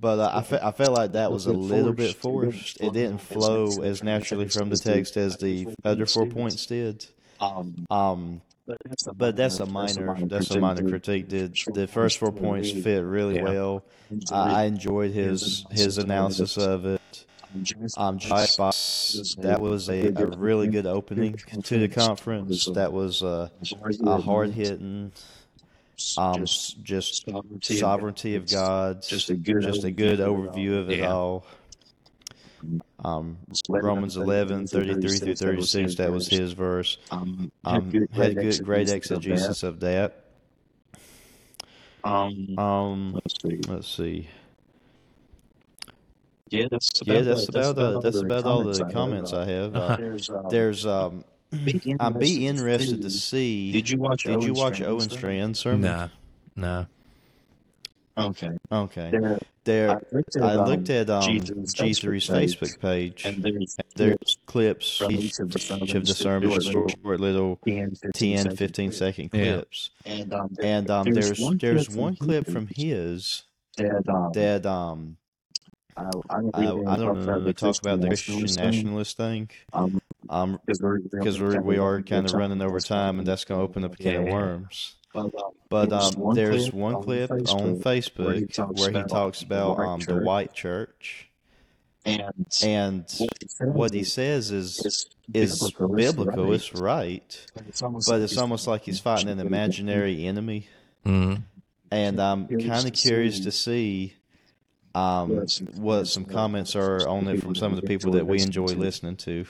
But 0.00 0.18
uh, 0.20 0.30
I, 0.32 0.42
fe- 0.42 0.60
I 0.62 0.70
felt 0.70 0.96
like 0.96 1.12
that 1.12 1.30
was 1.32 1.46
a 1.46 1.52
little 1.52 1.92
bit 1.92 2.14
forced. 2.16 2.80
It 2.80 2.92
didn't 2.92 3.18
flow 3.18 3.66
as 3.82 4.02
naturally 4.02 4.48
from 4.48 4.70
the 4.70 4.76
text 4.76 5.16
as 5.16 5.36
the 5.36 5.68
other 5.84 6.06
four 6.06 6.26
points 6.26 6.64
did. 6.66 7.04
Um, 7.40 8.40
Um, 8.68 8.76
but 9.16 9.36
that's 9.36 9.58
a 9.60 9.66
minor 9.66 10.16
that's 10.26 10.50
a 10.50 10.60
minor 10.60 10.88
critique. 10.88 11.28
The 11.28 11.48
the 11.74 11.86
first 11.86 12.18
four 12.18 12.30
points 12.32 12.70
fit 12.70 13.02
really 13.04 13.36
Yeah. 13.36 13.42
well. 13.44 13.84
I, 14.30 14.62
I 14.62 14.64
enjoyed 14.64 15.12
his 15.12 15.64
his 15.70 15.98
analysis 15.98 16.56
of 16.56 16.86
it. 16.86 17.00
Um, 17.98 18.18
Josh 18.18 18.56
Fox, 18.56 19.34
that 19.40 19.60
was 19.60 19.90
a, 19.90 20.06
a 20.14 20.26
really 20.38 20.68
good 20.68 20.86
opening 20.86 21.34
to 21.64 21.78
the 21.78 21.88
conference. 21.88 22.64
That 22.66 22.92
was 22.94 23.22
uh, 23.22 23.50
a 24.04 24.20
hard 24.22 24.52
hitting, 24.52 25.12
um, 26.16 26.42
s- 26.42 26.74
just 26.82 27.28
sovereignty 27.60 28.36
of 28.36 28.48
God, 28.50 29.02
Just 29.02 29.28
a 29.28 29.34
good 29.34 29.60
just 29.62 29.84
a 29.84 29.90
good 29.90 30.18
overview 30.20 30.78
of 30.78 30.88
it 30.90 31.00
Yeah. 31.00 31.12
all. 31.12 31.44
Um, 33.04 33.38
Romans 33.68 34.16
11, 34.16 34.66
33 34.66 35.18
through 35.18 35.34
36, 35.34 35.94
that 35.96 36.12
was 36.12 36.28
his 36.28 36.52
verse. 36.52 36.98
Um, 37.10 37.50
Um, 37.64 37.90
had 38.12 38.36
good, 38.36 38.64
great 38.64 38.88
exegesis 38.90 39.62
of 39.62 39.80
that. 39.80 40.24
Um, 42.04 42.58
Um, 42.58 43.12
let's 43.14 43.34
see. 43.42 43.60
let's 43.68 43.88
see. 43.88 44.28
Yeah, 46.50 46.66
that's 46.70 47.00
about, 47.00 47.14
Yeah, 47.14 47.22
that's 47.22 47.42
it. 47.44 47.48
about 47.48 47.78
uh, 47.78 48.00
that's 48.00 48.18
about 48.18 48.44
all 48.44 48.62
the 48.64 48.84
I 48.84 48.92
comments 48.92 49.30
have. 49.30 49.48
I 49.48 49.50
have. 49.50 49.74
Uh, 49.82 49.96
there's, 49.96 50.30
um, 50.30 50.46
there's 50.50 50.86
um, 50.86 51.24
be 51.64 51.96
I'd 52.00 52.18
be 52.18 52.46
interested 52.46 52.96
interested 52.96 53.02
to 53.02 53.10
see. 53.10 53.72
Did 53.72 53.88
you 53.88 53.98
watch? 53.98 54.24
Did 54.24 54.42
you 54.42 54.52
watch 54.52 54.74
Strachan's 54.74 54.88
Owen 54.88 55.00
sermon? 55.00 55.18
Strachan's 55.18 55.58
sermon? 55.58 55.80
Nah, 55.80 56.08
nah. 56.56 56.84
Okay. 58.18 58.50
Okay. 58.70 59.10
There, 59.10 59.38
there. 59.64 60.00
looked 60.12 60.36
at, 60.36 60.42
I 60.42 60.54
um, 60.54 60.68
looked 60.68 60.90
at 60.90 61.10
um, 61.10 61.22
G3's 61.22 61.74
G3's 61.74 62.28
Facebook 62.28 62.28
Facebook 62.28 62.80
page. 62.80 63.24
and 63.24 63.42
there's 63.42 63.76
There's 63.94 64.38
clips 64.46 65.02
each 65.08 65.20
each 65.20 65.38
of 65.40 65.50
the 65.50 65.58
each 65.82 66.16
sermons, 66.16 66.16
sermons, 66.16 66.64
short 67.02 67.20
little 67.20 67.56
10, 67.66 67.94
15, 67.94 68.44
10, 68.44 68.56
15 68.56 68.92
second 68.92 69.30
Yeah. 69.32 69.54
clips. 69.56 69.90
And 70.04 70.32
um, 70.34 70.56
And 70.62 70.90
um, 70.90 71.12
there's 71.12 71.38
there's 71.58 71.88
clip 71.88 71.98
one 71.98 72.16
clip 72.16 72.46
from 72.46 72.68
his 72.74 73.44
that 73.76 74.08
um, 74.08 74.32
that 74.34 74.66
um 74.66 75.16
I, 75.96 76.02
I 76.02 76.10
don't, 76.10 76.24
I, 76.54 76.60
really 76.60 76.86
I 76.86 76.96
don't 76.96 77.06
talk 77.06 77.14
know 77.16 77.22
about 77.34 77.44
the 77.44 77.52
talk 77.52 77.80
about 77.82 78.00
the 78.00 78.06
Christian 78.08 78.34
nationalist 78.42 78.56
thing, 78.58 78.64
nationalist 78.72 79.16
thing. 79.16 79.50
Um, 79.72 80.00
Um, 80.28 80.58
because 80.64 80.80
we're 80.80 81.00
we're 81.40 81.60
we 81.60 81.78
are 81.78 82.00
kind 82.02 82.26
of 82.26 82.32
running 82.32 82.62
over 82.62 82.80
time, 82.80 83.18
and 83.18 83.26
that's 83.26 83.44
going 83.44 83.58
to 83.58 83.64
open 83.64 83.84
up 83.84 83.94
a 83.94 83.96
can 83.96 84.16
of 84.16 84.24
Yeah. 84.24 84.32
worms. 84.32 84.94
But, 85.12 85.34
um, 85.34 85.52
But 85.68 85.90
there's 85.90 86.14
um, 86.14 86.20
one 86.20 86.34
there's 86.36 86.62
clip 86.70 86.74
one 86.74 86.94
on 86.94 87.02
clip 87.02 87.30
on 87.30 87.38
Facebook 87.38 87.82
Facebook 87.82 88.24
where 88.24 88.34
he 88.34 88.46
talks 88.46 88.80
where 88.80 88.90
he 88.90 88.96
about 88.96 89.08
talks 89.08 89.40
the 89.40 89.46
white 89.54 89.86
um 89.86 90.00
the 90.00 90.06
church. 90.06 90.24
white 90.24 90.52
church, 90.54 91.28
and 92.06 92.22
and 92.64 93.14
what 93.60 93.92
he 93.92 94.04
says 94.04 94.50
is- 94.50 94.78
is 94.80 95.06
is 95.34 95.62
is 95.62 95.72
biblical, 95.72 96.52
it's 96.52 96.74
right. 96.74 96.82
right, 96.82 97.46
But 97.54 97.64
it's 97.68 97.82
almost 97.82 98.08
but 98.08 98.14
like 98.14 98.22
it's 98.22 98.32
he's 98.32 98.38
almost 98.38 98.66
like 98.66 98.82
he's 98.82 99.00
fighting 99.00 99.28
an 99.28 99.38
imaginary 99.40 100.26
enemy, 100.26 100.68
Mhm. 101.06 101.42
and 101.90 102.20
I'm 102.20 102.46
kind 102.48 102.86
of 102.86 102.92
curious 102.92 103.40
to 103.40 103.52
see 103.52 104.14
um 104.94 105.36
what 105.36 105.50
some 105.50 105.66
what 105.76 106.04
some 106.08 106.24
comments 106.24 106.74
are 106.76 107.06
on 107.08 107.26
it 107.28 107.40
from 107.42 107.54
some 107.54 107.72
of 107.72 107.80
the 107.80 107.86
people 107.86 108.12
that 108.12 108.26
we 108.26 108.40
enjoy 108.42 108.66
listening 108.66 109.16
to. 109.16 109.44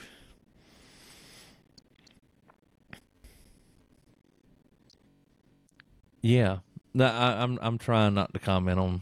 Yeah, 6.23 6.59
no, 6.93 7.05
I, 7.05 7.43
I'm 7.43 7.59
I'm 7.61 7.77
trying 7.77 8.13
not 8.15 8.33
to 8.33 8.39
comment 8.39 8.79
on 8.79 9.01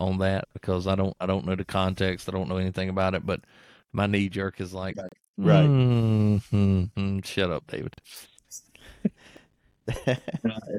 on 0.00 0.18
that 0.18 0.46
because 0.54 0.86
I 0.86 0.94
don't 0.94 1.14
I 1.20 1.26
don't 1.26 1.44
know 1.44 1.56
the 1.56 1.64
context. 1.64 2.28
I 2.28 2.32
don't 2.32 2.48
know 2.48 2.56
anything 2.56 2.88
about 2.88 3.14
it. 3.14 3.26
But 3.26 3.40
my 3.92 4.06
knee 4.06 4.28
jerk 4.30 4.60
is 4.60 4.72
like, 4.72 4.96
Right. 4.96 5.08
Right. 5.38 5.68
"Mm, 5.68 6.42
mm, 6.52 6.90
mm, 6.96 7.24
shut 7.26 7.50
up, 7.50 7.66
David. 7.66 7.94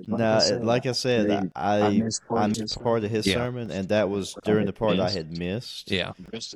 Now, 0.08 0.40
like 0.62 0.86
I 0.86 0.94
said, 0.94 1.30
they- 1.30 1.50
I 1.56 1.90
missed 1.90 2.22
I 2.32 2.48
missed 2.48 2.62
his 2.62 2.76
part 2.78 3.04
of 3.04 3.12
his 3.12 3.28
Yeah. 3.28 3.34
sermon, 3.36 3.70
and 3.72 3.90
that 3.90 4.10
was 4.10 4.36
during 4.46 4.66
the 4.66 4.74
part 4.74 5.00
I 5.00 5.10
had 5.10 5.38
missed. 5.38 5.92
Yeah, 5.92 6.10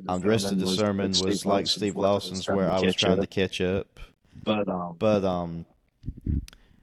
Um, 0.08 0.22
the 0.22 0.30
rest 0.30 0.52
of 0.52 0.58
the 0.60 0.68
sermon 0.68 1.12
was 1.12 1.46
like 1.46 1.68
Steve 1.68 1.98
Lawson's, 1.98 2.48
where 2.48 2.72
I 2.72 2.80
was 2.80 2.96
trying 2.96 3.20
to 3.20 3.28
catch 3.28 3.60
up. 3.60 4.00
But 4.44 4.70
um, 4.70 4.96
But 4.98 5.26
um, 5.26 5.66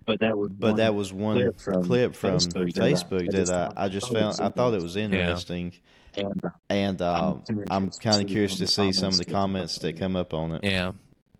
but 0.07 0.21
that 0.21 0.37
was 0.37 0.51
but 0.51 0.77
that 0.77 0.95
was 0.95 1.12
one 1.12 1.37
clip 1.37 1.61
from 1.61 1.85
clip 1.85 2.14
from 2.14 2.37
Facebook 2.37 2.75
that 2.75 2.83
I- 2.85 2.93
Facebook 2.93 3.23
I 3.23 3.25
that 3.27 3.31
just 3.33 3.53
I, 3.53 3.67
thought- 3.67 3.75
I 3.77 3.88
just 3.88 4.07
thought 4.09 4.17
it 4.17 4.21
found 4.21 4.27
was 4.29 4.40
I 4.40 4.49
thought 4.51 4.75
it 4.75 4.83
was 4.83 4.97
interesting. 4.97 5.73
interesting, 6.17 6.27
and 6.27 6.45
uh, 6.45 6.51
and 6.71 7.03
um, 7.03 7.43
I'm 7.71 7.90
kind 7.90 8.23
of 8.23 8.29
curious 8.29 8.57
to 8.59 8.67
see 8.67 8.93
some 8.93 9.09
of 9.09 9.19
the 9.19 9.25
comments 9.25 9.75
comments 9.75 9.79
that 9.79 9.99
come 9.99 10.17
up 10.17 10.33
on 10.35 10.53
it. 10.53 10.64
yeah. 10.64 10.93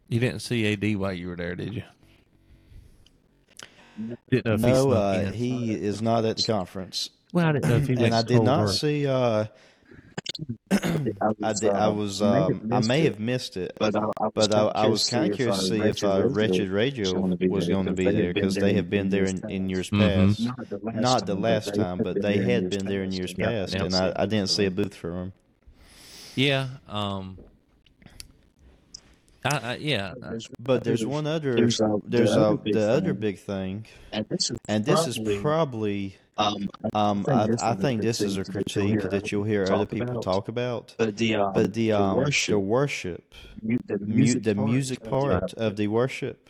You 0.09 0.21
didn't 0.21 0.41
see 0.41 0.71
AD 0.73 0.97
while 0.99 1.13
you 1.15 1.29
were 1.29 1.37
there, 1.37 1.55
did 1.55 1.75
you? 1.75 1.83
Didn't 4.31 4.45
know 4.47 4.55
if 4.55 4.61
he 4.61 4.67
No, 4.67 4.83
snuck 4.91 4.97
uh, 4.97 5.33
he 5.33 5.73
is 5.75 6.03
not 6.03 6.25
at 6.25 6.37
the 6.39 6.43
conference, 6.43 7.11
Well, 7.33 7.47
I 7.47 7.53
didn't 7.53 7.69
know 7.71 7.77
if 7.77 7.87
he 7.87 7.93
and 7.95 8.07
I 8.07 8.11
went 8.19 8.29
did 8.29 8.43
not 8.43 8.67
see. 8.71 9.07
Uh, 9.07 9.47
I 10.71 11.53
did. 11.55 11.71
I 11.71 11.89
was. 11.89 12.23
Um, 12.23 12.71
I 12.73 12.81
may 12.81 13.03
have 13.03 13.21
missed 13.21 13.57
it, 13.57 13.73
but 13.79 13.95
I, 13.97 14.05
I 14.21 14.29
but 14.35 14.55
I, 14.55 14.67
I 14.67 14.87
was 14.89 15.09
kind 15.09 15.31
of 15.31 15.37
curious 15.37 15.59
to 15.61 15.65
see 15.67 15.81
if 15.81 16.05
uh, 16.05 16.23
Wretched 16.29 16.71
Radio 16.71 17.13
was 17.49 17.69
going 17.69 17.87
to 17.87 17.93
be 17.93 18.11
there 18.11 18.35
because 18.35 18.55
they 18.55 18.75
have 18.75 18.91
been 18.91 19.11
there 19.11 19.25
in, 19.25 19.43
in 19.51 19.69
years 19.71 19.91
Mhm. 19.91 20.01
past. 20.01 20.41
Not 20.41 20.69
the 20.71 20.79
last 20.79 20.97
Not 21.01 21.27
the 21.27 21.35
time, 21.35 21.43
last 21.43 21.75
time, 21.75 21.99
but 22.03 22.21
they 22.23 22.39
had 22.39 22.71
been 22.71 22.87
there 22.87 23.03
in 23.05 23.13
years 23.13 23.35
past, 23.35 23.75
Yeah. 23.75 23.85
and 23.85 23.95
I, 23.95 24.13
I 24.17 24.27
didn't 24.27 24.49
see 24.51 24.67
a 24.67 24.71
booth 24.71 24.95
for 24.95 25.11
them. 25.11 25.33
Yeah. 26.35 26.69
Um. 26.89 27.39
I, 29.45 29.57
I 29.73 29.77
yeah. 29.77 30.15
But 30.59 30.85
there's 30.85 31.05
one 31.05 31.27
other. 31.27 31.55
There's, 31.55 31.81
uh, 31.81 31.89
the 32.05 32.17
There's 32.19 32.33
other 32.33 32.55
uh, 32.55 32.57
big 32.57 32.75
the 32.75 32.91
other 32.91 33.11
thing. 33.13 33.21
big 33.21 33.39
thing, 33.39 33.87
and 34.13 34.27
this 34.29 34.51
is 34.51 34.57
and 34.69 34.85
this 34.85 35.05
probably, 35.05 35.35
is 35.37 35.43
probably. 35.43 36.17
um, 36.39 36.69
Um, 36.95 37.25
think 37.25 37.39
I, 37.39 37.47
this 37.47 37.63
I 37.63 37.73
is 37.75 37.81
think 37.81 38.03
this 38.03 38.21
is 38.21 38.37
a 38.39 38.45
critique 38.45 38.75
that 38.75 38.77
you'll 38.77 38.87
hear 38.87 39.11
that 39.11 39.33
you'll 39.33 39.45
hear 39.45 39.65
talk 39.67 39.77
other 39.77 39.87
people 39.87 40.11
about. 40.11 40.23
talk 40.23 40.49
about. 40.49 40.95
but 40.99 41.17
the 41.17 41.35
um, 41.37 41.53
But 41.53 41.75
the 41.75 41.93
um, 41.93 42.17
worship, 42.17 42.53
the 42.53 42.59
worship, 42.59 43.35
mu- 43.63 43.79
the 43.87 43.99
mu- 43.99 44.07
music, 44.15 44.43
the 44.43 44.55
part 44.55 44.69
music 44.69 45.01
of 45.05 45.11
part 45.11 45.51
the- 45.51 45.61
of 45.67 45.77
the 45.77 45.89
worship 45.89 46.49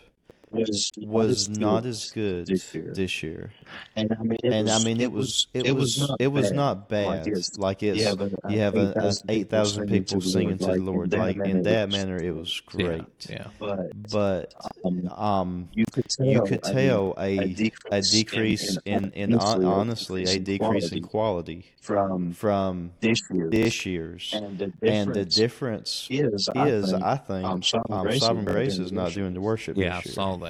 was 0.54 0.92
was 0.98 1.48
not 1.48 1.84
as 1.86 2.10
good 2.10 2.46
this 2.46 2.74
year. 2.74 2.92
this 2.94 3.22
year. 3.22 3.52
And 3.96 4.14
I 4.18 4.22
mean, 4.22 4.38
it 4.42 4.52
And 4.52 4.70
I 4.70 4.74
was, 4.74 4.84
mean, 4.84 5.00
it 5.00 5.12
was 5.12 5.46
it 5.54 5.72
was 5.74 5.98
not 6.00 6.16
it 6.20 6.28
was 6.28 6.48
bad. 6.48 6.56
not 6.56 6.88
bad. 6.88 7.26
it's- 7.26 7.58
Like 7.58 7.82
it's 7.82 8.00
yeah, 8.00 8.12
uh, 8.12 8.28
you 8.48 8.58
have 8.60 8.76
a, 8.76 8.92
a 8.96 9.12
8,000 9.28 9.88
people 9.88 10.20
singing 10.20 10.58
to 10.58 10.66
the 10.66 10.74
Lord. 10.78 11.12
Like 11.12 11.36
in 11.36 11.62
that 11.62 11.90
manner, 11.90 12.14
manner, 12.16 12.22
it 12.22 12.34
was 12.34 12.60
great. 12.66 13.04
Yeah. 13.28 13.46
But 13.58 13.90
But 14.10 14.54
um, 14.84 15.08
um, 15.08 15.68
you 15.72 15.84
could 15.92 16.08
tell, 16.08 16.26
you 16.26 16.42
could 16.42 16.64
I 16.64 16.68
mean, 16.68 16.76
tell 16.88 17.14
a 17.18 17.20
a 17.24 17.38
a 17.38 17.46
decrease, 17.48 18.10
decrease 18.10 18.78
in 18.84 19.10
in 19.12 19.32
hon- 19.32 19.64
honestly 19.64 20.24
a 20.24 20.38
decrease 20.38 20.92
in 20.92 21.02
quality 21.02 21.66
from 21.80 22.32
from 22.32 22.92
this 23.00 23.20
year. 23.32 23.48
this 23.50 23.86
year's. 23.86 24.32
and 24.34 24.58
the 24.58 24.72
And 24.82 25.14
the 25.14 25.24
difference 25.24 25.44
difference 25.44 26.08
is, 26.10 26.48
I 26.48 26.64
think, 26.66 27.04
I 27.04 27.16
think, 27.16 27.44
um, 27.46 27.62
Sovereign 27.62 27.98
um, 27.98 28.02
Grace 28.04 28.14
is 28.16 28.22
Sovereign 28.22 28.44
not 28.44 28.52
Grace 28.54 28.74
doing 28.74 28.84
is 28.84 28.90
the 28.90 28.94
not 28.96 29.02
worship. 29.04 29.14
doing 29.14 29.34
the 29.34 29.40
worship 29.40 29.76
Yeah. 29.76 29.96
I 29.98 30.02
saw 30.02 30.36
that. 30.38 30.43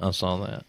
I 0.00 0.10
saw 0.12 0.36
that. 0.46 0.64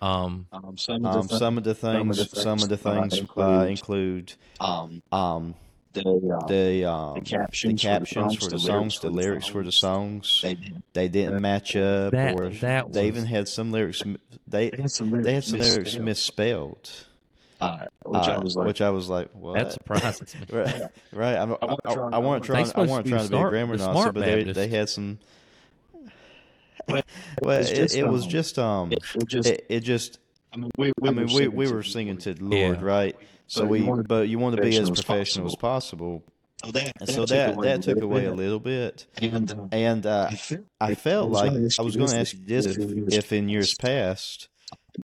Um. 0.00 0.46
um, 0.52 0.76
some 0.78 1.04
of 1.06 1.14
Um, 1.16 1.26
the 1.28 1.36
some 1.38 1.58
of 1.58 1.64
the 1.64 1.74
some 1.74 2.10
of 2.10 2.16
the 2.16 2.24
things, 2.24 2.42
some 2.42 2.58
of 2.62 2.68
the 2.68 2.76
things, 2.76 3.14
things 3.18 3.28
uh, 3.36 3.40
uh, 3.40 3.64
include, 3.64 3.70
include 3.70 4.34
um, 4.58 5.02
um, 5.12 5.54
the 5.92 6.00
uh, 6.00 6.46
the 6.46 6.84
um, 6.86 7.14
the 7.14 7.20
the 7.20 7.26
captions, 7.26 7.82
captions 7.82 8.36
for 8.36 8.50
the 8.50 8.58
songs, 8.58 8.98
the 8.98 9.10
lyrics 9.10 9.46
for 9.46 9.62
the 9.62 9.70
songs. 9.70 10.40
They 10.42 10.54
did. 10.54 10.82
They 10.92 11.08
didn't 11.08 11.40
match 11.40 11.76
up, 11.76 12.12
That- 12.12 12.34
or 12.34 12.48
that 12.48 12.92
they 12.92 13.10
was- 13.10 13.16
even 13.18 13.26
had 13.26 13.46
some 13.48 13.70
lyrics. 13.70 14.02
They 14.48 14.70
They 14.70 14.82
had 14.82 14.90
some 14.90 15.10
lyrics, 15.10 15.26
they 15.26 15.34
had 15.34 15.44
some 15.44 15.58
lyrics 15.60 15.96
misspelled, 15.98 16.04
misspelled, 16.04 16.90
uh, 17.60 17.86
which 18.04 18.22
I 18.28 18.34
uh, 18.34 18.40
was 18.42 18.56
like, 18.56 18.66
which 18.66 18.80
I 18.80 18.90
was 18.90 19.08
like, 19.08 19.28
what? 19.34 19.54
That 19.54 19.72
surprises 19.72 20.34
me. 20.34 20.40
right, 20.50 20.82
right. 21.12 21.36
I'm, 21.36 21.52
I, 21.52 21.56
I 21.62 21.66
wasn't 21.66 21.80
I, 21.86 21.94
trying- 21.94 22.14
I 22.14 22.18
wasn't 22.18 22.44
trying. 22.44 22.60
I 22.64 22.66
supposed 22.66 22.90
wasn't 22.90 23.06
to 23.06 23.10
be 23.12 23.16
trying 23.18 23.28
to 23.28 23.36
be 23.36 23.42
a 23.42 23.48
grammar 23.50 23.76
the 23.76 23.86
Nazi, 23.86 24.10
but 24.10 24.20
they 24.24 24.42
they 24.52 24.66
had 24.68 24.88
some. 24.88 25.20
Well, 27.42 27.60
it, 27.60 27.94
it 27.94 28.06
was 28.06 28.24
um, 28.24 28.30
just 28.30 28.58
um, 28.58 28.92
it, 28.92 28.98
it 29.14 29.28
just, 29.28 29.48
it, 29.48 29.66
it 29.68 29.80
just. 29.80 30.18
I 30.52 30.56
mean, 30.58 30.70
we, 30.76 30.92
we 31.00 31.08
I 31.08 31.12
mean, 31.12 31.20
were 31.20 31.24
we 31.26 31.30
singing 31.30 31.56
we 31.56 31.66
to 31.66 31.72
were 31.72 31.82
the 31.82 31.88
singing 31.88 32.14
Lord. 32.14 32.20
to 32.22 32.34
the 32.34 32.44
Lord, 32.44 32.80
Yeah. 32.80 32.86
right? 32.86 33.16
So 33.46 33.60
But 33.60 33.64
you 33.64 33.70
we, 33.70 33.82
wanna 33.82 34.02
but 34.04 34.28
you 34.28 34.38
want 34.38 34.56
to 34.56 34.62
be 34.62 34.76
as 34.76 34.90
professional 34.90 35.46
as 35.46 35.56
possible, 35.56 36.24
So 36.64 36.70
that, 36.72 36.92
and 37.00 37.08
so 37.08 37.26
that 37.26 37.54
away 37.54 37.66
that 37.68 37.82
took 37.82 38.00
away 38.02 38.26
a 38.26 38.32
little 38.32 38.60
bit. 38.60 39.06
And 39.20 39.50
uh, 39.50 39.68
And 39.72 40.06
uh, 40.06 40.28
I 40.30 40.34
felt, 40.36 40.60
I 40.80 40.94
felt 40.94 41.30
like 41.30 41.52
I 41.78 41.82
was 41.82 41.96
going 41.96 42.10
to 42.10 42.16
ask 42.16 42.34
you 42.34 42.40
this: 42.44 42.66
if 42.66 42.78
if, 43.14 43.32
in 43.32 43.48
years 43.48 43.74
past, 43.74 44.48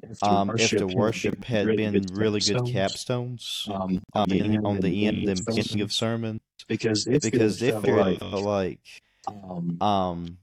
if 0.03 0.23
um, 0.23 0.51
if 0.59 0.71
the 0.71 0.87
worship 0.87 1.45
had 1.45 1.67
been 1.67 2.07
really 2.12 2.41
good 2.41 2.57
capstones, 2.59 3.69
um, 3.69 4.03
on 4.14 4.29
the 4.29 4.41
end, 4.41 4.67
on 4.67 4.81
the 4.81 5.07
end, 5.07 5.29
and 5.29 5.45
beginning 5.45 5.81
of 5.83 5.93
sermons, 5.93 6.41
because 6.69 7.07
it 7.07 7.23
because 7.23 7.62
it 7.62 7.73
felt 7.73 7.85
felt 7.85 8.21
like 8.21 8.23
like, 8.23 8.43
like 8.43 8.81
um, 9.26 9.83
um, 9.83 10.39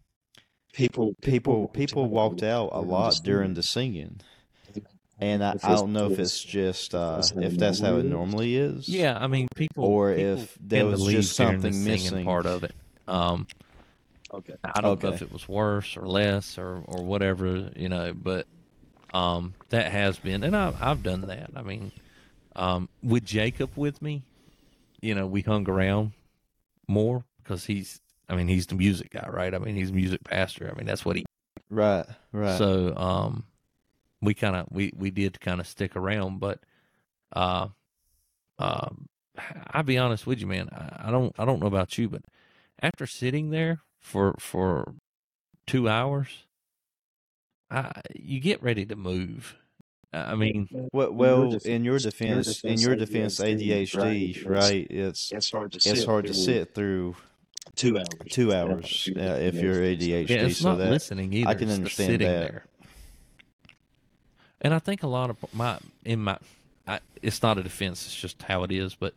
people 0.75 1.15
people 1.21 1.67
people 1.69 2.07
walked 2.07 2.43
out 2.43 2.69
a 2.73 2.81
lot 2.81 3.19
during 3.23 3.53
the 3.53 3.63
singing, 3.63 4.19
and 5.19 5.43
I, 5.43 5.55
I 5.63 5.75
don't 5.75 5.93
know 5.93 6.11
if 6.11 6.19
it's 6.19 6.43
just 6.43 6.93
uh, 6.93 7.21
if 7.37 7.57
that's 7.57 7.79
how 7.79 7.97
it 7.97 8.05
normally 8.05 8.57
is, 8.57 8.87
Yeah, 8.89 9.17
I 9.19 9.27
mean, 9.27 9.47
people. 9.55 9.85
or 9.85 10.13
people 10.13 10.43
if 10.43 10.57
there 10.59 10.83
tend 10.83 10.97
to 10.97 11.03
was 11.03 11.13
just 11.13 11.35
something 11.35 11.83
missing. 11.83 12.25
Part 12.25 12.45
of 12.45 12.63
it. 12.63 12.75
Um, 13.07 13.47
okay. 14.33 14.55
I 14.63 14.81
don't 14.81 15.01
know 15.01 15.09
if 15.09 15.21
it 15.21 15.31
was 15.31 15.47
worse 15.47 15.95
or 15.97 16.07
less 16.07 16.57
or 16.57 16.83
or 16.85 17.03
whatever, 17.03 17.71
you 17.75 17.89
know, 17.89 18.13
but 18.13 18.47
um, 19.13 19.53
that 19.69 19.91
has 19.91 20.19
been, 20.19 20.43
and 20.43 20.55
I, 20.55 20.73
I've 20.81 21.01
done 21.01 21.21
that. 21.21 21.51
I 21.55 21.61
mean, 21.61 21.93
um, 22.55 22.89
with 23.01 23.23
Jacob 23.23 23.71
with 23.77 24.01
me, 24.01 24.23
you 25.01 25.15
know, 25.15 25.25
we 25.25 25.41
hung 25.41 25.69
around 25.69 26.11
more 26.87 27.23
because 27.41 27.65
he's, 27.65 28.01
I 28.29 28.35
mean, 28.35 28.47
he's 28.47 28.67
the 28.67 28.75
music 28.75 29.11
guy, 29.11 29.27
right? 29.29 29.53
I 29.53 29.59
mean, 29.59 29.75
he's 29.75 29.91
a 29.91 29.93
music 29.93 30.23
pastor. 30.23 30.69
I 30.71 30.77
mean, 30.77 30.85
that's 30.85 31.05
what 31.05 31.15
he. 31.15 31.25
Right, 31.69 32.05
right. 32.31 32.57
So, 32.57 32.95
um, 32.95 33.45
we 34.21 34.33
kind 34.33 34.55
of 34.55 34.67
we 34.71 34.91
we 34.95 35.11
did 35.11 35.39
kind 35.39 35.59
of 35.59 35.67
stick 35.67 35.95
around, 35.95 36.39
but 36.39 36.59
uh, 37.33 37.67
um, 38.59 39.05
I'll 39.71 39.83
be 39.83 39.97
honest 39.97 40.25
with 40.25 40.39
you, 40.39 40.47
man. 40.47 40.69
I, 40.71 41.07
I 41.07 41.11
don't 41.11 41.33
I 41.37 41.45
don't 41.45 41.59
know 41.59 41.67
about 41.67 41.97
you, 41.97 42.09
but 42.09 42.21
after 42.81 43.05
sitting 43.05 43.49
there 43.49 43.81
for 43.99 44.35
for 44.39 44.93
two 45.67 45.89
hours, 45.89 46.45
I 47.69 48.01
you 48.15 48.39
get 48.39 48.61
ready 48.63 48.85
to 48.85 48.95
move. 48.95 49.55
I 50.13 50.35
mean, 50.35 50.69
well, 50.93 51.09
in 51.09 51.13
your 51.17 51.37
well, 51.37 51.51
defense- 51.51 51.65
in 51.65 51.83
your 51.83 51.99
defense, 51.99 52.63
in 52.63 52.79
your 52.79 52.95
defense, 52.95 53.39
ADHD, 53.39 54.45
right? 54.47 54.87
It's 54.89 55.31
It's 55.31 55.51
hard 55.51 55.73
to 55.73 55.77
it's 55.77 55.85
sit 55.85 56.05
hard 56.05 56.25
to 56.27 56.33
sit 56.33 56.73
through 56.73 57.15
two 57.75 57.97
hours. 57.97 58.07
two 58.29 58.53
hours 58.53 59.09
yeah, 59.13 59.33
uh, 59.33 59.35
if 59.35 59.55
you're 59.55 59.75
ADHD. 59.75 60.29
yeah, 60.29 60.35
it's 60.37 60.59
so 60.59 60.69
not 60.69 60.77
that 60.79 60.89
listening 60.91 61.33
either. 61.33 61.49
I 61.49 61.53
can 61.55 61.69
it's 61.69 61.77
understand 61.77 62.09
sitting 62.11 62.27
that. 62.27 62.39
there. 62.51 62.65
And 64.61 64.73
I 64.73 64.79
think 64.79 65.03
a 65.03 65.07
lot 65.07 65.29
of 65.29 65.37
my 65.53 65.77
in 66.03 66.21
my 66.21 66.37
I, 66.87 66.99
it's 67.21 67.41
not 67.41 67.57
a 67.57 67.63
defense. 67.63 68.05
It's 68.05 68.15
just 68.15 68.41
how 68.43 68.63
it 68.63 68.71
is. 68.71 68.95
But 68.95 69.13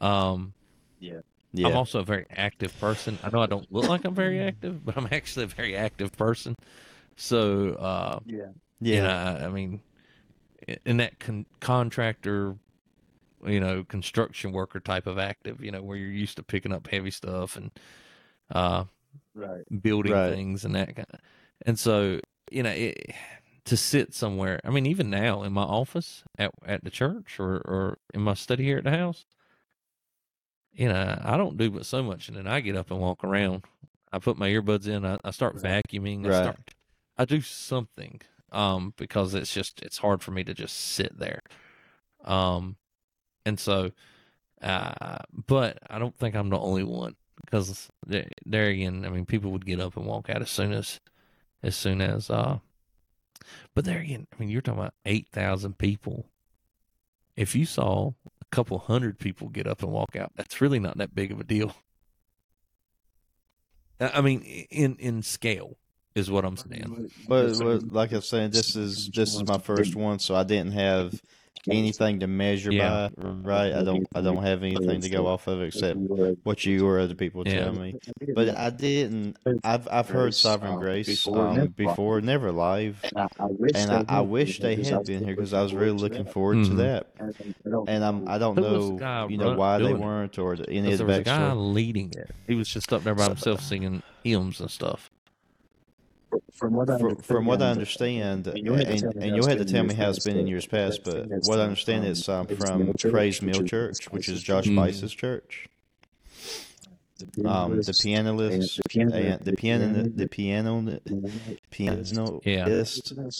um, 0.00 0.52
Yeah. 0.98 1.20
Yeah. 1.52 1.68
I'm 1.68 1.76
also 1.76 1.98
a 2.00 2.04
very 2.04 2.26
active 2.30 2.78
person. 2.78 3.18
I 3.24 3.30
know 3.30 3.40
I 3.42 3.46
don't 3.46 3.70
look 3.72 3.88
like 3.88 4.04
I'm 4.04 4.14
very 4.14 4.40
active, 4.40 4.84
but 4.84 4.96
I'm 4.96 5.08
actually 5.12 5.44
a 5.44 5.48
very 5.48 5.76
active 5.76 6.12
person. 6.12 6.54
So, 7.16 7.70
uh, 7.74 8.20
Yeah. 8.24 8.44
yeah. 8.80 8.94
you 8.96 9.02
know, 9.02 9.08
I, 9.10 9.44
I 9.46 9.48
mean, 9.48 9.80
i- 10.68 10.78
in 10.86 10.98
that 10.98 11.18
con- 11.18 11.46
contractor, 11.58 12.54
you 13.46 13.60
know, 13.60 13.84
construction 13.84 14.52
worker 14.52 14.80
type 14.80 15.06
of 15.06 15.18
active, 15.18 15.62
you 15.62 15.70
know, 15.70 15.82
where 15.82 15.96
you're 15.96 16.10
used 16.10 16.36
to 16.36 16.42
picking 16.42 16.72
up 16.72 16.86
heavy 16.88 17.10
stuff 17.10 17.56
and 17.56 17.70
uh, 18.54 18.84
Right. 19.34 19.64
building 19.80 20.12
Right. 20.12 20.22
things 20.22 20.64
and 20.64 20.74
that 20.74 20.96
kind 20.96 21.06
of, 21.12 21.20
and 21.66 21.78
so 21.78 22.20
you 22.50 22.62
know, 22.62 22.70
it, 22.70 23.14
to 23.64 23.76
sit 23.76 24.14
somewhere. 24.14 24.60
I 24.64 24.70
mean, 24.70 24.86
even 24.86 25.10
now 25.10 25.42
in 25.42 25.52
my 25.52 25.62
office 25.62 26.24
at 26.38 26.50
at 26.66 26.84
the 26.84 26.90
church 26.90 27.38
or 27.38 27.56
or 27.58 27.98
in 28.14 28.22
my 28.22 28.34
study 28.34 28.64
here 28.64 28.78
at 28.78 28.84
the 28.84 28.90
house, 28.90 29.24
you 30.72 30.88
know, 30.88 31.18
I 31.22 31.36
don't 31.36 31.56
do 31.56 31.70
but 31.70 31.86
so 31.86 32.02
much, 32.02 32.28
and 32.28 32.36
then 32.36 32.46
I 32.46 32.60
get 32.60 32.76
up 32.76 32.90
and 32.90 33.00
walk 33.00 33.24
around. 33.24 33.64
I 34.12 34.18
put 34.18 34.36
my 34.38 34.48
earbuds 34.48 34.86
in. 34.88 35.04
I, 35.04 35.18
I 35.24 35.30
start 35.30 35.56
Right. 35.56 35.62
vacuuming. 35.62 36.26
I 36.26 36.30
Right. 36.30 36.30
start. 36.30 36.58
I 37.16 37.24
do 37.24 37.40
something 37.40 38.20
um 38.52 38.92
because 38.96 39.34
it's 39.34 39.54
just 39.54 39.80
it's 39.82 39.98
hard 39.98 40.20
for 40.22 40.32
me 40.32 40.42
to 40.42 40.52
just 40.52 40.76
sit 40.76 41.16
there 41.16 41.40
um 42.24 42.76
and 43.46 43.58
so 43.58 43.90
uh 44.62 45.18
but 45.46 45.78
i 45.88 45.98
don't 45.98 46.16
think 46.18 46.34
i'm 46.34 46.50
the 46.50 46.58
only 46.58 46.84
one 46.84 47.14
because 47.44 47.88
there, 48.06 48.28
there 48.44 48.66
again 48.66 49.04
i 49.04 49.08
mean 49.08 49.24
people 49.24 49.50
would 49.50 49.66
get 49.66 49.80
up 49.80 49.96
and 49.96 50.06
walk 50.06 50.28
out 50.28 50.42
as 50.42 50.50
soon 50.50 50.72
as 50.72 51.00
as 51.62 51.76
soon 51.76 52.00
as 52.00 52.30
uh 52.30 52.58
but 53.74 53.84
there 53.84 54.00
again 54.00 54.26
i 54.32 54.36
mean 54.38 54.48
you're 54.48 54.60
talking 54.60 54.80
about 54.80 54.94
8000 55.06 55.78
people. 55.78 56.26
If 57.36 57.56
you 57.56 57.64
saw 57.64 58.12
a 58.26 58.44
couple 58.50 58.78
hundred 58.78 59.18
people 59.18 59.48
get 59.48 59.66
up 59.66 59.82
and 59.82 59.90
walk 59.90 60.14
out 60.14 60.32
that's 60.36 60.60
really 60.60 60.78
not 60.78 60.98
that 60.98 61.14
big 61.14 61.32
of 61.32 61.40
a 61.40 61.44
deal. 61.44 61.74
I 63.98 64.10
I 64.14 64.20
mean 64.20 64.42
in 64.70 64.96
in 64.96 65.22
scale 65.22 65.76
is 66.14 66.30
what 66.30 66.44
i'm 66.44 66.56
saying. 66.56 67.10
But, 67.28 67.58
but 67.58 67.92
like 67.92 68.12
I 68.12 68.16
was 68.16 68.28
saying, 68.28 68.50
this 68.50 68.76
is 68.76 69.08
this 69.14 69.34
is 69.34 69.46
my 69.46 69.58
first 69.58 69.94
one, 69.94 70.18
so 70.18 70.34
I 70.34 70.42
didn't 70.42 70.72
have 70.72 71.20
anything 71.70 72.20
to 72.20 72.26
measure 72.26 72.72
Yeah. 72.72 73.08
by. 73.16 73.28
Right? 73.28 73.72
I 73.74 73.82
don't 73.82 74.06
I 74.14 74.22
don't 74.22 74.42
have 74.42 74.62
anything 74.62 75.02
to 75.02 75.10
go 75.10 75.26
off 75.26 75.46
of 75.46 75.60
except 75.62 75.98
what 76.42 76.64
you 76.64 76.86
or 76.86 76.98
other 76.98 77.14
people 77.14 77.46
Yeah. 77.46 77.64
tell 77.64 77.72
me. 77.74 77.96
But 78.34 78.56
I 78.56 78.70
didn't. 78.70 79.36
I've 79.62 79.86
I've 79.90 80.08
heard 80.08 80.34
Sovereign 80.34 80.76
Grace 80.78 81.26
um, 81.28 81.66
before, 81.76 82.20
never 82.22 82.50
live, 82.50 83.00
And 83.04 83.18
I, 83.18 83.28
I 83.40 83.46
wish 83.46 83.72
and 83.74 83.90
I, 83.90 84.04
I 84.08 84.20
wish 84.22 84.58
they 84.60 84.76
had 84.82 85.04
been 85.04 85.24
here 85.24 85.34
because 85.36 85.52
I 85.52 85.62
was 85.62 85.74
really 85.74 85.98
looking 85.98 86.24
forward 86.24 86.64
to 86.64 86.70
Mhm. 86.70 86.76
that. 86.78 87.06
And 87.88 88.04
I'm 88.04 88.26
I 88.28 88.38
don't 88.38 88.56
Who 88.56 88.62
was 88.62 88.88
the 88.88 88.96
know 88.96 89.28
you 89.28 89.36
know 89.36 89.54
why 89.54 89.78
they 89.78 89.92
weren't 89.92 90.38
or 90.38 90.56
the, 90.56 90.68
any 90.70 90.92
of 90.92 90.98
there 90.98 91.06
the 91.06 91.12
was 91.12 91.18
a 91.18 91.22
guy 91.24 91.52
leading 91.52 92.10
it. 92.16 92.30
He 92.46 92.54
was 92.54 92.68
just 92.68 92.92
up 92.92 93.04
there 93.04 93.14
by 93.14 93.24
himself 93.26 93.60
singing 93.60 94.02
hymns 94.24 94.60
and 94.60 94.70
stuff. 94.70 95.10
From 96.54 96.74
what 96.74 96.90
I 96.90 96.98
From, 96.98 97.16
from 97.16 97.46
what 97.46 97.62
I 97.62 97.70
understand, 97.70 98.46
understand, 98.46 98.68
and, 98.78 99.16
and 99.22 99.36
you'll 99.36 99.48
have 99.48 99.58
to 99.58 99.64
tell 99.64 99.84
me 99.84 99.94
how 99.94 100.10
it's 100.10 100.24
been 100.24 100.36
in 100.36 100.46
years 100.46 100.66
past, 100.66 101.02
but 101.04 101.26
what 101.46 101.58
I 101.58 101.62
understand 101.62 102.04
is 102.04 102.28
um, 102.28 102.46
from 102.46 102.94
Pray's 102.94 103.42
Mill 103.42 103.62
Church, 103.62 104.10
which 104.10 104.28
is 104.28 104.42
Josh. 104.42 104.66
Buice's 104.68 105.12
church. 105.12 105.68
Um, 107.44 107.76
the 107.76 107.94
pianist 108.02 108.80
and 108.88 109.40
the 109.44 109.52
piano, 109.52 110.02
the 110.14 110.28
piano, 110.28 111.00
piano, 111.70 112.40
Yeah. 112.44 112.82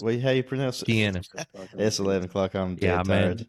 Wait, 0.02 0.20
how 0.20 0.30
you 0.30 0.42
pronounce 0.42 0.82
it? 0.82 0.86
Pianist. 0.86 1.34
It's 1.78 1.98
eleven 1.98 2.28
o'clock. 2.28 2.54
I'm 2.54 2.76
dead 2.76 2.86
Yeah, 2.86 3.02
tired. 3.02 3.46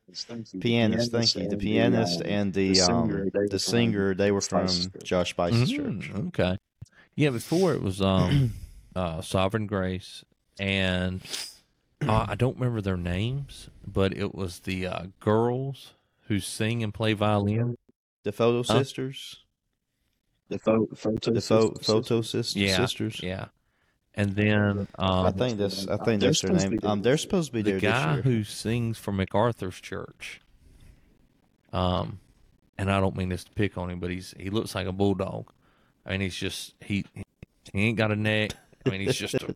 Pianist, 0.60 1.12
thank 1.12 1.36
you. 1.36 1.50
The 1.50 1.58
pianist 1.58 2.22
and 2.22 2.54
the 2.54 2.80
um 2.82 3.30
the 3.50 3.60
singer, 3.60 4.14
they 4.14 4.32
were 4.32 4.42
from 4.42 4.70
Josh 5.04 5.36
Buice's 5.36 5.72
Mhm, 5.72 6.02
church. 6.02 6.12
Okay. 6.28 6.58
Yeah, 7.16 7.32
before 7.32 7.74
it 7.74 7.82
was 7.82 8.02
um 8.02 8.54
uh 8.96 9.22
Sovereign 9.22 9.68
Grace 9.68 10.24
and 10.60 11.22
uh, 12.02 12.26
I 12.30 12.36
don't 12.36 12.58
remember 12.58 12.82
their 12.82 12.98
names, 12.98 13.70
but 13.86 14.16
it 14.18 14.34
was 14.34 14.60
the 14.60 14.88
uh, 14.88 15.04
girls 15.20 15.94
who 16.28 16.39
sing 16.39 16.82
and 16.84 16.94
play 16.94 17.14
violin. 17.14 17.78
The 18.24 18.32
Photo 18.32 18.64
Huh? 18.64 18.80
Sisters, 18.80 19.44
The 20.50 20.58
pho- 20.60 20.88
photo, 20.96 21.32
the 21.32 21.42
pho- 21.42 21.74
sisters. 21.74 21.86
Photo 21.86 22.22
sis- 22.22 22.56
Yeah. 22.56 22.78
Sisters. 22.78 23.20
Yeah. 23.24 23.46
And 24.14 24.36
then 24.36 24.88
um 25.00 25.26
I 25.28 25.32
think 25.32 25.58
that's 25.58 25.88
I 25.88 25.96
think 25.98 26.20
They're 26.22 26.30
that's 26.32 26.42
their 26.42 26.52
name. 26.52 26.80
Um, 26.84 27.02
they're 27.02 27.18
supposed 27.18 27.48
to 27.52 27.54
be 27.54 27.62
the 27.62 27.72
there 27.72 27.80
guy 27.80 28.16
this 28.18 28.26
year. 28.26 28.34
who 28.38 28.44
sings 28.44 28.98
for 28.98 29.12
MacArthur's 29.14 29.80
church. 29.80 30.42
Um, 31.72 32.20
and 32.78 32.92
I 32.92 33.00
don't 33.00 33.16
mean 33.16 33.30
this 33.30 33.44
to 33.46 33.52
pick 33.52 33.78
on 33.78 33.89
him, 33.89 34.00
but 34.00 34.10
he's 34.12 34.34
he 34.38 34.50
looks 34.50 34.76
like 34.76 34.88
a 34.88 34.92
bulldog. 34.92 35.52
I 36.06 36.12
mean, 36.12 36.22
he's 36.22 36.36
just 36.36 36.74
he 36.82 37.06
he 37.74 37.82
ain't 37.88 37.98
got 37.98 38.12
a 38.12 38.16
neck. 38.16 38.52
I 38.86 38.89
mean, 38.89 39.01
he's 39.01 39.15
just 39.17 39.36
a 39.36 39.55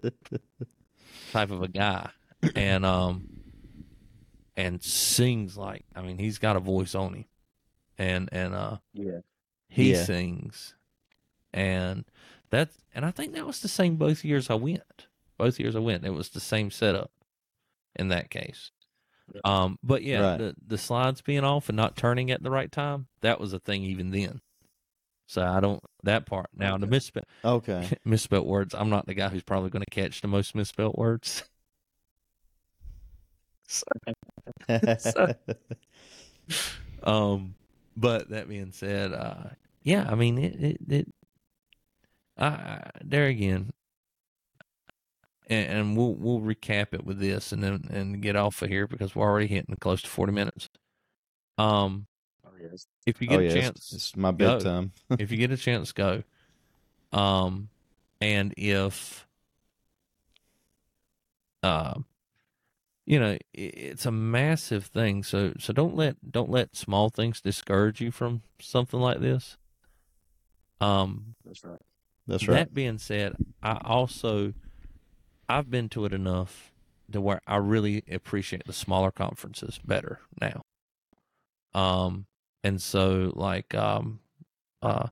type 1.31 1.51
of 1.51 1.61
a 1.61 1.67
guy, 1.67 2.09
and 2.55 2.85
um, 2.85 3.27
and 4.55 4.81
sings 4.83 5.57
like 5.57 5.85
I 5.95 6.01
mean, 6.01 6.17
he's 6.17 6.37
got 6.37 6.55
a 6.55 6.59
voice 6.59 6.95
on 6.95 7.13
him, 7.13 7.25
and 7.97 8.29
and 8.31 8.53
uh, 8.53 8.77
Yeah. 8.93 9.19
he 9.69 9.91
Yeah. 9.91 10.03
sings, 10.03 10.75
and 11.53 12.05
that 12.49 12.69
and 12.93 13.05
I 13.05 13.11
think 13.11 13.33
that 13.33 13.45
was 13.45 13.61
the 13.61 13.67
same 13.67 13.95
both 13.95 14.23
years 14.23 14.49
I 14.49 14.55
went. 14.55 15.07
Both 15.37 15.59
years 15.59 15.75
I 15.75 15.79
went, 15.79 16.05
it 16.05 16.11
was 16.11 16.29
the 16.29 16.39
same 16.39 16.71
setup. 16.71 17.11
In 17.97 18.09
that 18.09 18.29
case, 18.29 18.71
um, 19.45 19.79
but 19.81 20.03
yeah, 20.03 20.21
Right. 20.21 20.37
the 20.37 20.55
the 20.67 20.77
slides 20.77 21.21
being 21.21 21.45
off 21.45 21.69
and 21.69 21.75
not 21.77 21.95
turning 21.95 22.29
at 22.29 22.43
the 22.43 22.51
right 22.51 22.69
time 22.69 23.07
that 23.21 23.39
was 23.39 23.53
a 23.53 23.59
thing 23.59 23.83
even 23.83 24.11
then. 24.11 24.41
So 25.27 25.43
I 25.43 25.59
don't 25.59 25.81
that 26.03 26.25
part 26.25 26.47
now 26.55 26.77
the 26.77 26.87
misspelled 26.87 27.25
Okay. 27.43 27.89
misspelt 28.05 28.45
words. 28.45 28.75
I'm 28.75 28.89
not 28.89 29.07
the 29.07 29.13
guy 29.13 29.29
who's 29.29 29.43
probably 29.43 29.69
going 29.71 29.83
to 29.83 29.89
catch 29.89 30.21
the 30.21 30.27
most 30.27 30.55
misspelt 30.55 30.97
words. 30.97 31.43
Um, 37.03 37.55
but 37.95 38.29
that 38.29 38.49
being 38.49 38.71
said, 38.71 39.13
uh, 39.13 39.49
yeah, 39.83 40.05
I 40.09 40.15
mean, 40.15 40.37
it, 40.37 40.55
it, 40.55 40.77
it 40.89 41.07
I, 42.37 42.89
there 43.03 43.27
again, 43.27 43.71
and, 45.47 45.67
and 45.69 45.97
we'll, 45.97 46.15
we'll 46.15 46.41
recap 46.41 46.87
it 46.93 47.05
with 47.05 47.19
this 47.19 47.51
and 47.51 47.63
then, 47.63 47.87
and 47.91 48.21
get 48.21 48.35
off 48.35 48.61
of 48.61 48.69
here 48.69 48.87
because 48.87 49.15
we're 49.15 49.25
already 49.25 49.47
hitting 49.47 49.75
close 49.79 50.01
to 50.01 50.09
40 50.09 50.33
minutes. 50.33 50.69
Um, 51.57 52.07
Oh, 52.61 52.77
if 53.05 53.21
you 53.21 53.27
oh 53.27 53.37
get 53.37 53.41
yeah, 53.41 53.51
a 53.51 53.53
it's, 53.57 53.61
chance, 53.61 53.93
it's 53.93 54.15
my 54.15 54.31
go. 54.31 54.57
bedtime. 54.59 54.91
if 55.19 55.31
you 55.31 55.37
get 55.37 55.51
a 55.51 55.57
chance, 55.57 55.91
go. 55.91 56.23
Um, 57.13 57.69
and 58.21 58.53
if, 58.57 59.27
um, 61.63 62.05
you 63.05 63.19
know, 63.19 63.31
i- 63.33 63.39
it's 63.53 64.05
a 64.05 64.11
massive 64.11 64.85
thing. 64.85 65.23
So, 65.23 65.53
so 65.59 65.73
don't 65.73 65.95
let 65.95 66.31
don't 66.31 66.49
let 66.49 66.75
small 66.75 67.09
things 67.09 67.41
discourage 67.41 68.01
you 68.01 68.11
from 68.11 68.41
something 68.59 68.99
like 68.99 69.19
this. 69.19 69.57
Um, 70.81 71.35
That's 71.45 71.63
right. 71.63 71.79
That's 72.27 72.47
right. 72.47 72.55
that 72.57 72.73
being 72.73 72.97
said, 72.97 73.35
I 73.61 73.79
also 73.83 74.53
I've 75.47 75.69
been 75.69 75.89
to 75.89 76.05
it 76.05 76.13
enough 76.13 76.71
to 77.11 77.21
where 77.21 77.41
I 77.47 77.57
really 77.57 78.03
appreciate 78.11 78.65
the 78.65 78.73
smaller 78.73 79.11
conferences 79.11 79.79
better 79.85 80.19
now. 80.41 80.63
Um, 81.73 82.25
and 82.65 82.81
so 82.81 83.31
like 83.35 83.75
um, 83.75 84.19
uh, 84.81 85.07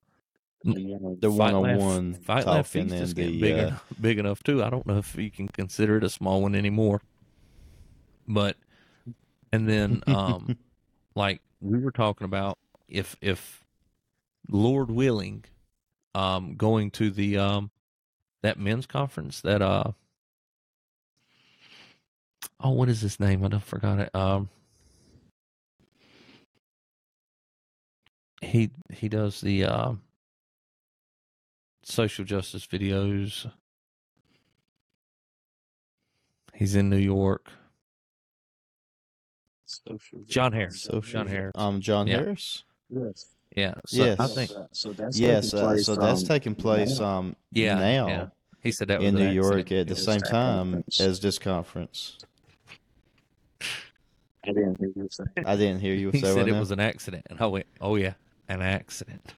The, 0.64 0.74
Fight 0.74 1.54
Laugh- 1.54 1.54
one-on-one 1.54 2.14
Fight 2.16 2.43
talking 2.45 2.64
Feast 2.64 2.95
is 2.95 3.14
getting 3.14 3.34
the, 3.36 3.41
big, 3.41 3.54
uh, 3.56 3.68
enough, 3.68 3.84
big 4.01 4.20
enough 4.20 4.43
too. 4.43 4.64
I 4.64 4.70
don't 4.72 4.88
know 4.88 4.97
if 4.97 5.16
you 5.16 5.30
can 5.30 5.47
consider 5.47 5.97
it 5.97 6.04
a 6.04 6.10
small 6.10 6.41
one 6.41 6.56
anymore. 6.56 7.01
But 8.28 8.58
and 9.51 9.70
then 9.70 10.01
um 10.08 10.58
like 11.16 11.41
we 11.62 11.78
were 11.78 11.91
talking 11.91 12.26
about 12.26 12.58
if 12.88 13.16
if 13.22 13.64
Lord 14.49 14.89
willing, 14.89 15.45
um 16.16 16.56
going 16.56 16.89
to 16.91 17.12
the 17.12 17.38
um 17.38 17.70
that 18.41 18.58
men's 18.58 18.88
conference 18.88 19.41
that 19.41 19.62
uh 19.62 19.91
oh 22.60 22.72
what 22.72 22.89
is 22.89 23.01
his 23.01 23.20
name? 23.20 23.45
I 23.45 23.49
don't 23.49 23.64
forgot 23.64 23.99
it. 23.99 24.16
Um 24.16 24.49
he 28.44 28.70
he 28.91 29.10
does 29.10 29.41
the 29.41 29.64
um 29.66 30.02
social 31.84 32.26
justice 32.26 32.66
videos. 32.68 33.50
He's 36.54 36.76
in 36.76 36.89
New 36.89 36.98
York. 36.98 37.50
social- 39.66 40.20
John 40.28 40.54
Harris. 40.54 40.84
Social- 40.84 41.02
John 41.02 41.28
Harris. 41.28 41.52
Um, 41.56 41.82
John 41.82 42.06
Yeah. 42.06 42.18
Harris. 42.18 42.64
Yes. 42.89 43.26
Yeah. 43.56 43.74
So 43.88 44.06
Yes. 44.06 44.20
I 44.20 44.28
think 44.28 44.52
So 44.72 44.94
that's 44.94 45.18
Yes. 45.18 45.50
taking 45.52 45.60
Uh, 45.60 45.68
place, 45.70 45.86
so 45.88 45.96
that's 45.96 46.22
um, 46.22 46.28
taking 46.28 46.56
place 46.56 47.00
um 47.00 47.36
Yeah, 47.52 47.76
now 47.76 48.08
yeah. 48.08 48.28
he 48.62 48.72
said 48.72 48.89
that 48.89 49.02
in 49.02 49.16
an 49.18 49.24
New 49.24 49.32
York 49.32 49.60
at 49.60 49.68
the 49.68 49.76
It 49.78 49.89
was 49.89 50.04
same 50.06 50.22
time 50.22 50.74
conference. 50.74 51.02
as 51.02 51.20
this 51.20 51.39
conference. 51.39 52.20
I 54.46 54.48
didn't 54.52 54.78
hear 54.78 54.91
you 54.96 55.08
say. 55.10 55.24
I 55.44 55.56
didn't 55.56 55.80
hear 55.80 55.96
you 55.96 56.12
He 56.12 56.20
said 56.20 56.36
what 56.36 56.48
it 56.48 56.52
now? 56.52 56.60
was 56.60 56.70
an 56.72 56.80
accident, 56.80 57.26
and 57.30 57.39
I 57.41 57.48
went, 57.48 57.66
"Oh 57.82 57.96
yeah, 57.96 58.14
an 58.54 58.62
accident." 58.62 59.34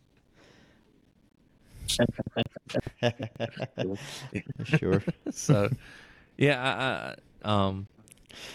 sure. 4.65 5.03
so, 5.31 5.69
yeah, 6.37 7.15
I, 7.43 7.49
I 7.49 7.65
um, 7.67 7.87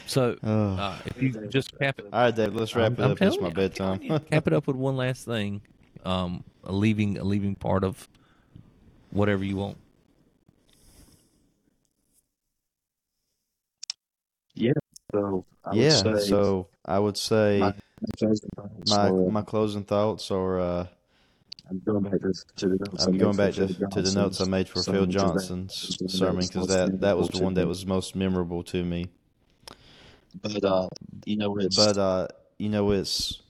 so 0.06 0.36
Oh. 0.42 0.74
uh, 0.74 0.98
if 1.06 1.22
you 1.22 1.32
just 1.48 1.76
cap 1.78 1.98
it, 1.98 2.06
All 2.12 2.20
right, 2.22 2.34
Dave. 2.34 2.54
Let's 2.54 2.74
wrap 2.76 2.98
I'm- 2.98 3.12
it 3.12 3.12
up. 3.12 3.22
It's 3.22 3.40
my 3.40 3.48
you, 3.48 3.54
bedtime. 3.54 4.02
you. 4.02 4.18
cap 4.18 4.46
it 4.46 4.52
up 4.52 4.66
with 4.66 4.76
one 4.76 4.96
last 4.96 5.24
thing, 5.24 5.62
um, 6.04 6.44
a 6.64 6.72
leaving 6.72 7.18
a 7.18 7.24
leaving 7.24 7.54
part 7.54 7.84
of 7.84 8.08
whatever 9.10 9.44
you 9.44 9.56
want. 9.56 9.78
Yeah. 14.54 14.72
So 15.12 15.44
I 15.64 15.70
would 15.70 15.78
yeah. 15.78 15.90
say 15.90 16.18
So 16.18 16.68
I 16.84 16.98
would 16.98 17.16
say 17.16 17.58
my 17.60 17.74
my 18.86 19.08
so, 19.08 19.26
my 19.30 19.42
closing 19.42 19.84
thoughts 19.84 20.30
are. 20.30 20.60
Uh, 20.60 20.86
I'm 21.68 21.78
going 21.84 22.02
back 22.02 22.20
to, 22.20 22.32
to 22.56 22.68
the 22.68 22.76
notes. 22.84 23.02
I 23.02 23.04
I'm 23.06 23.12
made 23.12 23.20
going 23.20 23.32
for 23.32 23.38
back 23.38 23.54
to, 23.54 23.68
Phil 23.68 23.88
to 23.90 24.02
the 24.02 24.12
notes 24.12 24.40
I 24.40 24.44
Johnson's 24.44 24.48
made 24.48 24.68
for 24.68 24.82
Phil 24.82 24.84
sermon, 24.84 25.06
'cause 25.06 25.14
that 25.14 25.20
Johnson's 25.20 25.86
was 25.86 25.96
the 25.96 26.04
one 26.04 26.10
sermon 26.10 26.46
because 26.46 26.66
that, 26.68 27.00
that 27.00 27.16
was 27.16 27.28
the 27.30 27.38
one 27.38 27.54
that 27.54 27.66
was 27.68 27.86
most 27.86 28.16
memorable 28.16 28.62
to 28.64 28.84
me. 28.84 29.10
But 30.42 30.64
uh, 30.64 30.88
you 31.26 31.36
know, 31.36 31.56
it's 31.58 31.76
But 31.76 31.98
uh, 31.98 32.28
you 32.58 32.68
know, 32.68 32.90
it's 32.90 33.42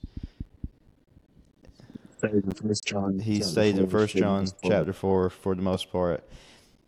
stayed 2.17 2.33
in 2.43 2.51
First 2.51 2.85
John. 2.85 3.19
he 3.19 3.41
stayed 3.41 3.77
in 3.77 3.87
First 3.87 4.15
John 4.15 4.47
chapter 4.63 4.93
four 4.93 5.29
for 5.29 5.55
the 5.55 5.61
most 5.61 5.91
part, 5.91 6.23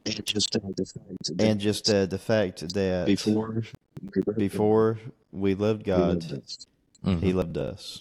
And 0.05 0.25
just 0.25 0.55
uh, 0.55 0.59
the 0.75 0.85
fact 0.85 1.25
that 1.25 1.39
and 1.39 1.59
just 1.59 1.89
uh, 1.89 2.05
the 2.05 2.19
fact 2.19 2.73
that 2.73 3.05
before 3.07 3.63
we 4.01 4.21
before 4.37 4.99
we 5.31 5.55
loved 5.55 5.83
God, 5.83 6.23
he 6.23 6.29
loved 6.33 6.67
God, 7.03 7.11
us. 7.11 7.19
Mhm. 7.19 7.23
He 7.23 7.33
loved 7.33 7.57
us, 7.57 7.99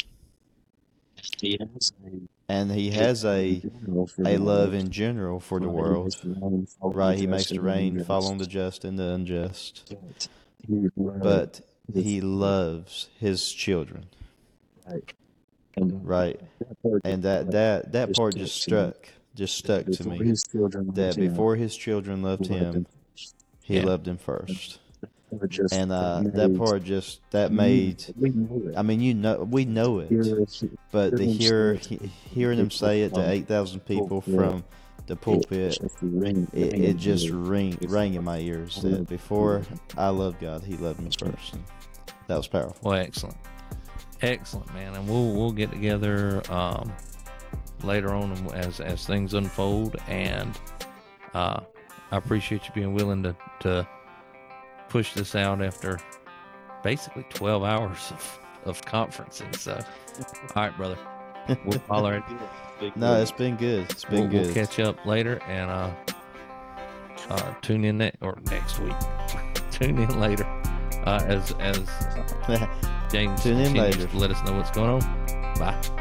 He 1.41 1.59
has 1.61 1.93
a 2.05 2.29
and 2.49 2.71
He 2.73 2.91
has 2.91 3.25
a 3.25 3.63
a 4.25 4.39
love 4.39 4.75
in 4.75 4.91
general 4.91 5.41
for 5.41 5.61
the 5.61 5.69
world. 5.69 6.15
He 6.23 6.29
makes 6.29 6.35
the 6.37 6.41
rain 6.41 6.67
fall 6.67 6.91
on 6.91 6.95
Right, 6.95 7.19
He 7.19 7.27
makes 7.27 7.51
the 7.51 7.61
rain 7.61 7.97
the 7.99 8.05
fall 8.05 8.27
on 8.27 8.39
the 8.39 8.47
just 8.47 8.85
and 8.85 8.99
the 8.99 9.09
unjust, 9.11 9.95
But 10.69 10.69
he 10.69 10.81
loves 10.97 11.63
his 11.93 12.05
He 12.05 12.21
people. 12.21 12.31
loves 12.31 13.09
His 13.19 13.53
children. 13.53 14.07
Right. 14.87 15.13
And, 15.77 15.91
that 16.61 16.83
part 16.83 17.03
And 17.05 17.23
just, 17.23 17.23
that 17.23 17.51
that 17.53 17.93
that 17.93 18.15
part 18.15 18.37
just 18.37 18.61
struck, 18.61 19.09
just 19.35 19.57
stuck 19.57 19.87
to 19.87 20.09
me. 20.09 20.19
his 20.19 20.45
children 20.45 20.87
loved 20.87 20.97
That 20.97 21.17
before 21.17 21.57
His 21.57 21.77
children 21.77 22.19
he 22.19 22.25
loved 22.25 22.51
loved 22.51 22.77
Him. 22.77 22.87
He 23.63 23.81
loved 23.81 24.09
Him 24.09 24.19
first. 24.19 24.81
Or 25.41 25.47
just 25.47 25.73
And 25.73 25.91
uh, 25.91 26.21
that 26.25 26.35
that 26.35 26.57
part 26.59 26.85
just 26.85 27.21
that 27.31 27.53
made. 27.53 28.05
we 28.19 28.31
know 28.31 28.63
it. 28.69 28.77
I 28.77 28.83
mean, 28.83 29.01
you 29.01 29.15
know, 29.15 29.47
we 29.51 29.65
know 29.65 29.99
it, 30.01 30.11
but 30.91 31.17
to 31.17 31.25
hear 31.27 31.75
hearing 32.35 32.59
him 32.59 32.71
say 32.71 33.03
it 33.03 33.15
to 33.15 33.31
eight 33.31 33.49
thousand 33.49 33.81
people 33.81 34.21
from 34.21 34.63
the 35.07 35.17
pulpit, 35.17 35.79
it, 35.79 35.81
just 35.81 35.97
ring, 36.03 36.47
it, 36.53 36.75
it 36.75 36.97
just 36.97 37.27
your- 37.27 37.37
ring 37.39 37.77
rang 37.89 38.15
in 38.15 38.23
my 38.25 38.39
ears 38.39 38.81
that 38.83 39.09
before 39.09 39.63
I 39.97 40.11
loved 40.11 40.41
God, 40.41 40.63
He 40.63 40.77
loved 40.77 41.01
me 41.01 41.11
first. 41.19 41.55
That 42.29 42.37
was 42.37 42.47
powerful. 42.47 42.77
Well, 42.83 43.01
excellent, 43.01 43.37
excellent, 44.21 44.73
man. 44.75 44.95
And 44.95 45.09
we'll 45.09 45.35
we'll 45.35 45.51
get 45.53 45.71
together 45.73 46.43
um, 46.53 46.93
later 47.83 48.13
on 48.13 48.33
as 48.55 48.81
as 48.81 49.07
things 49.07 49.33
unfold. 49.35 49.97
And 50.09 50.59
uh, 51.35 51.61
I 52.11 52.17
appreciate 52.17 52.69
you 52.69 52.75
being 52.75 52.93
willing 52.95 53.23
to 53.23 53.35
to 53.61 53.89
push 54.93 55.15
this 55.15 55.35
out 55.35 55.63
after 55.63 55.99
basically 56.85 57.25
twelve 57.31 57.65
hours 57.65 58.13
of 58.13 58.39
of 58.65 58.81
conferencing. 58.83 59.57
So, 59.57 59.81
all 60.55 60.63
right, 60.63 60.77
brother. 60.77 60.99
We'll 61.65 61.81
holler 61.89 62.15
at 62.15 62.79
Big 62.79 62.97
No, 62.97 63.21
it's 63.21 63.33
been 63.33 63.57
good. 63.57 63.91
It's 63.91 64.05
been 64.05 64.21
we'll, 64.21 64.29
good. 64.29 64.47
we'll 64.47 64.55
catch 64.55 64.79
up 64.79 65.05
later 65.05 65.43
and 65.49 65.71
uh, 65.71 65.91
uh, 67.31 67.55
tune 67.63 67.85
in 67.85 67.99
ne- 67.99 68.13
or 68.21 68.39
next 68.51 68.79
week. 68.79 68.95
tune 69.73 69.99
in 69.99 70.21
later 70.21 70.45
uh, 71.05 71.21
as 71.27 71.53
as 71.59 71.81
James 73.11 73.43
Tune 73.43 73.61
in 73.61 73.75
later. 73.75 74.07
to 74.07 74.17
let 74.17 74.31
us 74.31 74.47
know 74.47 74.57
what's 74.57 74.71
going 74.71 74.91
on. 74.91 75.01
Bye. 75.59 75.99